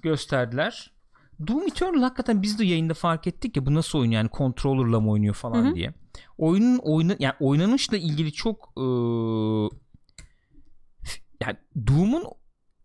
[0.03, 0.91] gösterdiler.
[1.47, 5.11] Doom Eternal hakikaten biz de yayında fark ettik ya bu nasıl oyun yani controller'la mı
[5.11, 5.75] oynuyor falan Hı hı.
[5.75, 5.95] diye.
[6.39, 8.73] Oyunun oyna yani oynanışla ilgili çok
[11.03, 11.57] f- yani
[11.87, 12.25] Doom'un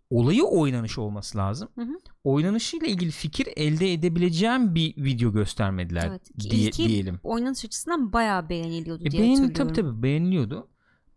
[0.09, 1.69] olayı oynanış olması lazım.
[1.75, 1.99] Hı hı.
[2.23, 6.23] Oynanışıyla ilgili fikir elde edebileceğim bir video göstermediler Evet.
[6.39, 7.19] Ki diye, ilki diyelim.
[7.23, 9.73] Oynanış açısından bayağı beğeniliyordu E, diye beğen, hatırlıyorum.
[9.73, 10.67] tabii tabii beğeniliyordu.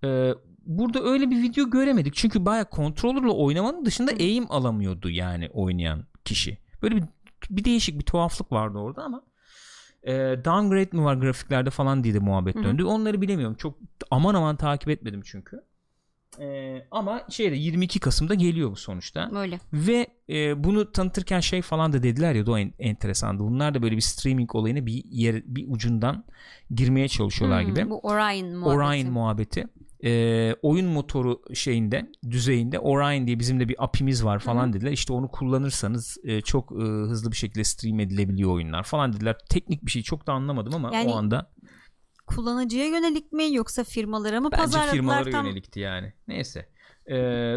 [0.04, 0.34] Ee,
[0.66, 2.14] burada öyle bir video göremedik.
[2.14, 6.58] Çünkü bayağı controller'la oynamanın dışında aim alamıyordu yani oynayan kişi.
[6.82, 7.04] Böyle bir
[7.50, 9.22] bir değişik bir tuhaflık vardı orada ama
[10.02, 10.12] e,
[10.44, 12.84] downgrade mi var grafiklerde falan diye de muhabbet döndü.
[12.84, 13.54] Onları bilemiyorum.
[13.54, 13.78] Çok
[14.10, 15.60] aman aman takip etmedim çünkü.
[16.40, 19.30] E, ama şeyde 22 Kasım'da geliyor bu sonuçta.
[19.34, 19.60] Böyle.
[19.72, 23.42] Ve e, bunu tanıtırken şey falan da dediler ya da o en, enteresandı.
[23.42, 26.24] Bunlar da böyle bir streaming olayına bir yer bir ucundan
[26.70, 27.90] girmeye çalışıyorlar Hmm, gibi.
[27.90, 28.76] Bu Orion muhabbeti.
[28.76, 29.66] Orion muhabbeti.
[30.04, 34.92] Ee, oyun motoru şeyinde düzeyinde Orion diye bizim de bir API'miz var falan Hı dediler.
[34.92, 39.36] İşte onu kullanırsanız e, çok e, hızlı bir şekilde stream edilebiliyor oyunlar falan dediler.
[39.50, 41.50] Teknik bir şey çok da anlamadım ama Yani o anda
[42.26, 45.46] Kullanıcıya yönelik mi yoksa firmalara mı bence pazarladılar firmalara tam?
[45.46, 46.12] yönelikti yani.
[46.28, 46.68] Neyse.
[47.06, 47.14] Ee,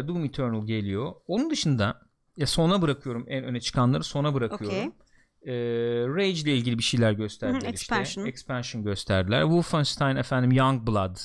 [0.08, 1.12] Doom Eternal geliyor.
[1.26, 2.00] Onun dışında
[2.36, 4.76] ya sona bırakıyorum en öne çıkanları sona bırakıyorum.
[4.76, 4.90] Okey.
[5.42, 5.54] Ee,
[6.08, 7.94] Rage ile ilgili bir şeyler gösterdiler hı, işte.
[7.94, 8.26] expansion.
[8.26, 9.42] Expansion gösterdiler.
[9.42, 11.16] Wolfenstein efendim Youngblood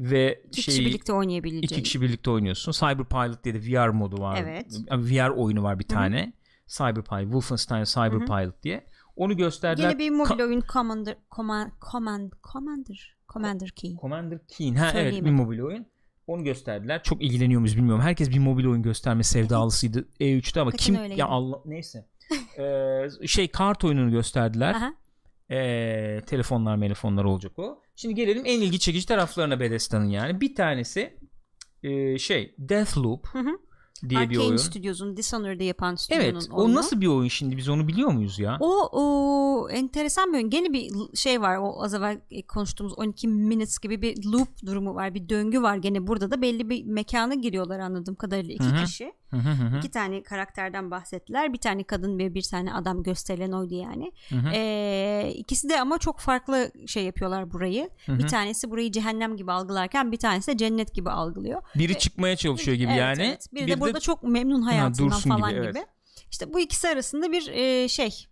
[0.00, 1.64] ve İki şey kişi birlikte oynayabileceği.
[1.64, 2.72] İki kişi birlikte oynuyorsun.
[2.72, 4.38] Cyberpilot diye de VR modu var.
[4.42, 4.66] Evet.
[4.90, 6.32] VR oyunu var bir tane.
[6.66, 8.84] Cyberpilot, Wolfenstein Cyberpilot diye.
[9.16, 9.88] Onu gösterdiler.
[9.90, 13.96] Yine bir mobil Ka- oyun Commander Command, Command Commander Commander Key.
[14.00, 14.74] Commander Keen.
[14.74, 15.34] Ha evet bir Söyleyemedim.
[15.34, 15.86] mobil oyun.
[16.26, 17.02] Onu gösterdiler.
[17.02, 18.02] Çok ilgileniyor muyuz bilmiyorum.
[18.02, 21.20] Herkes bir mobil oyun gösterme sevdalısıydı E3'te ama Hakikaten kim öyleydi.
[21.20, 22.06] ya Allah neyse.
[22.58, 24.74] Ee, şey kart oyununu gösterdiler.
[24.74, 24.94] Aha.
[25.50, 27.82] Ee, telefonlar telefonlar olacak o.
[28.00, 30.40] Şimdi gelelim en ilgi çekici taraflarına Bethesda'nın yani.
[30.40, 31.18] Bir tanesi
[31.82, 33.58] e, şey Deathloop Hı hı.
[34.08, 34.56] diye bir Arkane oyun.
[34.56, 36.48] Studios'un Dishonored'ı yapan stüdyonun Evet.
[36.52, 36.74] O oyunu.
[36.74, 37.56] nasıl bir oyun şimdi?
[37.56, 38.56] Biz onu biliyor muyuz ya?
[38.60, 40.50] O, o enteresan bir oyun.
[40.50, 41.56] Gene bir şey var.
[41.56, 45.14] O az evvel e, konuştuğumuz 12 minutes gibi bir loop durumu var.
[45.14, 48.84] Bir döngü var gene burada da belli bir mekana giriyorlar anladığım kadarıyla iki Hı hı.
[48.84, 49.12] kişi.
[49.30, 49.78] Hı hı.
[49.78, 51.52] İki tane karakterden bahsettiler.
[51.52, 54.12] Bir tane kadın ve bir tane adam gösterilen oydu yani.
[54.28, 54.48] Hı hı.
[54.54, 57.90] Ee, ikisi de ama çok farklı şey yapıyorlar burayı.
[58.06, 58.18] Hı hı.
[58.18, 61.62] Bir tanesi burayı cehennem gibi algılarken bir tanesi de cennet gibi algılıyor.
[61.74, 63.22] Biri çıkmaya çalışıyor gibi Evet, yani.
[63.22, 63.46] evet.
[63.54, 65.86] Biri de burada çok memnun Ha, hayatından gibi, falan gibi, evet.
[66.30, 68.26] İşte bu ikisi arasında bir e, şey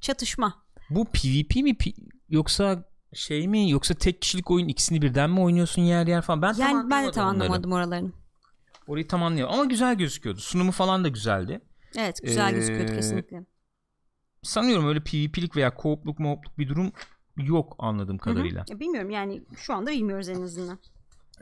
[0.00, 0.64] çatışma.
[0.90, 1.76] Bu PvP mi
[2.28, 2.84] yoksa
[3.14, 6.42] şey mi yoksa tek kişilik oyun ikisini birden mi oynuyorsun yer yer falan.
[6.42, 8.12] Ben tam Yani ben de tam anlamadım oralarını.
[8.86, 10.40] Orayı tam anlayamadım ama güzel gözüküyordu.
[10.40, 11.60] Sunumu falan da güzeldi.
[11.96, 13.44] Evet güzel Ee, gözüküyordu kesinlikle.
[14.42, 16.92] Sanıyorum öyle PvP'lik veya co-op'luk mo-opluk bir durum
[17.36, 18.64] yok anladığım kadarıyla.
[18.68, 20.78] Ya bilmiyorum yani şu anda bilmiyoruz en azından.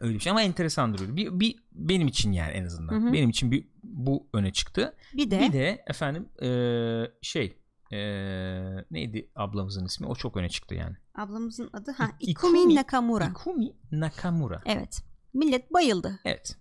[0.01, 1.17] Öyle bir şey ama enteresan duruyordu.
[1.17, 2.93] Bir, bir benim için yani en azından.
[3.03, 3.13] Hı hı.
[3.13, 4.97] Benim için bir bu öne çıktı.
[5.15, 7.59] Bir de, Bir de efendim eee, şey
[7.93, 10.07] eee, neydi ablamızın ismi?
[10.07, 10.97] O çok öne çıktı yani.
[11.15, 13.25] ablamızın adı ha İ- Ikumi, Ikumi- Nakamura.
[13.27, 14.63] Ikumi Nakamura.
[14.67, 15.03] Evet.
[15.35, 16.21] Millet bayıldı.
[16.25, 16.57] Evet.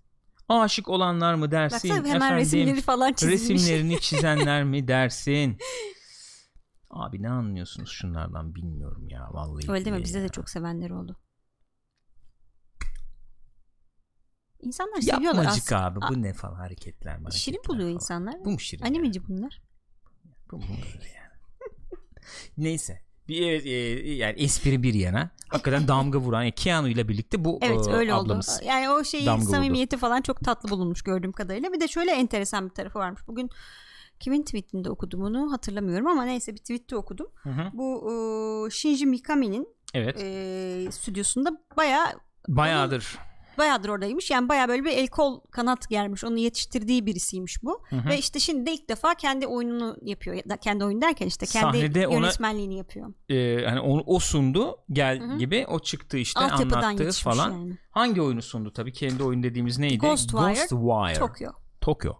[0.59, 1.89] Aşık olanlar mı dersin?
[1.89, 3.49] Baksana hemen efendim, resimleri falan çizilmiş.
[3.49, 5.57] resimlerini çizenler mi dersin?
[6.89, 9.71] Abi ne anlıyorsunuz şunlardan bilmiyorum ya vallahi.
[9.71, 10.23] Öyle deme billahi bizde ya.
[10.23, 11.19] de çok sevenler oldu.
[14.59, 17.33] İnsanlar seviyorlar Yapmacık abi bu ne falan hareketler mi?
[17.33, 17.95] Şirin buluyor falan.
[17.95, 18.45] insanlar.
[18.45, 18.85] Bu mu şirin?
[18.85, 19.61] Animeci bunlar.
[20.51, 21.31] Bu mu yani?
[22.57, 23.10] Neyse.
[23.31, 23.69] Bir evet, e,
[24.11, 25.29] yani espri bir yana.
[25.49, 28.57] Hakikaten damga vuran yani Keanu ile birlikte bu Evet e, öyle ablamız.
[28.57, 28.65] oldu.
[28.67, 29.51] Yani o şeyi damga vurdu.
[29.51, 31.73] samimiyeti falan çok tatlı bulunmuş gördüğüm kadarıyla.
[31.73, 33.21] Bir de şöyle enteresan bir tarafı varmış.
[33.27, 33.49] Bugün
[34.19, 37.27] kimin tweetinde okudum onu hatırlamıyorum ama neyse bir tweette okudum.
[37.43, 37.69] Hı hı.
[37.73, 38.11] Bu
[38.67, 40.17] e, Shinji Mikami'nin Evet.
[40.21, 42.05] e, stüdyosunda bayağı
[42.47, 43.17] Bayağıdır.
[43.57, 44.31] Bayağıdır oradaymış.
[44.31, 46.23] Yani bayağı böyle bir el kol kanat germiş.
[46.23, 47.81] Onu yetiştirdiği birisiymiş bu.
[47.89, 48.09] Hı hı.
[48.09, 50.35] Ve işte şimdi de ilk defa kendi oyununu yapıyor.
[50.35, 53.13] Ya da kendi oyun derken işte kendi Sahnede ona- yönetmenliğini yapıyor.
[53.29, 55.37] Ee, hani onu, o sundu gel Hı hı.
[55.37, 57.51] gibi o çıktı işte Altyapıdan anlattı yetişmiş falan.
[57.51, 57.77] yani.
[57.91, 59.97] Hangi oyunu sundu tabii kendi oyun dediğimiz neydi?
[59.97, 61.19] Ghostwire, Ghostwire.
[61.19, 61.51] Tokyo.
[61.81, 62.13] Tokyo.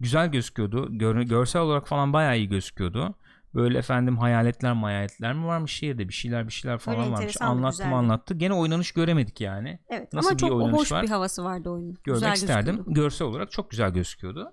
[0.00, 0.98] Güzel gözüküyordu.
[0.98, 3.14] Gör- görsel olarak falan bayağı iyi gözüküyordu.
[3.54, 7.36] Böyle efendim hayaletler hayaletler mi varmış şehirde bir şeyler bir şeyler falan Öyle varmış.
[7.40, 7.88] Anlattı güzeldi.
[7.88, 8.34] mı anlattı.
[8.34, 9.78] Gene oynanış göremedik yani.
[9.88, 11.02] Evet Nasıl ama bir çok oynanış hoş var?
[11.02, 11.94] bir havası vardı oyunun.
[12.04, 12.74] Görmek Güzel isterdim.
[12.76, 13.00] gözüküyordu.
[13.00, 14.52] Görsel olarak çok güzel gözüküyordu.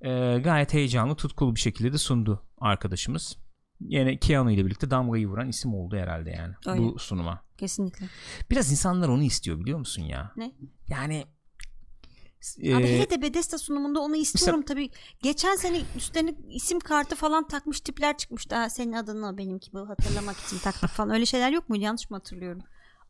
[0.00, 3.36] Ee, gayet heyecanlı, tutkulu bir şekilde de sundu arkadaşımız.
[3.80, 6.80] Yine Keanu ile birlikte damgayı vuran isim oldu herhalde yani Öyle.
[6.82, 7.40] bu sunuma.
[7.58, 8.06] Kesinlikle.
[8.50, 10.32] Biraz insanlar onu istiyor biliyor musun ya?
[10.36, 10.52] Ne?
[10.88, 11.24] Yani
[12.58, 14.90] Abi e, hele de Bethesda sunumunda onu istiyorum tabii.
[15.22, 18.50] Geçen sene üstlerine isim kartı falan takmış tipler çıkmış.
[18.50, 21.10] Daha senin adını benimki bu hatırlamak için taktık falan.
[21.10, 21.84] Öyle şeyler yok muydu?
[21.84, 22.62] Yanlış mı hatırlıyorum?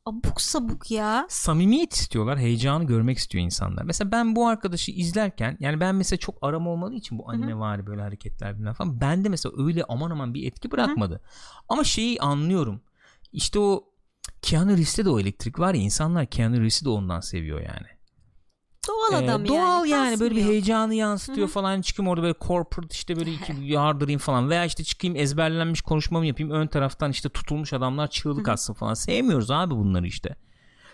[0.06, 1.26] Abuk sabuk ya.
[1.28, 2.38] samimiyet istiyorlar.
[2.38, 3.82] Heyecanı görmek istiyor insanlar.
[3.82, 7.86] Mesela ben bu arkadaşı izlerken yani ben mesela çok arama olmadığı için bu anime var
[7.86, 9.00] böyle hareketler bilmem falan.
[9.00, 11.20] Bende mesela öyle aman aman bir etki bırakmadı.
[11.68, 12.80] Ama şeyi anlıyorum.
[13.32, 13.84] İşte o
[14.42, 17.86] Keanu Reeves'te de o elektrik var ya insanlar Keanu Reeves'i de ondan seviyor yani.
[18.88, 19.48] Doğal Ee, adam yani.
[19.48, 24.20] doğal yani böyle bir heyecanı yansıtıyor falan çıkayım orada böyle corporate işte böyle iki yardırayım
[24.20, 28.94] falan veya işte çıkayım ezberlenmiş konuşmamı yapayım ön taraftan işte tutulmuş adamlar çığlık atsın falan
[28.94, 30.36] sevmiyoruz abi bunları işte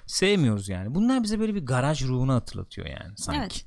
[0.06, 3.66] sevmiyoruz yani bunlar bize böyle bir garaj ruhunu hatırlatıyor yani sanki Evet.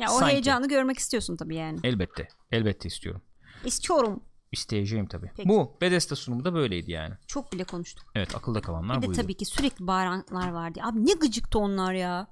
[0.00, 0.32] Ya o Sanki.
[0.32, 1.78] heyecanı görmek istiyorsun tabii yani.
[1.84, 3.22] elbette elbette istiyorum
[3.64, 4.20] İstiyorum.
[4.52, 5.48] isteyeceğim tabii Peki.
[5.48, 8.12] bu Bethesda sunumu da böyleydi yani Çok bile konuştuk.
[8.14, 10.80] evet akılda kalanlar Bir de buydu tabii ki sürekli bağıranlar vardı.
[10.82, 12.26] Abi ne gıcıktı onlar ya.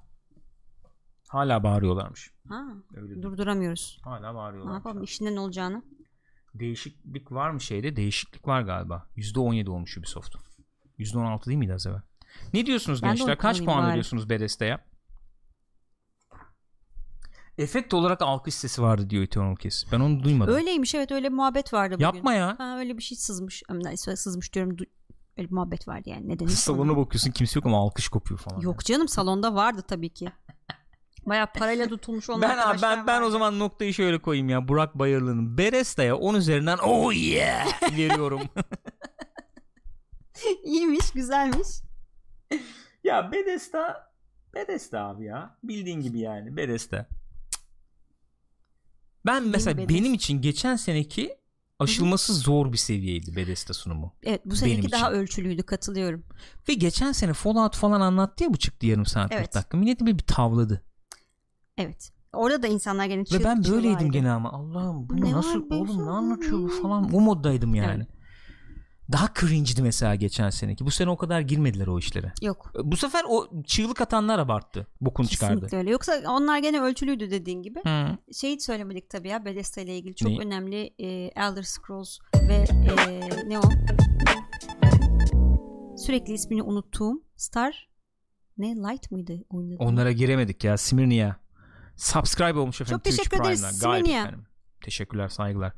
[1.28, 2.64] Hala bağırıyorlarmış Ha,
[2.94, 3.98] öyle durduramıyoruz.
[4.04, 5.82] hala Ne bağırıyorlarmış yapalım işinden olacağını.
[6.54, 10.34] değişiklik var mı şeyde değişiklik var galiba %17 olmuş Ubisoft
[10.98, 12.02] %16 değil miydi az evvel
[12.54, 13.88] ne diyorsunuz Ben gençler kaç puan bari.
[13.88, 14.84] veriyorsunuz Bethesda'ya
[17.58, 21.72] efekt olarak alkış sesi vardı diyor Eternal Kiss ben onu duymadım Öyleymiş evet öyle muhabbet
[21.72, 22.04] vardı bugün.
[22.04, 23.62] yapma ya Ha, öyle bir şey sızmış.
[24.16, 24.76] Sızmış diyorum.
[25.36, 26.28] Öyle bir muhabbet vardı yani.
[26.28, 26.46] Neden?
[26.46, 30.28] salona bakıyorsun kimse yok ama alkış kopuyor falan Yok canım salonda vardı tabii ki.
[31.26, 34.94] Baya parayla tutulmuş olan ben abi, ben ben o zaman noktayı şöyle koyayım ya Burak
[34.94, 38.40] Bayırlı'nın Bethesda'ya 10 üzerinden oh yeah veriyorum
[40.64, 41.68] İyiymiş güzelmiş.
[43.04, 44.12] Ya Bethesda
[44.54, 45.56] Bethesda abi ya.
[45.62, 47.06] Bildiğin gibi yani Bethesda.
[49.26, 49.94] Ben mesela Bethesda.
[50.00, 51.36] benim için geçen seneki
[51.78, 54.14] aşılması zor bir seviyeydi Bethesda sunumu.
[54.22, 55.20] Evet bu Benim seneki daha için.
[55.20, 56.24] ölçülüydü katılıyorum.
[56.68, 59.54] Ve geçen sene Fallout falan anlattı ya bu çıktı yarım saat 40 Evet.
[59.54, 59.76] dakika.
[59.76, 60.82] Milleti bir, bir tavladı.
[61.78, 62.12] Evet.
[62.32, 65.76] Orada da insanlar gene Ve çığlık ben böyleydim gene ama Allah'ım bu Ne nasıl var
[65.76, 67.94] oğlum ne anlatıyor bu falan o moddaydım yani.
[67.96, 68.08] Evet.
[69.12, 70.86] Daha cringe'di mesela geçen seneki.
[70.86, 72.32] Bu sene o kadar girmediler o işlere.
[72.42, 72.72] Yok.
[72.84, 74.86] Bu sefer o çığlık atanlar abarttı.
[75.00, 75.54] Bokunu çıkardı.
[75.54, 75.90] Kesinlikle öyle.
[75.90, 77.80] Yoksa onlar gene ölçülüydü dediğin gibi.
[77.86, 78.18] Hı.
[78.32, 80.40] Şeyi söylemedik tabii ya Bethesda ile ilgili çok Neyi?
[80.40, 81.06] önemli e,
[81.36, 82.18] Elder Scrolls
[82.48, 82.64] ve
[83.08, 83.62] e, ne o?
[85.96, 87.88] Sürekli ismini unuttuğum Star
[88.58, 89.84] ne Light mıydı oyunun adı?
[89.84, 91.36] Onlara giremedik ya Smirnia.
[91.96, 92.96] Subscribe olmuş efendim.
[92.98, 93.80] Çok teşekkür Twitch ederiz.
[93.80, 94.46] Gayet efendim.
[94.80, 95.72] Teşekkürler saygılar.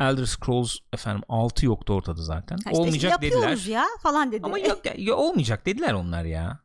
[0.00, 2.56] Elder Scrolls efendim 6 yoktu ortada zaten.
[2.56, 3.78] Ha işte olmayacak yapıyoruz dediler.
[3.78, 4.42] ya falan dedi.
[4.42, 6.60] Ama yok ya, ya olmayacak dediler onlar ya.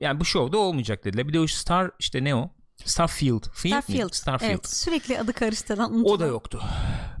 [0.00, 1.28] Yani bu şovda olmayacak dediler.
[1.28, 2.50] Bir de o Star işte ne o?
[2.84, 3.42] Starfield.
[3.52, 3.82] Field mi?
[3.82, 4.12] Starfield.
[4.12, 4.50] Starfield.
[4.50, 6.62] Evet, sürekli adı karıştıran O da yoktu.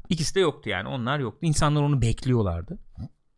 [0.08, 0.88] İkisi de yoktu yani.
[0.88, 1.38] Onlar yoktu.
[1.42, 2.78] İnsanlar onu bekliyorlardı.